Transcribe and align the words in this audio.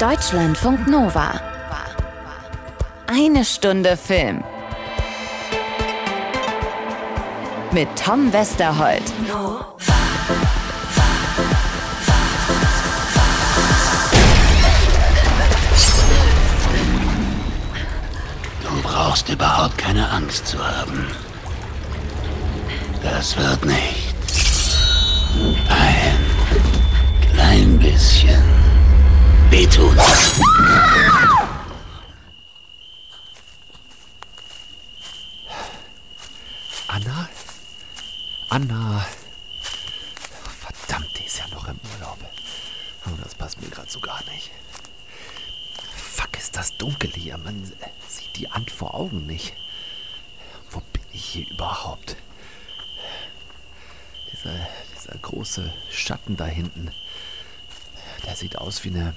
Deutschlandfunk 0.00 0.88
Nova. 0.88 1.38
Eine 3.06 3.44
Stunde 3.44 3.98
Film. 3.98 4.42
Mit 7.70 7.86
Tom 8.02 8.32
Westerholt. 8.32 9.02
Du 18.62 18.82
brauchst 18.82 19.28
überhaupt 19.28 19.76
keine 19.76 20.08
Angst 20.08 20.46
zu 20.46 20.58
haben. 20.66 21.08
Das 23.02 23.36
wird 23.36 23.66
nicht. 23.66 24.14
Ein 25.68 27.34
klein 27.34 27.78
bisschen 27.78 28.59
wehtun. 29.50 29.98
Anna? 36.86 37.28
Anna. 38.48 39.06
Verdammt, 40.60 41.18
die 41.18 41.24
ist 41.24 41.38
ja 41.38 41.48
noch 41.48 41.66
im 41.66 41.78
Urlaub. 41.94 42.18
Oh, 43.06 43.10
das 43.22 43.34
passt 43.34 43.60
mir 43.60 43.68
gerade 43.68 43.90
so 43.90 44.00
gar 44.00 44.22
nicht. 44.24 44.50
Fuck, 45.96 46.36
ist 46.38 46.56
das 46.56 46.76
dunkel 46.76 47.10
hier. 47.10 47.38
Man 47.38 47.72
sieht 48.08 48.36
die 48.36 48.48
Hand 48.48 48.70
vor 48.70 48.94
Augen 48.94 49.26
nicht. 49.26 49.54
Wo 50.70 50.80
bin 50.92 51.02
ich 51.12 51.24
hier 51.24 51.50
überhaupt? 51.50 52.16
Dieser, 54.32 54.68
dieser 54.94 55.18
große 55.18 55.72
Schatten 55.90 56.36
da 56.36 56.46
hinten. 56.46 56.92
Der 58.24 58.36
sieht 58.36 58.56
aus 58.56 58.84
wie 58.84 58.90
eine 58.90 59.16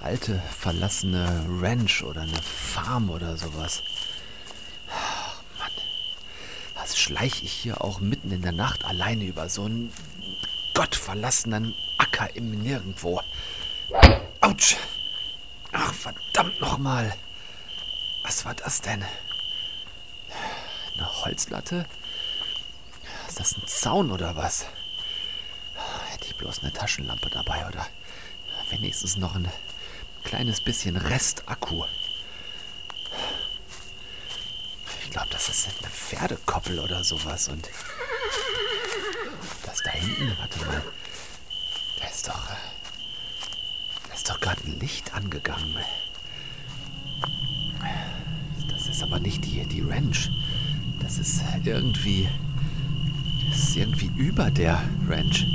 alte, 0.00 0.42
verlassene 0.58 1.46
Ranch 1.60 2.02
oder 2.02 2.22
eine 2.22 2.42
Farm 2.42 3.10
oder 3.10 3.36
sowas. 3.36 3.82
Ach, 4.90 5.42
Mann. 5.58 5.70
Was 6.74 6.98
schleiche 6.98 7.44
ich 7.44 7.52
hier 7.52 7.82
auch 7.82 8.00
mitten 8.00 8.30
in 8.30 8.42
der 8.42 8.52
Nacht 8.52 8.84
alleine 8.84 9.24
über 9.24 9.48
so 9.48 9.64
einen 9.64 9.92
gottverlassenen 10.78 11.74
Acker 11.98 12.36
im 12.36 12.62
Nirgendwo. 12.62 13.20
Autsch! 14.40 14.76
Ach, 15.72 15.92
verdammt 15.92 16.60
nochmal. 16.60 17.12
Was 18.22 18.44
war 18.44 18.54
das 18.54 18.80
denn? 18.80 19.04
Eine 20.94 21.24
Holzlatte? 21.24 21.84
Ist 23.26 23.40
das 23.40 23.56
ein 23.56 23.66
Zaun 23.66 24.12
oder 24.12 24.36
was? 24.36 24.66
Hätte 26.10 26.26
ich 26.26 26.36
bloß 26.36 26.60
eine 26.60 26.72
Taschenlampe 26.72 27.28
dabei 27.30 27.66
oder 27.66 27.84
wenigstens 28.70 29.16
noch 29.16 29.34
ein 29.34 29.50
kleines 30.28 30.60
bisschen 30.60 30.94
Restakku. 30.98 31.84
Ich 35.02 35.10
glaube, 35.10 35.28
das 35.30 35.48
ist 35.48 35.68
eine 35.80 35.90
Pferdekoppel 35.90 36.80
oder 36.80 37.02
sowas 37.02 37.48
und 37.48 37.66
das 39.64 39.78
da 39.82 39.90
hinten, 39.90 40.36
warte 40.38 40.58
mal. 40.66 40.82
Da 41.98 42.08
ist 42.08 42.28
doch. 42.28 42.46
Da 44.06 44.14
ist 44.14 44.28
doch 44.28 44.38
gerade 44.38 44.60
ein 44.66 44.78
Licht 44.78 45.14
angegangen. 45.14 45.78
Das 48.68 48.86
ist 48.86 49.02
aber 49.02 49.20
nicht 49.20 49.42
die, 49.46 49.64
die 49.64 49.80
Ranch. 49.80 50.28
Das 51.00 51.16
ist 51.16 51.40
irgendwie. 51.64 52.28
Das 53.48 53.60
ist 53.60 53.76
irgendwie 53.76 54.10
über 54.18 54.50
der 54.50 54.82
Ranch. 55.08 55.46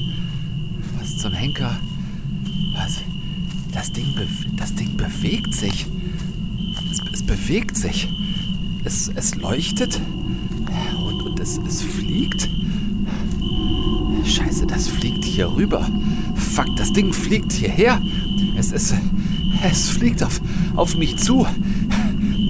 Was 0.98 1.20
zum 1.20 1.34
Henker? 1.34 1.80
Was? 2.74 3.13
Das 3.74 3.92
Ding, 3.92 4.06
das 4.56 4.76
Ding 4.76 4.96
bewegt 4.96 5.54
sich. 5.54 5.86
Es, 6.92 7.02
es 7.12 7.24
bewegt 7.24 7.76
sich. 7.76 8.08
Es, 8.84 9.12
es 9.14 9.36
leuchtet. 9.36 10.00
Und, 11.06 11.22
und 11.24 11.40
es, 11.40 11.60
es 11.68 11.82
fliegt. 11.82 12.50
Scheiße, 14.26 14.66
das 14.68 14.88
fliegt 14.88 15.26
hier 15.26 15.54
rüber. 15.54 15.90
Fuck, 16.36 16.76
das 16.78 16.94
Ding 16.94 17.14
fliegt 17.14 17.52
hierher. 17.52 18.02
Es 18.58 18.72
ist. 18.72 18.94
Es 19.64 19.90
fliegt 19.90 20.24
auf, 20.24 20.42
auf 20.76 20.98
mich 20.98 21.18
zu. 21.18 21.46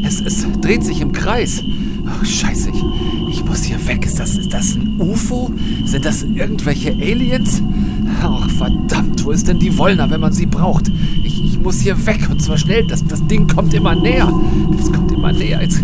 Es, 0.03 0.19
es 0.21 0.45
dreht 0.61 0.83
sich 0.83 1.01
im 1.01 1.11
Kreis. 1.11 1.63
Oh, 2.05 2.25
scheiße, 2.25 2.69
ich, 2.69 2.83
ich 3.29 3.45
muss 3.45 3.63
hier 3.63 3.85
weg. 3.87 4.05
Ist 4.05 4.19
das, 4.19 4.35
ist 4.37 4.53
das 4.53 4.75
ein 4.75 4.99
UFO? 4.99 5.51
Sind 5.85 6.05
das 6.05 6.23
irgendwelche 6.23 6.91
Aliens? 6.91 7.61
Ach, 8.21 8.49
verdammt, 8.49 9.23
wo 9.25 9.31
ist 9.31 9.47
denn 9.47 9.59
die 9.59 9.77
Wollner, 9.77 10.09
wenn 10.09 10.21
man 10.21 10.33
sie 10.33 10.45
braucht? 10.45 10.91
Ich, 11.43 11.59
muss 11.59 11.79
hier 11.79 12.05
weg 12.05 12.29
und 12.29 12.41
zwar 12.41 12.57
schnell. 12.57 12.85
Das, 12.87 13.05
das 13.05 13.25
Ding 13.27 13.47
kommt 13.47 13.73
immer 13.73 13.95
näher. 13.95 14.31
Es 14.79 14.91
kommt 14.91 15.11
immer 15.11 15.31
näher. 15.31 15.61
Jetzt, 15.61 15.81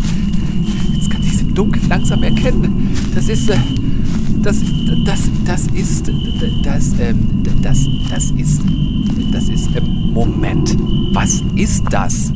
jetzt 0.94 1.10
kann 1.10 1.22
ich 1.24 1.34
es 1.34 1.42
im 1.42 1.56
Dunkeln 1.56 1.88
langsam 1.90 2.24
erkennen. 2.24 2.96
Das 3.14 3.30
ist. 3.30 3.50
Äh, 3.50 3.58
das, 4.44 4.62
das, 5.06 5.30
das 5.46 5.68
ist, 5.68 6.10
das, 6.64 7.00
ähm, 7.00 7.44
das, 7.62 7.88
das 8.10 8.32
ist, 8.32 8.62
das 9.34 9.50
ist, 9.50 9.76
ähm, 9.76 10.12
Moment, 10.14 10.78
was 11.14 11.42
ist 11.56 11.84
das? 11.90 12.32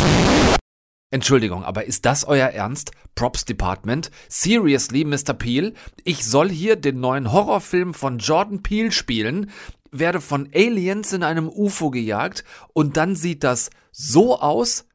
Entschuldigung, 1.12 1.64
aber 1.64 1.86
ist 1.86 2.06
das 2.06 2.26
euer 2.26 2.48
Ernst? 2.48 2.92
Props 3.16 3.46
Department? 3.46 4.10
Seriously, 4.28 5.06
Mr. 5.06 5.34
Peel? 5.34 5.74
Ich 6.04 6.26
soll 6.26 6.50
hier 6.50 6.76
den 6.76 7.00
neuen 7.00 7.32
Horrorfilm 7.32 7.94
von 7.94 8.18
Jordan 8.18 8.64
Peele 8.64 8.92
spielen, 8.92 9.52
werde 9.94 10.20
von 10.20 10.50
Aliens 10.54 11.14
in 11.14 11.24
einem 11.24 11.48
UFO 11.48 11.92
gejagt 11.92 12.44
und 12.74 12.98
dann 12.98 13.16
sieht 13.16 13.44
das 13.44 13.70
so 13.92 14.40
aus? 14.40 14.86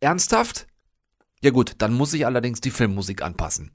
Ernsthaft? 0.00 0.66
Ja 1.42 1.50
gut, 1.50 1.74
dann 1.78 1.92
muss 1.92 2.14
ich 2.14 2.24
allerdings 2.24 2.60
die 2.60 2.70
Filmmusik 2.70 3.22
anpassen. 3.22 3.72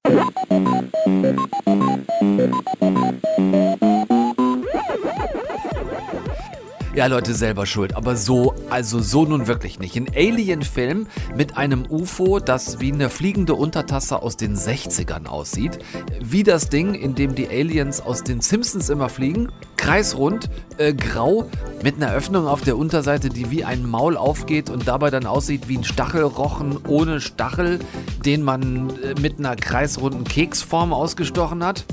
Ja, 6.93 7.05
Leute, 7.05 7.33
selber 7.33 7.65
schuld. 7.65 7.95
Aber 7.95 8.17
so, 8.17 8.53
also 8.69 8.99
so 8.99 9.23
nun 9.23 9.47
wirklich 9.47 9.79
nicht. 9.79 9.95
Ein 9.95 10.07
Alien-Film 10.13 11.07
mit 11.37 11.55
einem 11.55 11.85
UFO, 11.89 12.39
das 12.39 12.81
wie 12.81 12.91
eine 12.91 13.09
fliegende 13.09 13.55
Untertasse 13.55 14.21
aus 14.21 14.35
den 14.35 14.57
60ern 14.57 15.25
aussieht. 15.25 15.79
Wie 16.21 16.43
das 16.43 16.67
Ding, 16.67 16.93
in 16.93 17.15
dem 17.15 17.33
die 17.33 17.47
Aliens 17.47 18.01
aus 18.01 18.23
den 18.23 18.41
Simpsons 18.41 18.89
immer 18.89 19.07
fliegen. 19.07 19.47
Kreisrund, 19.77 20.49
äh, 20.77 20.93
grau, 20.93 21.49
mit 21.81 21.95
einer 21.95 22.13
Öffnung 22.13 22.45
auf 22.45 22.61
der 22.61 22.77
Unterseite, 22.77 23.29
die 23.29 23.49
wie 23.51 23.63
ein 23.63 23.87
Maul 23.87 24.17
aufgeht 24.17 24.69
und 24.69 24.85
dabei 24.85 25.09
dann 25.09 25.25
aussieht 25.25 25.69
wie 25.69 25.77
ein 25.77 25.85
Stachelrochen 25.85 26.77
ohne 26.87 27.21
Stachel, 27.21 27.79
den 28.25 28.43
man 28.43 28.89
äh, 28.99 29.15
mit 29.21 29.39
einer 29.39 29.55
kreisrunden 29.55 30.25
Keksform 30.25 30.91
ausgestochen 30.91 31.63
hat. 31.63 31.85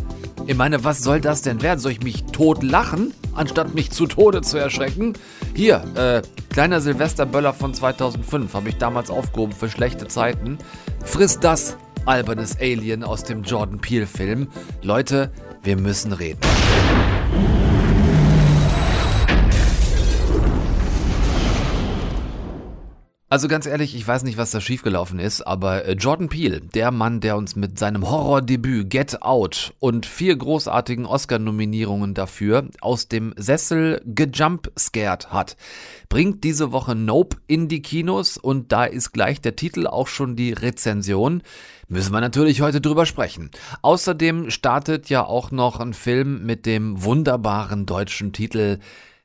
Ich 0.46 0.56
meine, 0.56 0.82
was 0.82 1.02
soll 1.04 1.20
das 1.20 1.42
denn 1.42 1.62
werden? 1.62 1.78
Soll 1.78 1.92
ich 1.92 2.02
mich 2.02 2.24
tot 2.24 2.64
lachen, 2.64 3.14
anstatt 3.38 3.74
mich 3.74 3.90
zu 3.90 4.06
Tode 4.06 4.42
zu 4.42 4.58
erschrecken? 4.58 5.14
Hier, 5.54 5.82
äh, 5.94 6.22
kleiner 6.50 6.80
Silvesterböller 6.80 7.54
von 7.54 7.72
2005, 7.72 8.52
habe 8.52 8.68
ich 8.68 8.76
damals 8.76 9.10
aufgehoben 9.10 9.52
für 9.52 9.68
schlechte 9.68 10.08
Zeiten. 10.08 10.58
Friss 11.04 11.38
das, 11.40 11.76
albernes 12.04 12.58
Alien 12.60 13.04
aus 13.04 13.22
dem 13.24 13.42
Jordan 13.42 13.78
Peele-Film. 13.78 14.48
Leute, 14.82 15.30
wir 15.62 15.76
müssen 15.76 16.12
reden. 16.12 16.40
Also 23.30 23.46
ganz 23.46 23.66
ehrlich, 23.66 23.94
ich 23.94 24.08
weiß 24.08 24.22
nicht, 24.22 24.38
was 24.38 24.52
da 24.52 24.60
schiefgelaufen 24.60 25.18
ist, 25.18 25.42
aber 25.42 25.84
äh, 25.84 25.92
Jordan 25.92 26.30
Peele, 26.30 26.62
der 26.62 26.90
Mann, 26.90 27.20
der 27.20 27.36
uns 27.36 27.56
mit 27.56 27.78
seinem 27.78 28.08
Horrordebüt 28.08 28.88
Get 28.88 29.20
Out 29.20 29.74
und 29.80 30.06
vier 30.06 30.34
großartigen 30.34 31.04
Oscar-Nominierungen 31.04 32.14
dafür 32.14 32.68
aus 32.80 33.08
dem 33.08 33.34
Sessel 33.36 34.00
gejumpscared 34.06 35.30
hat, 35.30 35.58
bringt 36.08 36.42
diese 36.42 36.72
Woche 36.72 36.94
Nope 36.94 37.36
in 37.46 37.68
die 37.68 37.82
Kinos 37.82 38.38
und 38.38 38.72
da 38.72 38.84
ist 38.84 39.12
gleich 39.12 39.42
der 39.42 39.56
Titel 39.56 39.86
auch 39.86 40.06
schon 40.06 40.34
die 40.34 40.54
Rezension. 40.54 41.42
Müssen 41.86 42.12
wir 42.12 42.22
natürlich 42.22 42.62
heute 42.62 42.80
drüber 42.80 43.04
sprechen. 43.04 43.50
Außerdem 43.82 44.48
startet 44.48 45.10
ja 45.10 45.22
auch 45.22 45.50
noch 45.50 45.80
ein 45.80 45.92
Film 45.92 46.46
mit 46.46 46.64
dem 46.64 47.04
wunderbaren 47.04 47.84
deutschen 47.84 48.32
Titel 48.32 48.78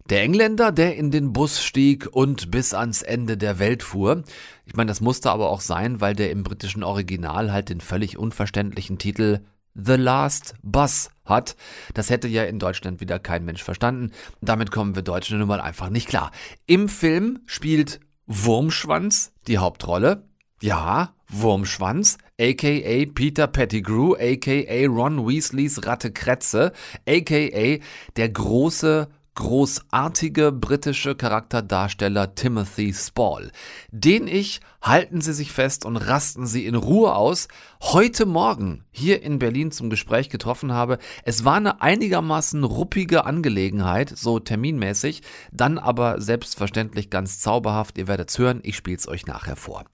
der 0.09 0.21
Engländer, 0.21 0.71
der 0.71 0.95
in 0.95 1.11
den 1.11 1.33
Bus 1.33 1.63
stieg 1.63 2.07
und 2.11 2.51
bis 2.51 2.73
ans 2.73 3.01
Ende 3.01 3.37
der 3.37 3.59
Welt 3.59 3.83
fuhr. 3.83 4.23
Ich 4.65 4.75
meine, 4.75 4.89
das 4.89 5.01
musste 5.01 5.31
aber 5.31 5.49
auch 5.49 5.61
sein, 5.61 6.01
weil 6.01 6.15
der 6.15 6.31
im 6.31 6.43
britischen 6.43 6.83
Original 6.83 7.51
halt 7.51 7.69
den 7.69 7.81
völlig 7.81 8.17
unverständlichen 8.17 8.97
Titel 8.97 9.39
The 9.75 9.95
Last 9.95 10.55
Bus 10.61 11.09
hat. 11.25 11.55
Das 11.93 12.09
hätte 12.09 12.27
ja 12.27 12.43
in 12.43 12.59
Deutschland 12.59 13.01
wieder 13.01 13.17
kein 13.17 13.45
Mensch 13.45 13.63
verstanden. 13.63 14.11
Damit 14.41 14.71
kommen 14.71 14.95
wir 14.95 15.01
Deutschen 15.01 15.39
nun 15.39 15.47
mal 15.47 15.61
einfach 15.61 15.89
nicht 15.89 16.07
klar. 16.07 16.31
Im 16.67 16.89
Film 16.89 17.39
spielt 17.45 17.99
Wurmschwanz 18.27 19.33
die 19.47 19.57
Hauptrolle. 19.57 20.27
Ja, 20.61 21.13
Wurmschwanz, 21.27 22.17
aka 22.39 23.05
Peter 23.13 23.47
Pettigrew, 23.47 24.13
aka 24.13 24.85
Ron 24.87 25.27
Weasleys 25.27 25.85
Ratte 25.85 26.11
Kretze, 26.11 26.71
aka 27.07 27.79
der 28.15 28.29
große 28.29 29.09
großartige 29.35 30.51
britische 30.51 31.15
Charakterdarsteller 31.15 32.35
Timothy 32.35 32.93
Spall, 32.93 33.51
den 33.91 34.27
ich, 34.27 34.61
halten 34.83 35.21
Sie 35.21 35.31
sich 35.31 35.51
fest 35.53 35.85
und 35.85 35.95
rasten 35.95 36.45
Sie 36.45 36.65
in 36.65 36.75
Ruhe 36.75 37.15
aus, 37.15 37.47
heute 37.81 38.25
Morgen 38.25 38.83
hier 38.91 39.23
in 39.23 39.39
Berlin 39.39 39.71
zum 39.71 39.89
Gespräch 39.89 40.29
getroffen 40.29 40.73
habe. 40.73 40.99
Es 41.23 41.45
war 41.45 41.55
eine 41.55 41.81
einigermaßen 41.81 42.63
ruppige 42.65 43.25
Angelegenheit, 43.25 44.11
so 44.15 44.39
terminmäßig, 44.39 45.21
dann 45.53 45.77
aber 45.77 46.19
selbstverständlich 46.19 47.09
ganz 47.09 47.39
zauberhaft. 47.39 47.97
Ihr 47.97 48.07
werdet 48.09 48.29
es 48.29 48.37
hören, 48.37 48.59
ich 48.63 48.75
spiele 48.75 48.97
es 48.97 49.07
euch 49.07 49.25
nachher 49.25 49.55
vor. 49.55 49.85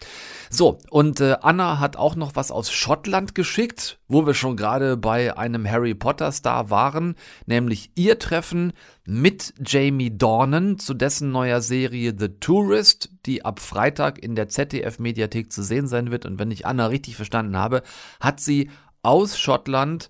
So, 0.50 0.80
und 0.89 1.21
äh, 1.21 1.38
Anna 1.41 1.80
hat 1.80 1.95
auch 1.95 2.15
noch 2.15 2.36
was 2.36 2.51
aus 2.51 2.71
Schottland 2.71 3.36
geschickt, 3.36 4.00
wo 4.07 4.25
wir 4.25 4.33
schon 4.33 4.57
gerade 4.57 4.97
bei 4.97 5.38
einem 5.38 5.69
Harry 5.69 5.94
Potter 5.94 6.31
Star 6.31 6.71
waren, 6.71 7.15
nämlich 7.45 7.91
ihr 7.94 8.18
Treffen 8.18 8.74
mit 9.06 9.53
Jamie 9.63 10.15
Dornan 10.15 10.80
zu 10.80 10.95
dessen 10.95 11.31
neuer 11.31 11.62
Serie 11.62 12.13
The 12.18 12.30
Tourist, 12.39 13.09
die 13.25 13.45
ab 13.45 13.60
Freitag 13.60 14.19
in 14.19 14.36
der 14.36 14.50
ZDF-Mediathek 14.50 15.51
zu 15.51 15.63
sehen 15.63 15.88
sein 15.88 16.12
wird. 16.12 16.25
Und 16.25 16.39
wenn 16.39 16.51
ich 16.51 16.66
Anna 16.66 16.88
richtig 16.88 17.16
verstanden 17.16 17.57
habe, 17.57 17.83
hat 18.19 18.39
sie 18.39 18.69
aus 19.01 19.39
Schottland 19.39 20.10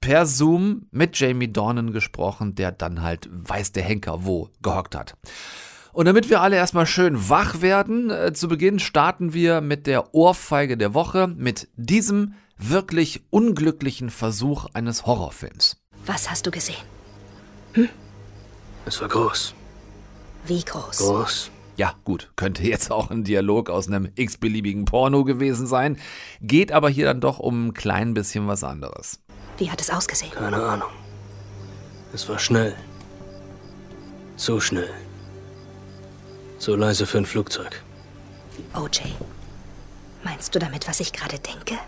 per 0.00 0.26
Zoom 0.26 0.86
mit 0.90 1.18
Jamie 1.18 1.52
Dornan 1.52 1.92
gesprochen, 1.92 2.54
der 2.54 2.72
dann 2.72 3.02
halt 3.02 3.28
weiß 3.30 3.72
der 3.72 3.84
Henker 3.84 4.24
wo 4.24 4.50
gehockt 4.60 4.94
hat. 4.94 5.16
Und 5.92 6.06
damit 6.06 6.30
wir 6.30 6.40
alle 6.40 6.56
erstmal 6.56 6.86
schön 6.86 7.28
wach 7.28 7.60
werden, 7.60 8.10
äh, 8.10 8.32
zu 8.32 8.48
Beginn 8.48 8.78
starten 8.78 9.34
wir 9.34 9.60
mit 9.60 9.86
der 9.86 10.14
Ohrfeige 10.14 10.76
der 10.76 10.94
Woche, 10.94 11.28
mit 11.28 11.68
diesem 11.76 12.34
wirklich 12.56 13.22
unglücklichen 13.30 14.10
Versuch 14.10 14.66
eines 14.72 15.06
Horrorfilms. 15.06 15.76
Was 16.06 16.30
hast 16.30 16.46
du 16.46 16.50
gesehen? 16.50 16.82
Es 18.86 19.00
war 19.00 19.08
groß. 19.08 19.54
Wie 20.46 20.62
groß? 20.62 20.98
Groß. 20.98 21.50
Ja, 21.82 21.96
gut, 22.04 22.30
könnte 22.36 22.62
jetzt 22.62 22.92
auch 22.92 23.10
ein 23.10 23.24
Dialog 23.24 23.68
aus 23.68 23.88
einem 23.88 24.08
x-beliebigen 24.14 24.84
Porno 24.84 25.24
gewesen 25.24 25.66
sein, 25.66 25.98
geht 26.40 26.70
aber 26.70 26.88
hier 26.88 27.06
dann 27.06 27.20
doch 27.20 27.40
um 27.40 27.66
ein 27.66 27.74
klein 27.74 28.14
bisschen 28.14 28.46
was 28.46 28.62
anderes. 28.62 29.18
Wie 29.58 29.68
hat 29.68 29.80
es 29.80 29.90
ausgesehen? 29.90 30.30
Keine 30.30 30.62
Ahnung. 30.62 30.90
Es 32.14 32.28
war 32.28 32.38
schnell. 32.38 32.76
Zu 34.36 34.60
schnell. 34.60 34.90
Zu 36.58 36.76
leise 36.76 37.04
für 37.04 37.18
ein 37.18 37.26
Flugzeug. 37.26 37.82
OJ. 38.76 39.00
Meinst 40.22 40.54
du 40.54 40.60
damit, 40.60 40.86
was 40.86 41.00
ich 41.00 41.12
gerade 41.12 41.40
denke? 41.40 41.80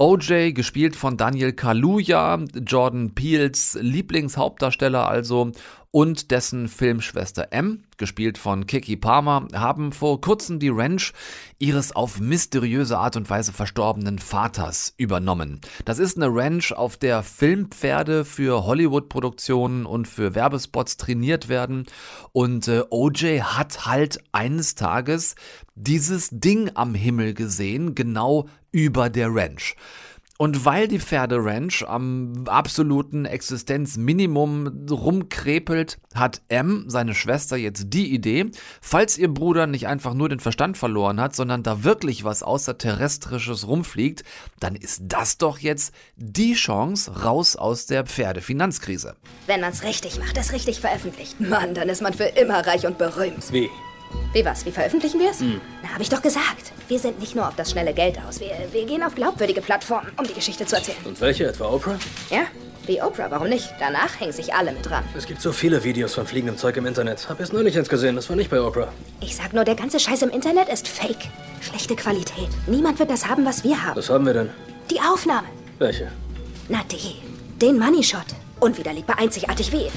OJ, 0.00 0.52
gespielt 0.52 0.94
von 0.94 1.16
Daniel 1.16 1.52
Kaluuya, 1.52 2.38
Jordan 2.64 3.16
Peels 3.16 3.76
Lieblingshauptdarsteller 3.80 5.08
also, 5.08 5.50
und 5.90 6.30
dessen 6.30 6.68
Filmschwester 6.68 7.48
M, 7.50 7.84
gespielt 7.96 8.36
von 8.38 8.66
Kiki 8.66 8.96
Palmer, 8.96 9.48
haben 9.54 9.92
vor 9.92 10.20
kurzem 10.20 10.58
die 10.58 10.68
Ranch 10.68 11.12
ihres 11.58 11.92
auf 11.96 12.20
mysteriöse 12.20 12.98
Art 12.98 13.16
und 13.16 13.28
Weise 13.30 13.52
verstorbenen 13.52 14.18
Vaters 14.18 14.92
übernommen. 14.96 15.60
Das 15.84 15.98
ist 15.98 16.16
eine 16.16 16.28
Ranch, 16.28 16.72
auf 16.72 16.96
der 16.96 17.22
Filmpferde 17.22 18.24
für 18.24 18.64
Hollywood-Produktionen 18.64 19.86
und 19.86 20.06
für 20.06 20.34
Werbespots 20.34 20.98
trainiert 20.98 21.48
werden. 21.48 21.86
Und 22.32 22.68
äh, 22.68 22.84
OJ 22.90 23.40
hat 23.40 23.86
halt 23.86 24.18
eines 24.32 24.74
Tages 24.74 25.34
dieses 25.74 26.28
Ding 26.30 26.70
am 26.74 26.94
Himmel 26.94 27.34
gesehen, 27.34 27.94
genau 27.94 28.48
über 28.72 29.08
der 29.08 29.34
Ranch. 29.34 29.74
Und 30.40 30.64
weil 30.64 30.86
die 30.86 31.00
Pferderanch 31.00 31.84
am 31.88 32.44
absoluten 32.46 33.24
Existenzminimum 33.24 34.86
rumkrepelt, 34.88 35.98
hat 36.14 36.42
M, 36.46 36.84
seine 36.86 37.16
Schwester, 37.16 37.56
jetzt 37.56 37.86
die 37.88 38.14
Idee, 38.14 38.46
falls 38.80 39.18
ihr 39.18 39.34
Bruder 39.34 39.66
nicht 39.66 39.88
einfach 39.88 40.14
nur 40.14 40.28
den 40.28 40.38
Verstand 40.38 40.78
verloren 40.78 41.20
hat, 41.20 41.34
sondern 41.34 41.64
da 41.64 41.82
wirklich 41.82 42.22
was 42.22 42.44
außerterrestrisches 42.44 43.66
rumfliegt, 43.66 44.22
dann 44.60 44.76
ist 44.76 45.02
das 45.06 45.38
doch 45.38 45.58
jetzt 45.58 45.92
die 46.14 46.54
Chance 46.54 47.24
raus 47.24 47.56
aus 47.56 47.86
der 47.86 48.06
Pferdefinanzkrise. 48.06 49.16
Wenn 49.48 49.60
man's 49.60 49.82
richtig 49.82 50.20
macht, 50.20 50.38
es 50.38 50.52
richtig 50.52 50.80
veröffentlicht. 50.80 51.40
Mann, 51.40 51.74
dann 51.74 51.88
ist 51.88 52.00
man 52.00 52.14
für 52.14 52.26
immer 52.26 52.64
reich 52.64 52.86
und 52.86 52.96
berühmt. 52.96 53.52
Wie? 53.52 53.68
Wie 54.32 54.44
was? 54.44 54.66
Wie 54.66 54.70
veröffentlichen 54.70 55.18
wir 55.20 55.30
es? 55.30 55.40
Na, 55.40 55.94
hab 55.94 56.00
ich 56.00 56.10
doch 56.10 56.20
gesagt. 56.20 56.72
Wir 56.88 56.98
sind 56.98 57.18
nicht 57.18 57.34
nur 57.34 57.48
auf 57.48 57.56
das 57.56 57.70
schnelle 57.70 57.94
Geld 57.94 58.18
aus. 58.26 58.40
Wir, 58.40 58.50
wir 58.72 58.84
gehen 58.84 59.02
auf 59.02 59.14
glaubwürdige 59.14 59.62
Plattformen, 59.62 60.10
um 60.18 60.26
die 60.26 60.34
Geschichte 60.34 60.66
zu 60.66 60.76
erzählen. 60.76 60.98
Und 61.04 61.20
welche? 61.20 61.46
Etwa 61.46 61.72
Oprah? 61.72 61.98
Ja? 62.30 62.42
Wie 62.86 63.02
Oprah, 63.02 63.30
warum 63.30 63.48
nicht? 63.48 63.68
Danach 63.78 64.18
hängen 64.20 64.32
sich 64.32 64.54
alle 64.54 64.72
mit 64.72 64.88
dran. 64.88 65.04
Es 65.16 65.26
gibt 65.26 65.40
so 65.42 65.52
viele 65.52 65.84
Videos 65.84 66.14
von 66.14 66.26
fliegendem 66.26 66.56
Zeug 66.56 66.76
im 66.76 66.86
Internet. 66.86 67.28
Hab 67.28 67.40
erst 67.40 67.52
neulich 67.52 67.76
eins 67.78 67.88
gesehen. 67.88 68.16
Das 68.16 68.28
war 68.28 68.36
nicht 68.36 68.50
bei 68.50 68.60
Oprah. 68.60 68.88
Ich 69.20 69.36
sag 69.36 69.52
nur, 69.52 69.64
der 69.64 69.74
ganze 69.74 69.98
Scheiß 70.00 70.22
im 70.22 70.30
Internet 70.30 70.68
ist 70.68 70.88
fake. 70.88 71.28
Schlechte 71.60 71.96
Qualität. 71.96 72.48
Niemand 72.66 72.98
wird 72.98 73.10
das 73.10 73.26
haben, 73.26 73.44
was 73.44 73.64
wir 73.64 73.82
haben. 73.82 73.96
Was 73.96 74.08
haben 74.10 74.24
wir 74.26 74.34
denn? 74.34 74.50
Die 74.90 75.00
Aufnahme. 75.00 75.48
Welche? 75.78 76.10
Na 76.68 76.80
die. 76.90 77.16
Den 77.60 77.78
Money 77.78 78.02
Shot. 78.02 78.26
Unwiderlegbar 78.60 79.18
einzigartig 79.18 79.72
wie. 79.72 79.90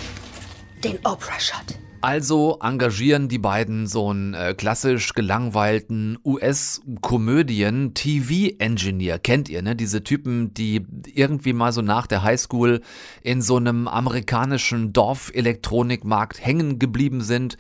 Den 0.84 0.98
Oprah 1.06 1.40
Shot. 1.40 1.78
Also 2.02 2.58
engagieren 2.62 3.28
die 3.28 3.38
beiden 3.38 3.86
so 3.86 4.10
einen 4.10 4.34
äh, 4.34 4.56
klassisch 4.56 5.14
gelangweilten 5.14 6.18
US-Komödien-TV-Engineer. 6.26 9.20
Kennt 9.20 9.50
ihr, 9.50 9.62
ne? 9.62 9.76
Diese 9.76 10.04
Typen, 10.04 10.52
die 10.56 10.84
irgendwie 11.14 11.54
mal 11.54 11.72
so 11.72 11.84
nach 11.84 12.08
der 12.08 12.24
Highschool 12.24 12.82
in 13.22 13.44
so 13.44 13.58
einem 13.58 13.88
amerikanischen 13.88 14.94
Dorf-Elektronikmarkt 14.94 16.44
hängen 16.44 16.80
geblieben 16.80 17.22
sind. 17.22 17.58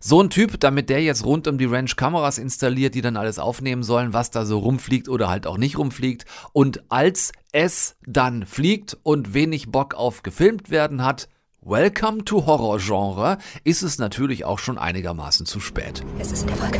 So 0.00 0.20
ein 0.20 0.30
Typ, 0.30 0.58
damit 0.60 0.90
der 0.90 1.02
jetzt 1.02 1.24
rund 1.24 1.46
um 1.46 1.56
die 1.56 1.64
Ranch 1.64 1.94
Kameras 1.94 2.38
installiert, 2.38 2.96
die 2.96 3.02
dann 3.02 3.16
alles 3.16 3.38
aufnehmen 3.38 3.84
sollen, 3.84 4.12
was 4.12 4.32
da 4.32 4.44
so 4.44 4.58
rumfliegt 4.58 5.08
oder 5.08 5.28
halt 5.28 5.46
auch 5.46 5.58
nicht 5.58 5.78
rumfliegt. 5.78 6.24
Und 6.52 6.82
als 6.90 7.30
es 7.52 7.94
dann 8.04 8.46
fliegt 8.46 8.96
und 9.04 9.32
wenig 9.32 9.70
Bock 9.70 9.94
auf 9.94 10.22
gefilmt 10.22 10.70
werden 10.70 11.04
hat, 11.04 11.28
Welcome 11.68 12.24
to 12.26 12.46
Horror-Genre 12.46 13.38
ist 13.64 13.82
es 13.82 13.98
natürlich 13.98 14.44
auch 14.44 14.60
schon 14.60 14.78
einigermaßen 14.78 15.46
zu 15.46 15.58
spät. 15.58 16.04
Es 16.16 16.30
ist 16.30 16.42
in 16.42 16.46
der 16.46 16.60
Wolke. 16.60 16.78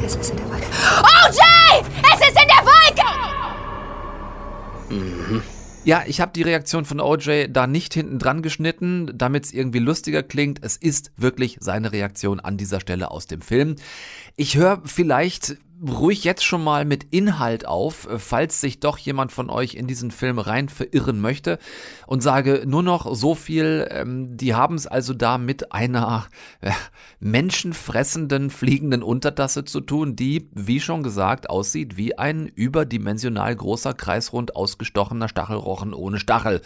Es 0.00 0.14
ist 0.14 0.30
in 0.30 0.36
der 0.36 0.48
Wolke. 0.48 0.66
OJ! 1.26 1.84
Es 2.14 2.20
ist 2.20 2.40
in 2.40 2.46
der 2.46 2.62
Wolke! 5.02 5.42
Ja, 5.82 6.04
ich 6.06 6.20
habe 6.20 6.30
die 6.32 6.42
Reaktion 6.42 6.84
von 6.84 7.00
OJ 7.00 7.48
da 7.48 7.66
nicht 7.66 7.94
hinten 7.94 8.20
dran 8.20 8.42
geschnitten, 8.42 9.10
damit 9.12 9.46
es 9.46 9.52
irgendwie 9.52 9.80
lustiger 9.80 10.22
klingt. 10.22 10.60
Es 10.62 10.76
ist 10.76 11.10
wirklich 11.16 11.58
seine 11.60 11.90
Reaktion 11.90 12.38
an 12.38 12.56
dieser 12.56 12.78
Stelle 12.78 13.10
aus 13.10 13.26
dem 13.26 13.40
Film. 13.40 13.74
Ich 14.36 14.56
höre 14.56 14.82
vielleicht 14.84 15.56
ruhig 15.84 16.24
jetzt 16.24 16.44
schon 16.44 16.62
mal 16.64 16.84
mit 16.84 17.04
Inhalt 17.04 17.66
auf, 17.66 18.08
äh, 18.08 18.18
falls 18.18 18.60
sich 18.60 18.80
doch 18.80 18.98
jemand 18.98 19.32
von 19.32 19.50
euch 19.50 19.74
in 19.74 19.86
diesen 19.86 20.10
Film 20.10 20.38
rein 20.38 20.68
verirren 20.68 21.20
möchte 21.20 21.58
und 22.06 22.22
sage 22.22 22.64
nur 22.66 22.82
noch 22.82 23.14
so 23.14 23.34
viel, 23.34 23.86
ähm, 23.90 24.36
die 24.36 24.54
haben 24.54 24.76
es 24.76 24.86
also 24.86 25.14
da 25.14 25.38
mit 25.38 25.72
einer 25.72 26.26
äh, 26.60 26.70
menschenfressenden 27.20 28.50
fliegenden 28.50 29.02
Untertasse 29.02 29.64
zu 29.64 29.80
tun, 29.80 30.16
die, 30.16 30.48
wie 30.52 30.80
schon 30.80 31.02
gesagt, 31.02 31.50
aussieht 31.50 31.96
wie 31.96 32.18
ein 32.18 32.46
überdimensional 32.46 33.54
großer 33.54 33.94
kreisrund 33.94 34.56
ausgestochener 34.56 35.28
Stachelrochen 35.28 35.94
ohne 35.94 36.18
Stachel, 36.18 36.62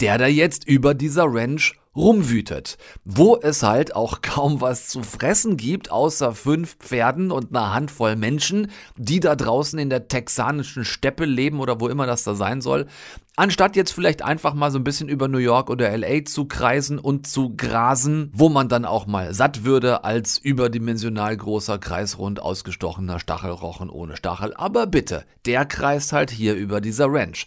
der 0.00 0.18
da 0.18 0.26
jetzt 0.26 0.66
über 0.66 0.94
dieser 0.94 1.24
Ranch 1.26 1.79
rumwütet, 1.96 2.78
wo 3.04 3.36
es 3.36 3.62
halt 3.62 3.94
auch 3.94 4.20
kaum 4.22 4.60
was 4.60 4.88
zu 4.88 5.02
fressen 5.02 5.56
gibt, 5.56 5.90
außer 5.90 6.34
fünf 6.34 6.76
Pferden 6.78 7.30
und 7.30 7.50
einer 7.50 7.74
Handvoll 7.74 8.16
Menschen, 8.16 8.70
die 8.96 9.20
da 9.20 9.36
draußen 9.36 9.78
in 9.78 9.90
der 9.90 10.08
texanischen 10.08 10.84
Steppe 10.84 11.24
leben 11.24 11.60
oder 11.60 11.80
wo 11.80 11.88
immer 11.88 12.06
das 12.06 12.24
da 12.24 12.34
sein 12.34 12.60
soll, 12.60 12.86
anstatt 13.36 13.74
jetzt 13.74 13.92
vielleicht 13.92 14.22
einfach 14.22 14.54
mal 14.54 14.70
so 14.70 14.78
ein 14.78 14.84
bisschen 14.84 15.08
über 15.08 15.26
New 15.26 15.38
York 15.38 15.70
oder 15.70 15.96
LA 15.96 16.24
zu 16.24 16.44
kreisen 16.44 16.98
und 16.98 17.26
zu 17.26 17.54
grasen, 17.56 18.30
wo 18.34 18.48
man 18.48 18.68
dann 18.68 18.84
auch 18.84 19.06
mal 19.06 19.34
satt 19.34 19.64
würde 19.64 20.04
als 20.04 20.38
überdimensional 20.38 21.36
großer 21.36 21.78
kreisrund 21.78 22.40
ausgestochener 22.40 23.18
Stachelrochen 23.18 23.90
ohne 23.90 24.16
Stachel. 24.16 24.54
Aber 24.54 24.86
bitte, 24.86 25.24
der 25.46 25.64
kreist 25.64 26.12
halt 26.12 26.30
hier 26.30 26.54
über 26.54 26.80
dieser 26.80 27.06
Ranch. 27.08 27.46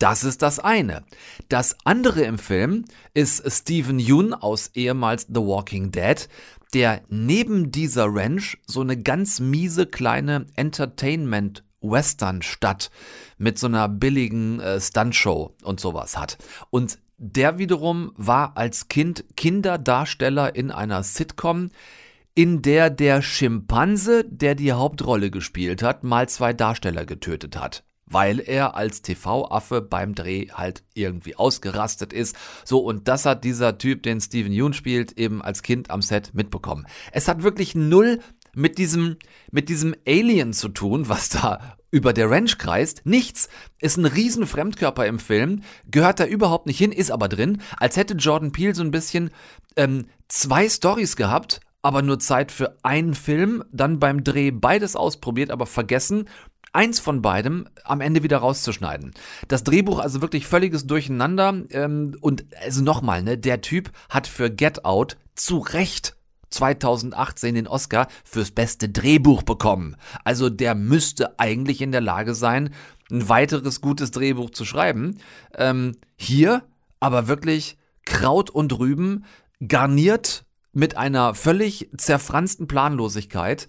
Das 0.00 0.24
ist 0.24 0.40
das 0.40 0.58
eine. 0.58 1.04
Das 1.50 1.76
andere 1.84 2.22
im 2.22 2.38
Film 2.38 2.86
ist 3.12 3.44
Stephen 3.52 3.98
Yoon 3.98 4.32
aus 4.32 4.70
ehemals 4.72 5.26
The 5.28 5.42
Walking 5.42 5.92
Dead, 5.92 6.26
der 6.72 7.02
neben 7.08 7.70
dieser 7.70 8.06
Ranch 8.08 8.56
so 8.66 8.80
eine 8.80 8.96
ganz 8.96 9.40
miese 9.40 9.86
kleine 9.86 10.46
Entertainment 10.56 11.64
Western-Stadt 11.82 12.90
mit 13.36 13.58
so 13.58 13.66
einer 13.66 13.90
billigen 13.90 14.58
äh, 14.60 14.80
Stuntshow 14.80 15.54
und 15.64 15.80
sowas 15.80 16.16
hat. 16.16 16.38
Und 16.70 16.98
der 17.18 17.58
wiederum 17.58 18.12
war 18.16 18.56
als 18.56 18.88
Kind 18.88 19.24
Kinderdarsteller 19.36 20.54
in 20.56 20.70
einer 20.70 21.02
Sitcom, 21.02 21.68
in 22.34 22.62
der 22.62 22.88
der 22.88 23.20
Schimpanse, 23.20 24.24
der 24.24 24.54
die 24.54 24.72
Hauptrolle 24.72 25.30
gespielt 25.30 25.82
hat, 25.82 26.04
mal 26.04 26.26
zwei 26.26 26.54
Darsteller 26.54 27.04
getötet 27.04 27.58
hat. 27.58 27.84
Weil 28.10 28.40
er 28.40 28.74
als 28.74 29.02
TV-Affe 29.02 29.80
beim 29.80 30.14
Dreh 30.14 30.48
halt 30.52 30.82
irgendwie 30.94 31.36
ausgerastet 31.36 32.12
ist. 32.12 32.36
So, 32.64 32.80
und 32.80 33.08
das 33.08 33.24
hat 33.24 33.44
dieser 33.44 33.78
Typ, 33.78 34.02
den 34.02 34.20
Steven 34.20 34.52
Yeun 34.52 34.74
spielt, 34.74 35.12
eben 35.18 35.40
als 35.40 35.62
Kind 35.62 35.90
am 35.90 36.02
Set 36.02 36.34
mitbekommen. 36.34 36.86
Es 37.12 37.28
hat 37.28 37.42
wirklich 37.42 37.74
null 37.74 38.20
mit 38.54 38.78
diesem, 38.78 39.16
mit 39.50 39.68
diesem 39.68 39.94
Alien 40.06 40.52
zu 40.52 40.68
tun, 40.68 41.08
was 41.08 41.28
da 41.28 41.76
über 41.90 42.12
der 42.12 42.30
Ranch 42.30 42.58
kreist. 42.58 43.02
Nichts. 43.04 43.48
Ist 43.80 43.96
ein 43.96 44.04
riesen 44.04 44.46
Fremdkörper 44.46 45.06
im 45.06 45.18
Film, 45.18 45.62
gehört 45.90 46.20
da 46.20 46.26
überhaupt 46.26 46.66
nicht 46.66 46.78
hin, 46.78 46.92
ist 46.92 47.10
aber 47.10 47.28
drin, 47.28 47.62
als 47.78 47.96
hätte 47.96 48.14
Jordan 48.14 48.52
Peele 48.52 48.74
so 48.74 48.82
ein 48.82 48.90
bisschen 48.90 49.30
ähm, 49.76 50.06
zwei 50.28 50.68
Stories 50.68 51.16
gehabt, 51.16 51.60
aber 51.82 52.02
nur 52.02 52.18
Zeit 52.18 52.52
für 52.52 52.76
einen 52.82 53.14
Film, 53.14 53.64
dann 53.72 53.98
beim 53.98 54.22
Dreh 54.22 54.50
beides 54.50 54.96
ausprobiert, 54.96 55.50
aber 55.50 55.66
vergessen, 55.66 56.28
eins 56.72 57.00
von 57.00 57.22
beidem 57.22 57.68
am 57.84 58.00
Ende 58.00 58.22
wieder 58.22 58.38
rauszuschneiden. 58.38 59.12
Das 59.48 59.64
Drehbuch 59.64 59.98
also 59.98 60.22
wirklich 60.22 60.46
völliges 60.46 60.86
Durcheinander 60.86 61.62
ähm, 61.70 62.16
und 62.20 62.44
also 62.62 62.82
nochmal, 62.82 63.22
ne, 63.22 63.38
der 63.38 63.60
Typ 63.60 63.90
hat 64.08 64.26
für 64.26 64.50
Get 64.50 64.84
Out 64.84 65.16
zu 65.34 65.58
Recht 65.58 66.16
2018 66.50 67.54
den 67.54 67.68
Oscar 67.68 68.08
fürs 68.24 68.50
beste 68.50 68.88
Drehbuch 68.88 69.42
bekommen. 69.42 69.96
Also 70.24 70.50
der 70.50 70.74
müsste 70.74 71.38
eigentlich 71.38 71.80
in 71.80 71.92
der 71.92 72.00
Lage 72.00 72.34
sein, 72.34 72.70
ein 73.10 73.28
weiteres 73.28 73.80
gutes 73.80 74.10
Drehbuch 74.10 74.50
zu 74.50 74.64
schreiben. 74.64 75.18
Ähm, 75.56 75.96
hier 76.16 76.62
aber 76.98 77.28
wirklich 77.28 77.76
Kraut 78.04 78.50
und 78.50 78.78
Rüben 78.78 79.24
garniert 79.66 80.44
mit 80.72 80.96
einer 80.96 81.34
völlig 81.34 81.90
zerfransten 81.96 82.68
Planlosigkeit 82.68 83.66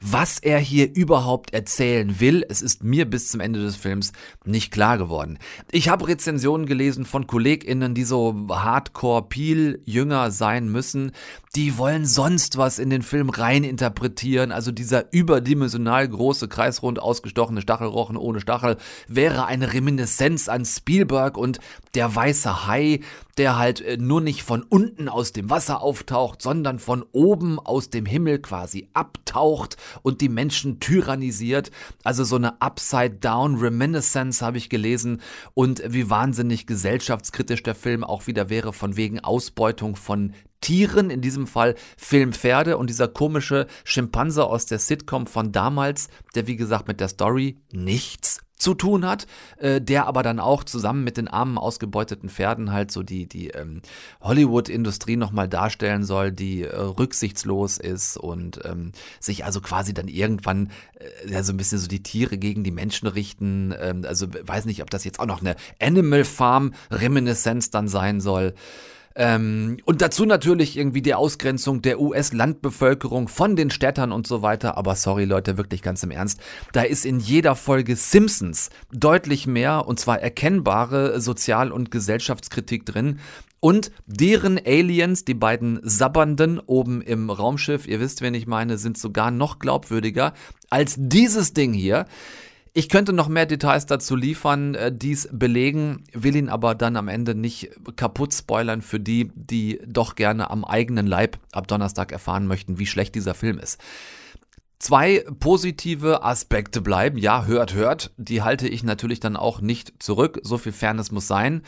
was 0.00 0.38
er 0.38 0.58
hier 0.58 0.94
überhaupt 0.94 1.54
erzählen 1.54 2.20
will. 2.20 2.44
Es 2.48 2.62
ist 2.62 2.82
mir 2.84 3.04
bis 3.04 3.28
zum 3.28 3.40
Ende 3.40 3.60
des 3.60 3.76
Films 3.76 4.12
nicht 4.44 4.70
klar 4.70 4.98
geworden. 4.98 5.38
Ich 5.70 5.88
habe 5.88 6.08
Rezensionen 6.08 6.66
gelesen 6.66 7.04
von 7.04 7.26
KollegInnen, 7.26 7.94
die 7.94 8.04
so 8.04 8.34
Hardcore-Peel-Jünger 8.48 10.30
sein 10.30 10.68
müssen. 10.68 11.12
Die 11.56 11.78
wollen 11.78 12.04
sonst 12.04 12.56
was 12.58 12.80
in 12.80 12.90
den 12.90 13.02
Film 13.02 13.30
rein 13.30 13.62
interpretieren. 13.62 14.50
Also 14.50 14.72
dieser 14.72 15.12
überdimensional 15.12 16.08
große, 16.08 16.48
kreisrund 16.48 17.00
ausgestochene 17.00 17.62
Stachelrochen 17.62 18.16
ohne 18.16 18.40
Stachel 18.40 18.76
wäre 19.06 19.46
eine 19.46 19.72
Reminiszenz 19.72 20.48
an 20.48 20.64
Spielberg 20.64 21.38
und 21.38 21.60
der 21.94 22.12
weiße 22.12 22.66
Hai, 22.66 23.00
der 23.38 23.56
halt 23.56 23.80
äh, 23.80 23.96
nur 23.96 24.20
nicht 24.20 24.42
von 24.42 24.64
unten 24.64 25.08
aus 25.08 25.30
dem 25.30 25.48
Wasser 25.48 25.80
auftaucht, 25.80 26.42
sondern 26.42 26.80
von 26.80 27.04
oben 27.12 27.60
aus 27.60 27.88
dem 27.88 28.04
Himmel 28.04 28.40
quasi 28.40 28.88
abtaucht 28.92 29.76
und 30.02 30.20
die 30.20 30.28
Menschen 30.28 30.80
tyrannisiert. 30.80 31.70
Also 32.02 32.24
so 32.24 32.34
eine 32.34 32.60
Upside-Down 32.62 33.56
Reminiscence 33.56 34.42
habe 34.42 34.58
ich 34.58 34.70
gelesen 34.70 35.20
und 35.54 35.82
wie 35.86 36.10
wahnsinnig 36.10 36.66
gesellschaftskritisch 36.66 37.62
der 37.62 37.76
Film 37.76 38.02
auch 38.02 38.26
wieder 38.26 38.50
wäre 38.50 38.72
von 38.72 38.96
wegen 38.96 39.20
Ausbeutung 39.20 39.94
von 39.94 40.32
Tieren, 40.64 41.10
in 41.10 41.20
diesem 41.20 41.46
Fall 41.46 41.74
Filmpferde 41.98 42.78
und 42.78 42.88
dieser 42.88 43.06
komische 43.06 43.66
Schimpanse 43.84 44.46
aus 44.46 44.64
der 44.64 44.78
Sitcom 44.78 45.26
von 45.26 45.52
damals, 45.52 46.08
der 46.34 46.46
wie 46.46 46.56
gesagt 46.56 46.88
mit 46.88 47.00
der 47.00 47.08
Story 47.08 47.58
nichts 47.70 48.40
zu 48.56 48.72
tun 48.72 49.04
hat, 49.04 49.26
äh, 49.58 49.78
der 49.82 50.06
aber 50.06 50.22
dann 50.22 50.40
auch 50.40 50.64
zusammen 50.64 51.04
mit 51.04 51.18
den 51.18 51.28
armen 51.28 51.58
ausgebeuteten 51.58 52.30
Pferden 52.30 52.72
halt 52.72 52.90
so 52.90 53.02
die, 53.02 53.26
die 53.28 53.48
ähm, 53.48 53.82
Hollywood-Industrie 54.22 55.16
nochmal 55.16 55.50
darstellen 55.50 56.02
soll, 56.02 56.32
die 56.32 56.62
äh, 56.62 56.74
rücksichtslos 56.74 57.76
ist 57.76 58.16
und 58.16 58.60
ähm, 58.64 58.92
sich 59.20 59.44
also 59.44 59.60
quasi 59.60 59.92
dann 59.92 60.08
irgendwann 60.08 60.70
äh, 60.94 61.30
ja, 61.30 61.42
so 61.42 61.52
ein 61.52 61.58
bisschen 61.58 61.78
so 61.78 61.88
die 61.88 62.02
Tiere 62.02 62.38
gegen 62.38 62.64
die 62.64 62.70
Menschen 62.70 63.06
richten. 63.06 63.74
Ähm, 63.78 64.04
also 64.06 64.28
weiß 64.32 64.64
nicht, 64.64 64.80
ob 64.80 64.88
das 64.88 65.04
jetzt 65.04 65.20
auch 65.20 65.26
noch 65.26 65.42
eine 65.42 65.56
Animal 65.78 66.24
Farm-Reminiszenz 66.24 67.70
dann 67.70 67.86
sein 67.86 68.22
soll. 68.22 68.54
Ähm, 69.16 69.76
und 69.84 70.02
dazu 70.02 70.24
natürlich 70.24 70.76
irgendwie 70.76 71.02
die 71.02 71.14
Ausgrenzung 71.14 71.82
der 71.82 72.00
US-Landbevölkerung 72.00 73.28
von 73.28 73.54
den 73.54 73.70
Städtern 73.70 74.10
und 74.10 74.26
so 74.26 74.42
weiter. 74.42 74.76
Aber 74.76 74.96
sorry 74.96 75.24
Leute, 75.24 75.56
wirklich 75.56 75.82
ganz 75.82 76.02
im 76.02 76.10
Ernst. 76.10 76.40
Da 76.72 76.82
ist 76.82 77.06
in 77.06 77.20
jeder 77.20 77.54
Folge 77.54 77.96
Simpsons 77.96 78.70
deutlich 78.92 79.46
mehr 79.46 79.86
und 79.86 80.00
zwar 80.00 80.20
erkennbare 80.20 81.20
Sozial- 81.20 81.72
und 81.72 81.90
Gesellschaftskritik 81.90 82.86
drin. 82.86 83.20
Und 83.60 83.92
deren 84.04 84.58
Aliens, 84.58 85.24
die 85.24 85.32
beiden 85.32 85.80
Sabbernden 85.82 86.58
oben 86.58 87.00
im 87.00 87.30
Raumschiff, 87.30 87.86
ihr 87.86 87.98
wisst, 87.98 88.20
wen 88.20 88.34
ich 88.34 88.46
meine, 88.46 88.76
sind 88.76 88.98
sogar 88.98 89.30
noch 89.30 89.58
glaubwürdiger 89.58 90.34
als 90.68 90.96
dieses 90.98 91.54
Ding 91.54 91.72
hier. 91.72 92.04
Ich 92.76 92.88
könnte 92.88 93.12
noch 93.12 93.28
mehr 93.28 93.46
Details 93.46 93.86
dazu 93.86 94.16
liefern, 94.16 94.74
äh, 94.74 94.90
dies 94.92 95.28
belegen, 95.30 96.02
will 96.12 96.34
ihn 96.34 96.48
aber 96.48 96.74
dann 96.74 96.96
am 96.96 97.06
Ende 97.06 97.36
nicht 97.36 97.70
kaputt 97.94 98.34
spoilern 98.34 98.82
für 98.82 98.98
die, 98.98 99.30
die 99.36 99.80
doch 99.86 100.16
gerne 100.16 100.50
am 100.50 100.64
eigenen 100.64 101.06
Leib 101.06 101.38
ab 101.52 101.68
Donnerstag 101.68 102.10
erfahren 102.10 102.48
möchten, 102.48 102.80
wie 102.80 102.86
schlecht 102.86 103.14
dieser 103.14 103.34
Film 103.34 103.60
ist. 103.60 103.80
Zwei 104.80 105.24
positive 105.38 106.24
Aspekte 106.24 106.80
bleiben. 106.80 107.16
Ja, 107.16 107.44
hört, 107.46 107.74
hört. 107.74 108.10
Die 108.16 108.42
halte 108.42 108.66
ich 108.66 108.82
natürlich 108.82 109.20
dann 109.20 109.36
auch 109.36 109.60
nicht 109.60 110.02
zurück. 110.02 110.40
So 110.42 110.58
viel 110.58 110.72
Fairness 110.72 111.12
muss 111.12 111.28
sein. 111.28 111.62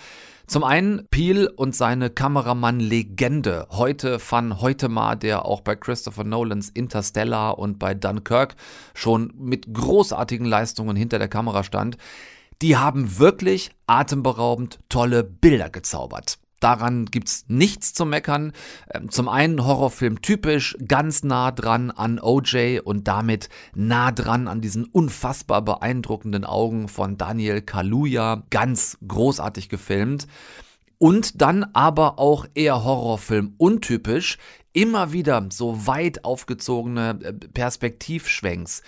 Zum 0.47 0.63
einen 0.63 1.09
Peel 1.11 1.49
und 1.49 1.75
seine 1.75 2.09
Kameramann-Legende. 2.09 3.67
Heute 3.73 4.21
van 4.31 4.61
Heutema, 4.61 5.17
der 5.17 5.45
auch 5.45 5.61
bei 5.61 5.75
Christopher 5.75 6.23
Nolans 6.23 6.69
Interstellar 6.69 7.59
und 7.59 7.81
bei 7.81 7.95
Dunkirk 7.95 8.55
schon 8.95 9.33
mit 9.37 9.75
großartigen 9.75 10.47
Leistungen 10.47 10.95
hinter 10.95 11.19
der 11.19 11.27
Kamera 11.27 11.65
stand. 11.65 11.97
Die 12.63 12.77
haben 12.77 13.19
wirklich 13.19 13.73
atemberaubend 13.89 14.79
tolle 14.89 15.25
Bilder 15.25 15.69
gezaubert. 15.69 16.39
Daran 16.61 17.07
gibt's 17.07 17.45
nichts 17.49 17.93
zu 17.93 18.07
meckern. 18.07 18.53
Ähm, 18.93 19.11
zum 19.11 19.29
einen 19.29 19.65
Horrorfilm 19.65 20.23
typisch, 20.23 20.77
ganz 20.87 21.23
nah 21.23 21.51
dran 21.51 21.91
an 21.91 22.19
OJ 22.21 22.81
und 22.83 23.09
damit 23.09 23.49
nah 23.75 24.11
dran 24.13 24.49
an 24.49 24.61
diesen 24.61 24.85
unfassbar 24.85 25.63
beeindruckenden 25.63 26.45
Augen 26.45 26.89
von 26.89 27.19
Daniel 27.19 27.61
Kaluuya. 27.61 28.45
Ganz 28.51 28.99
großartig 29.07 29.69
gefilmt. 29.69 30.27
Und 30.99 31.43
dann 31.43 31.65
aber 31.75 32.19
auch 32.19 32.47
eher 32.55 32.83
Horrorfilm 32.85 33.55
untypisch, 33.59 34.39
immer 34.77 35.13
wieder 35.13 35.47
so 35.51 35.87
weit 35.87 36.25
aufgezogene 36.25 37.19
äh, 37.23 37.33
Perspektivschwenks 37.33 38.83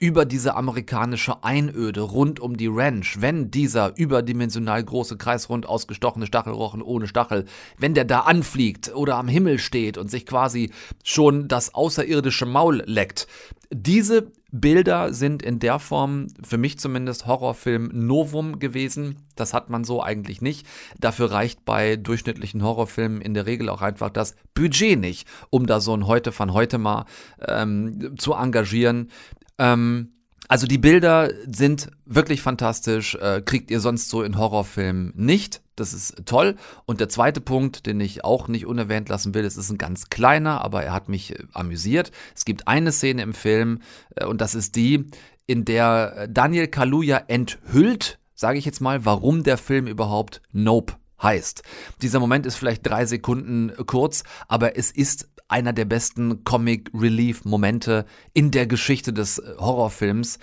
über 0.00 0.24
diese 0.24 0.56
amerikanische 0.56 1.44
Einöde 1.44 2.00
rund 2.00 2.40
um 2.40 2.56
die 2.56 2.66
Ranch, 2.66 3.20
wenn 3.20 3.50
dieser 3.50 3.96
überdimensional 3.96 4.82
große 4.82 5.18
kreisrund 5.18 5.66
ausgestochene 5.66 6.26
Stachelrochen 6.26 6.82
ohne 6.82 7.06
Stachel, 7.06 7.44
wenn 7.78 7.94
der 7.94 8.06
da 8.06 8.20
anfliegt 8.20 8.94
oder 8.94 9.16
am 9.16 9.28
Himmel 9.28 9.58
steht 9.58 9.98
und 9.98 10.10
sich 10.10 10.24
quasi 10.24 10.72
schon 11.04 11.46
das 11.46 11.74
außerirdische 11.74 12.46
Maul 12.46 12.82
leckt. 12.86 13.28
Diese 13.70 14.32
Bilder 14.56 15.12
sind 15.12 15.42
in 15.42 15.58
der 15.58 15.80
Form, 15.80 16.28
für 16.46 16.58
mich 16.58 16.78
zumindest, 16.78 17.26
Horrorfilm 17.26 17.90
Novum 17.92 18.60
gewesen. 18.60 19.16
Das 19.34 19.52
hat 19.52 19.68
man 19.68 19.82
so 19.82 20.00
eigentlich 20.00 20.42
nicht. 20.42 20.64
Dafür 21.00 21.32
reicht 21.32 21.64
bei 21.64 21.96
durchschnittlichen 21.96 22.62
Horrorfilmen 22.62 23.20
in 23.20 23.34
der 23.34 23.46
Regel 23.46 23.68
auch 23.68 23.82
einfach 23.82 24.10
das 24.10 24.36
Budget 24.54 25.00
nicht, 25.00 25.26
um 25.50 25.66
da 25.66 25.80
so 25.80 25.92
ein 25.92 26.06
Heute 26.06 26.30
von 26.30 26.52
heute 26.52 26.78
mal 26.78 27.06
ähm, 27.48 28.14
zu 28.16 28.34
engagieren. 28.34 29.10
Ähm, 29.58 30.12
also 30.46 30.68
die 30.68 30.78
Bilder 30.78 31.30
sind 31.50 31.90
wirklich 32.06 32.40
fantastisch, 32.40 33.16
äh, 33.16 33.42
kriegt 33.44 33.72
ihr 33.72 33.80
sonst 33.80 34.08
so 34.08 34.22
in 34.22 34.38
Horrorfilmen 34.38 35.14
nicht. 35.16 35.63
Das 35.76 35.92
ist 35.92 36.26
toll. 36.26 36.56
Und 36.86 37.00
der 37.00 37.08
zweite 37.08 37.40
Punkt, 37.40 37.86
den 37.86 38.00
ich 38.00 38.24
auch 38.24 38.48
nicht 38.48 38.66
unerwähnt 38.66 39.08
lassen 39.08 39.34
will, 39.34 39.44
es 39.44 39.56
ist 39.56 39.70
ein 39.70 39.78
ganz 39.78 40.08
kleiner, 40.08 40.62
aber 40.62 40.84
er 40.84 40.92
hat 40.92 41.08
mich 41.08 41.32
äh, 41.32 41.44
amüsiert. 41.52 42.12
Es 42.34 42.44
gibt 42.44 42.68
eine 42.68 42.92
Szene 42.92 43.22
im 43.22 43.34
Film 43.34 43.80
äh, 44.16 44.24
und 44.24 44.40
das 44.40 44.54
ist 44.54 44.76
die, 44.76 45.06
in 45.46 45.64
der 45.64 46.28
Daniel 46.28 46.68
Kaluuya 46.68 47.24
enthüllt, 47.28 48.18
sage 48.34 48.58
ich 48.58 48.64
jetzt 48.64 48.80
mal, 48.80 49.04
warum 49.04 49.42
der 49.42 49.58
Film 49.58 49.86
überhaupt 49.86 50.40
Nope 50.52 50.94
heißt. 51.22 51.62
Dieser 52.02 52.20
Moment 52.20 52.46
ist 52.46 52.56
vielleicht 52.56 52.86
drei 52.86 53.06
Sekunden 53.06 53.72
kurz, 53.86 54.24
aber 54.48 54.78
es 54.78 54.90
ist 54.90 55.28
einer 55.48 55.72
der 55.72 55.84
besten 55.84 56.44
Comic 56.44 56.90
Relief 56.94 57.44
Momente 57.44 58.06
in 58.32 58.50
der 58.50 58.66
Geschichte 58.66 59.12
des 59.12 59.38
äh, 59.38 59.54
Horrorfilms. 59.58 60.38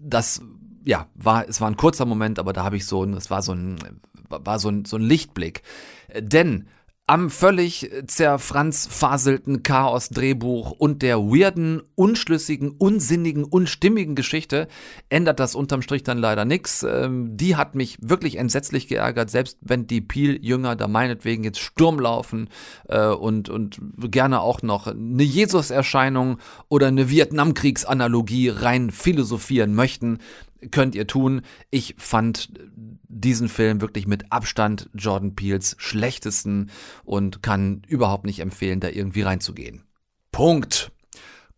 Das 0.00 0.40
ja, 0.88 1.06
war 1.14 1.46
es 1.46 1.60
war 1.60 1.68
ein 1.68 1.76
kurzer 1.76 2.06
Moment, 2.06 2.38
aber 2.38 2.54
da 2.54 2.64
habe 2.64 2.78
ich 2.78 2.86
so 2.86 3.04
es 3.04 3.30
war 3.30 3.42
so 3.42 3.52
ein 3.52 3.76
war 4.30 4.58
so 4.58 4.70
ein, 4.70 4.86
so 4.86 4.96
ein 4.96 5.02
Lichtblick. 5.02 5.62
Denn 6.18 6.66
am 7.08 7.30
völlig 7.30 7.90
zerfranzfaselten 8.06 9.62
Chaos-Drehbuch 9.62 10.72
und 10.72 11.00
der 11.00 11.16
weirden, 11.18 11.80
unschlüssigen, 11.94 12.72
unsinnigen, 12.72 13.44
unstimmigen 13.44 14.14
Geschichte 14.14 14.68
ändert 15.08 15.40
das 15.40 15.54
unterm 15.54 15.80
Strich 15.80 16.02
dann 16.02 16.18
leider 16.18 16.44
nichts. 16.44 16.82
Ähm, 16.82 17.34
die 17.34 17.56
hat 17.56 17.74
mich 17.74 17.96
wirklich 18.02 18.36
entsetzlich 18.36 18.88
geärgert, 18.88 19.30
selbst 19.30 19.56
wenn 19.62 19.86
die 19.86 20.02
Peel-Jünger 20.02 20.76
da 20.76 20.86
meinetwegen 20.86 21.44
jetzt 21.44 21.60
Sturm 21.60 21.98
laufen 21.98 22.50
äh, 22.88 23.06
und, 23.06 23.48
und 23.48 23.80
gerne 23.98 24.42
auch 24.42 24.60
noch 24.60 24.86
eine 24.86 25.22
Jesus-Erscheinung 25.22 26.36
oder 26.68 26.88
eine 26.88 27.08
Vietnamkriegsanalogie 27.08 28.50
rein 28.50 28.90
philosophieren 28.90 29.74
möchten. 29.74 30.18
könnt 30.70 30.94
ihr 30.94 31.06
tun. 31.06 31.40
Ich 31.70 31.94
fand 31.96 32.50
diesen 33.08 33.48
Film 33.48 33.80
wirklich 33.80 34.06
mit 34.06 34.30
Abstand 34.30 34.88
Jordan 34.94 35.34
Peels 35.34 35.76
schlechtesten 35.78 36.70
und 37.04 37.42
kann 37.42 37.82
überhaupt 37.88 38.24
nicht 38.24 38.40
empfehlen, 38.40 38.80
da 38.80 38.88
irgendwie 38.88 39.22
reinzugehen. 39.22 39.82
Punkt. 40.32 40.92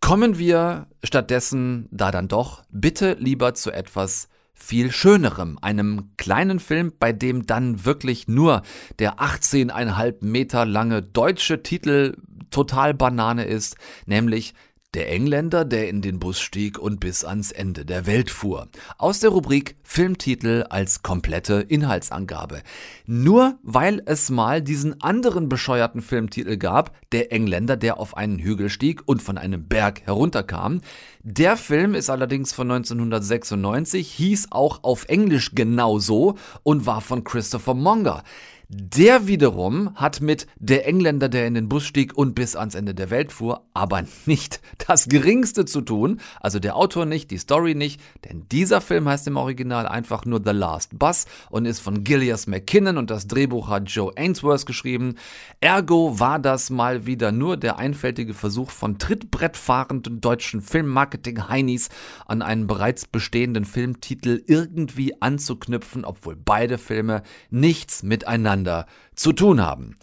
Kommen 0.01 0.39
wir 0.39 0.87
stattdessen 1.05 1.87
da 1.91 2.11
dann 2.11 2.29
doch 2.29 2.63
bitte 2.71 3.17
lieber 3.19 3.53
zu 3.53 3.71
etwas 3.71 4.29
viel 4.55 4.93
schönerem, 4.93 5.59
einem 5.61 6.11
kleinen 6.17 6.61
Film, 6.61 6.93
bei 6.99 7.13
dem 7.13 7.47
dann 7.47 7.85
wirklich 7.85 8.29
nur 8.29 8.63
der 8.99 9.17
18,5 9.17 10.25
Meter 10.25 10.65
lange 10.65 11.03
deutsche 11.03 11.63
Titel 11.63 12.17
total 12.51 12.95
Banane 12.95 13.45
ist, 13.45 13.77
nämlich 14.07 14.55
der 14.95 15.13
Engländer, 15.13 15.65
der 15.65 15.89
in 15.89 16.03
den 16.03 16.19
Bus 16.19 16.41
stieg 16.41 16.77
und 16.79 16.99
bis 16.99 17.25
ans 17.25 17.53
Ende 17.53 17.85
der 17.85 18.07
Welt 18.07 18.29
fuhr. 18.29 18.69
Aus 18.99 19.21
der 19.21 19.31
Rubrik 19.31 19.77
Filmtitel 19.85 20.65
als 20.69 21.03
komplette 21.03 21.65
Inhaltsangabe. 21.69 22.63
Nur 23.07 23.59
weil 23.63 24.03
es 24.07 24.31
mal 24.31 24.61
diesen 24.61 25.01
anderen 25.01 25.49
bescheuerten 25.49 26.03
Filmtitel 26.03 26.57
gab, 26.57 26.97
der 27.13 27.33
Engländer, 27.33 27.77
der 27.77 28.01
auf 28.01 28.17
einen 28.17 28.41
Hügel 28.41 28.69
stieg 28.69 29.03
und 29.07 29.23
von 29.23 29.39
einem 29.39 29.69
Berg 29.69 30.03
herunterkam. 30.07 30.81
Der 31.23 31.57
Film 31.57 31.95
ist 31.95 32.11
allerdings 32.11 32.53
von 32.53 32.71
1996, 32.71 34.11
hieß 34.11 34.49
auch 34.51 34.83
auf 34.83 35.05
Englisch 35.09 35.55
genauso 35.55 36.37
und 36.65 36.87
war 36.87 37.01
von 37.01 37.23
Christopher 37.23 37.75
Monger. 37.75 38.25
Der 38.73 39.27
wiederum 39.27 39.97
hat 39.97 40.21
mit 40.21 40.47
der 40.55 40.87
Engländer, 40.87 41.29
der 41.29 41.45
in 41.49 41.55
den 41.55 41.69
Bus 41.69 41.85
stieg 41.85 42.17
und 42.17 42.37
bis 42.37 42.55
ans 42.55 42.77
Ende 42.77 42.95
der 42.95 43.11
Welt 43.11 43.33
fuhr, 43.33 43.67
aber 43.75 44.05
nicht 44.27 44.61
das 44.87 45.09
geringste 45.09 45.65
zu 45.65 45.81
tun. 45.81 46.21
Also 46.39 46.61
der 46.61 46.77
Autor 46.77 47.05
nicht, 47.05 47.33
die 47.33 47.39
Story 47.39 47.75
nicht, 47.75 48.01
denn 48.25 48.47
dieser 48.53 48.81
Film 48.81 49.09
heißt 49.09 49.27
im 49.27 49.37
Original 49.39 49.89
einfach 49.89 50.25
nur 50.25 50.41
The 50.45 50.53
Last 50.53 50.97
Bus 51.01 51.27
und 51.51 51.65
ist 51.65 51.81
von 51.81 52.05
Gillias 52.05 52.47
McKinnon 52.47 52.97
und 52.97 53.11
das 53.11 53.27
Drehbuch 53.27 53.67
hat 53.67 53.91
Joe 53.91 54.13
Ainsworth 54.17 54.67
geschrieben. 54.67 55.17
Ergo 55.59 56.21
war 56.21 56.39
das 56.39 56.71
mal 56.71 57.07
wieder 57.07 57.33
nur 57.33 57.57
der 57.57 57.77
einfältige 57.77 58.35
Versuch 58.35 58.71
von 58.71 58.99
trittbrettfahrenden 58.99 60.21
deutschen 60.21 60.61
Filmmarketing-Heinis 60.61 61.89
an 62.25 62.41
einen 62.41 62.69
bereits 62.69 63.09
bestehenden 63.09 63.65
Filmtitel 63.65 64.45
irgendwie 64.47 65.21
anzuknüpfen, 65.21 66.05
obwohl 66.05 66.37
beide 66.37 66.79
Filme 66.79 67.25
nichts 67.51 68.05
miteinander 68.05 68.60
miteinander 68.61 68.87
zu 69.15 69.33
tun 69.33 69.61
haben. 69.61 69.97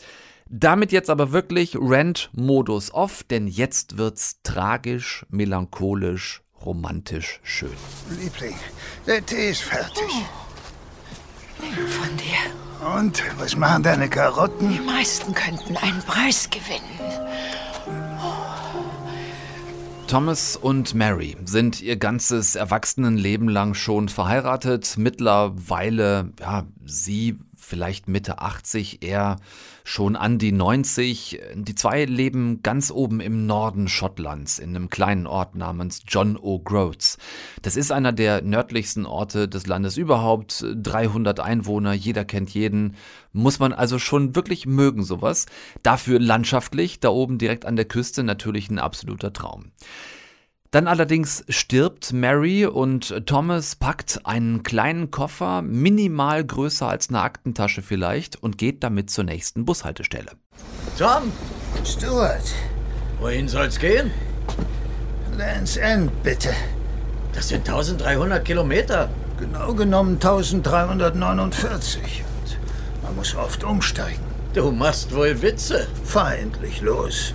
Damit 0.49 0.91
jetzt 0.91 1.09
aber 1.09 1.31
wirklich 1.33 1.75
Rent-Modus 1.75 2.93
off, 2.93 3.23
denn 3.23 3.47
jetzt 3.47 3.97
wird's 3.97 4.41
tragisch, 4.43 5.25
melancholisch, 5.29 6.41
romantisch 6.65 7.41
schön. 7.43 7.75
Liebling, 8.21 8.55
der 9.05 9.25
Tee 9.25 9.49
ist 9.49 9.63
fertig. 9.63 10.05
Oh. 10.09 11.63
Von 11.89 12.17
dir. 12.17 12.95
Und 12.95 13.23
was 13.39 13.57
machen 13.57 13.83
deine 13.83 14.07
Karotten? 14.07 14.71
Die 14.71 14.79
meisten 14.79 15.33
könnten 15.33 15.75
einen 15.77 16.01
Preis 16.03 16.49
gewinnen. 16.49 16.97
Thomas 20.07 20.55
und 20.55 20.93
Mary 20.93 21.35
sind 21.43 21.81
ihr 21.81 21.97
ganzes 21.97 22.55
Erwachsenenleben 22.55 23.49
lang 23.49 23.73
schon 23.73 24.07
verheiratet. 24.07 24.95
Mittlerweile, 24.97 26.31
ja, 26.39 26.65
sie 26.85 27.37
vielleicht 27.67 28.07
Mitte 28.07 28.39
80, 28.39 29.03
er 29.03 29.37
schon 29.83 30.15
an 30.15 30.37
die 30.37 30.53
90. 30.53 31.41
Die 31.53 31.75
zwei 31.75 32.05
leben 32.05 32.63
ganz 32.63 32.91
oben 32.91 33.19
im 33.19 33.45
Norden 33.45 33.89
Schottlands, 33.89 34.57
in 34.57 34.75
einem 34.75 34.89
kleinen 34.89 35.27
Ort 35.27 35.55
namens 35.55 36.01
John 36.07 36.37
O'Groats. 36.37 37.17
Das 37.61 37.75
ist 37.75 37.91
einer 37.91 38.13
der 38.13 38.41
nördlichsten 38.41 39.05
Orte 39.05 39.49
des 39.49 39.67
Landes 39.67 39.97
überhaupt, 39.97 40.65
300 40.65 41.41
Einwohner, 41.41 41.91
jeder 41.91 42.23
kennt 42.23 42.51
jeden, 42.51 42.95
muss 43.33 43.59
man 43.59 43.73
also 43.73 43.99
schon 43.99 44.33
wirklich 44.35 44.65
mögen 44.65 45.03
sowas. 45.03 45.45
Dafür 45.83 46.19
landschaftlich, 46.19 47.01
da 47.01 47.09
oben 47.09 47.37
direkt 47.37 47.65
an 47.65 47.75
der 47.75 47.85
Küste 47.85 48.23
natürlich 48.23 48.69
ein 48.69 48.79
absoluter 48.79 49.33
Traum. 49.33 49.71
Dann 50.71 50.87
allerdings 50.87 51.45
stirbt 51.47 52.11
Mary 52.11 52.65
und 52.65 53.25
Thomas 53.25 53.75
packt 53.75 54.25
einen 54.25 54.63
kleinen 54.63 55.11
Koffer, 55.11 55.61
minimal 55.61 56.43
größer 56.43 56.87
als 56.87 57.09
eine 57.09 57.21
Aktentasche 57.21 57.81
vielleicht, 57.81 58.41
und 58.43 58.57
geht 58.57 58.83
damit 58.83 59.09
zur 59.09 59.23
nächsten 59.23 59.65
Bushaltestelle. 59.65 60.31
Tom! 60.97 61.31
Stuart! 61.85 62.53
Wohin 63.19 63.47
soll's 63.47 63.79
gehen? 63.79 64.11
Lands 65.37 65.77
End, 65.77 66.11
bitte. 66.23 66.49
Das 67.33 67.49
sind 67.49 67.69
1300 67.69 68.43
Kilometer. 68.43 69.09
Genau 69.39 69.73
genommen 69.73 70.15
1349. 70.15 72.23
Und 72.41 72.57
man 73.03 73.15
muss 73.15 73.35
oft 73.35 73.63
umsteigen. 73.63 74.23
Du 74.53 74.71
machst 74.71 75.13
wohl 75.13 75.41
Witze. 75.41 75.87
Feindlich 76.03 76.81
los. 76.81 77.33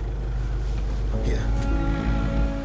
Hier. 1.23 1.39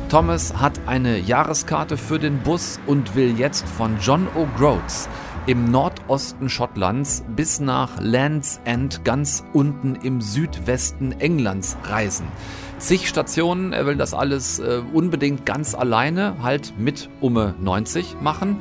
Thomas 0.08 0.54
hat 0.54 0.80
eine 0.86 1.18
Jahreskarte 1.18 1.98
für 1.98 2.18
den 2.18 2.38
Bus 2.38 2.80
und 2.86 3.14
will 3.14 3.38
jetzt 3.38 3.68
von 3.68 3.98
John 4.00 4.26
O'Groats 4.28 5.06
im 5.46 5.70
Nordosten 5.70 6.48
Schottlands 6.48 7.24
bis 7.36 7.60
nach 7.60 8.00
Land's 8.00 8.58
End 8.64 9.04
ganz 9.04 9.44
unten 9.52 9.96
im 9.96 10.22
Südwesten 10.22 11.12
Englands 11.12 11.76
reisen. 11.84 12.26
Zig 12.78 13.06
Stationen, 13.06 13.74
er 13.74 13.84
will 13.84 13.96
das 13.96 14.14
alles 14.14 14.60
äh, 14.60 14.80
unbedingt 14.94 15.44
ganz 15.44 15.74
alleine, 15.74 16.36
halt 16.42 16.72
mit 16.78 17.10
Umme 17.20 17.54
90 17.60 18.16
machen 18.22 18.56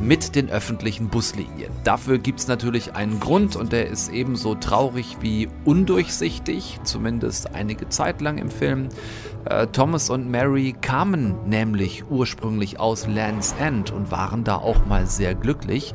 mit 0.00 0.34
den 0.36 0.48
öffentlichen 0.48 1.08
Buslinien. 1.08 1.72
Dafür 1.84 2.18
gibt 2.18 2.40
es 2.40 2.48
natürlich 2.48 2.94
einen 2.94 3.20
Grund 3.20 3.56
und 3.56 3.72
der 3.72 3.88
ist 3.88 4.10
ebenso 4.12 4.54
traurig 4.54 5.18
wie 5.20 5.48
undurchsichtig, 5.64 6.78
zumindest 6.84 7.54
einige 7.54 7.88
Zeit 7.88 8.20
lang 8.20 8.38
im 8.38 8.50
Film. 8.50 8.88
Äh, 9.44 9.66
Thomas 9.68 10.10
und 10.10 10.30
Mary 10.30 10.74
kamen 10.80 11.48
nämlich 11.48 12.10
ursprünglich 12.10 12.80
aus 12.80 13.06
Land's 13.06 13.54
End 13.58 13.90
und 13.90 14.10
waren 14.10 14.44
da 14.44 14.56
auch 14.56 14.84
mal 14.86 15.06
sehr 15.06 15.34
glücklich, 15.34 15.94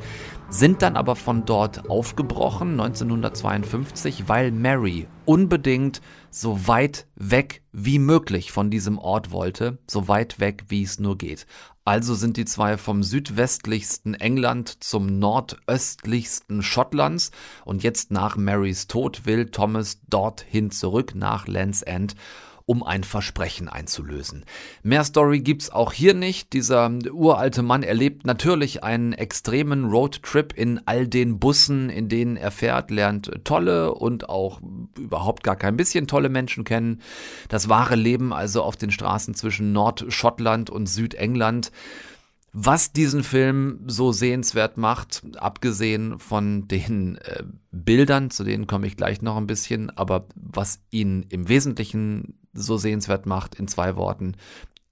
sind 0.50 0.82
dann 0.82 0.96
aber 0.96 1.16
von 1.16 1.46
dort 1.46 1.90
aufgebrochen 1.90 2.80
1952, 2.80 4.30
weil 4.30 4.52
Mary 4.52 5.08
unbedingt 5.26 6.02
so 6.30 6.68
weit 6.68 7.08
weg 7.16 7.64
wie 7.72 8.00
möglich 8.00 8.52
von 8.52 8.70
diesem 8.70 8.98
Ort 8.98 9.32
wollte, 9.32 9.80
so 9.88 10.08
weit 10.08 10.40
weg 10.40 10.66
wie 10.70 10.84
es 10.84 11.00
nur 11.00 11.18
geht. 11.18 11.48
Also 11.86 12.16
sind 12.16 12.38
die 12.38 12.46
zwei 12.46 12.78
vom 12.78 13.04
südwestlichsten 13.04 14.14
England 14.14 14.84
zum 14.84 15.20
nordöstlichsten 15.20 16.64
Schottlands 16.64 17.32
und 17.66 17.84
jetzt 17.84 18.10
nach 18.10 18.38
Marys 18.38 18.88
Tod 18.88 19.26
will 19.26 19.48
Thomas 19.48 20.00
dorthin 20.08 20.72
zurück 20.72 21.14
nach 21.14 21.48
Land's 21.48 21.82
End 21.82 22.16
um 22.66 22.84
ein 22.84 23.04
Versprechen 23.04 23.68
einzulösen. 23.68 24.46
Mehr 24.84 25.04
Story 25.04 25.42
gibt's 25.42 25.70
auch 25.70 25.92
hier 25.92 26.14
nicht. 26.14 26.54
Dieser 26.54 26.90
uralte 27.12 27.62
Mann 27.62 27.84
erlebt 27.84 28.26
natürlich 28.26 28.84
einen 28.84 29.14
extremen 29.14 29.86
Roadtrip 29.86 30.54
in 30.54 30.82
all 30.86 31.08
den 31.08 31.40
Bussen, 31.40 31.90
in 31.90 32.10
denen 32.10 32.38
er 32.38 32.52
fährt, 32.52 32.92
lernt 32.92 33.32
tolle 33.44 33.94
und 33.94 34.30
auch 34.30 34.62
überhaupt 34.98 35.44
gar 35.44 35.56
kein 35.56 35.78
bisschen 35.78 36.08
tolle 36.08 36.30
Menschen 36.30 36.64
kennen. 36.64 37.02
Das 37.50 37.70
wahre 37.70 37.96
Leben 37.96 38.34
also 38.34 38.64
auf 38.64 38.78
den 38.78 38.92
Straßen 38.92 39.34
zwischen 39.34 39.74
Nordschottland 39.74 40.70
und 40.70 40.88
Südengland. 40.88 41.72
Was 42.56 42.94
diesen 42.94 43.24
Film 43.24 43.80
so 43.88 44.12
sehenswert 44.12 44.78
macht, 44.78 45.24
abgesehen 45.38 46.20
von 46.20 46.68
den 46.68 47.18
äh, 47.18 47.44
Bildern, 47.72 48.30
zu 48.30 48.44
denen 48.44 48.68
komme 48.68 48.86
ich 48.86 48.96
gleich 48.96 49.24
noch 49.24 49.38
ein 49.38 49.48
bisschen, 49.48 49.90
aber 49.90 50.28
was 50.36 50.80
ihn 50.92 51.26
im 51.30 51.50
Wesentlichen 51.50 52.36
so 52.54 52.78
sehenswert 52.78 53.26
macht, 53.26 53.56
in 53.56 53.68
zwei 53.68 53.96
Worten, 53.96 54.36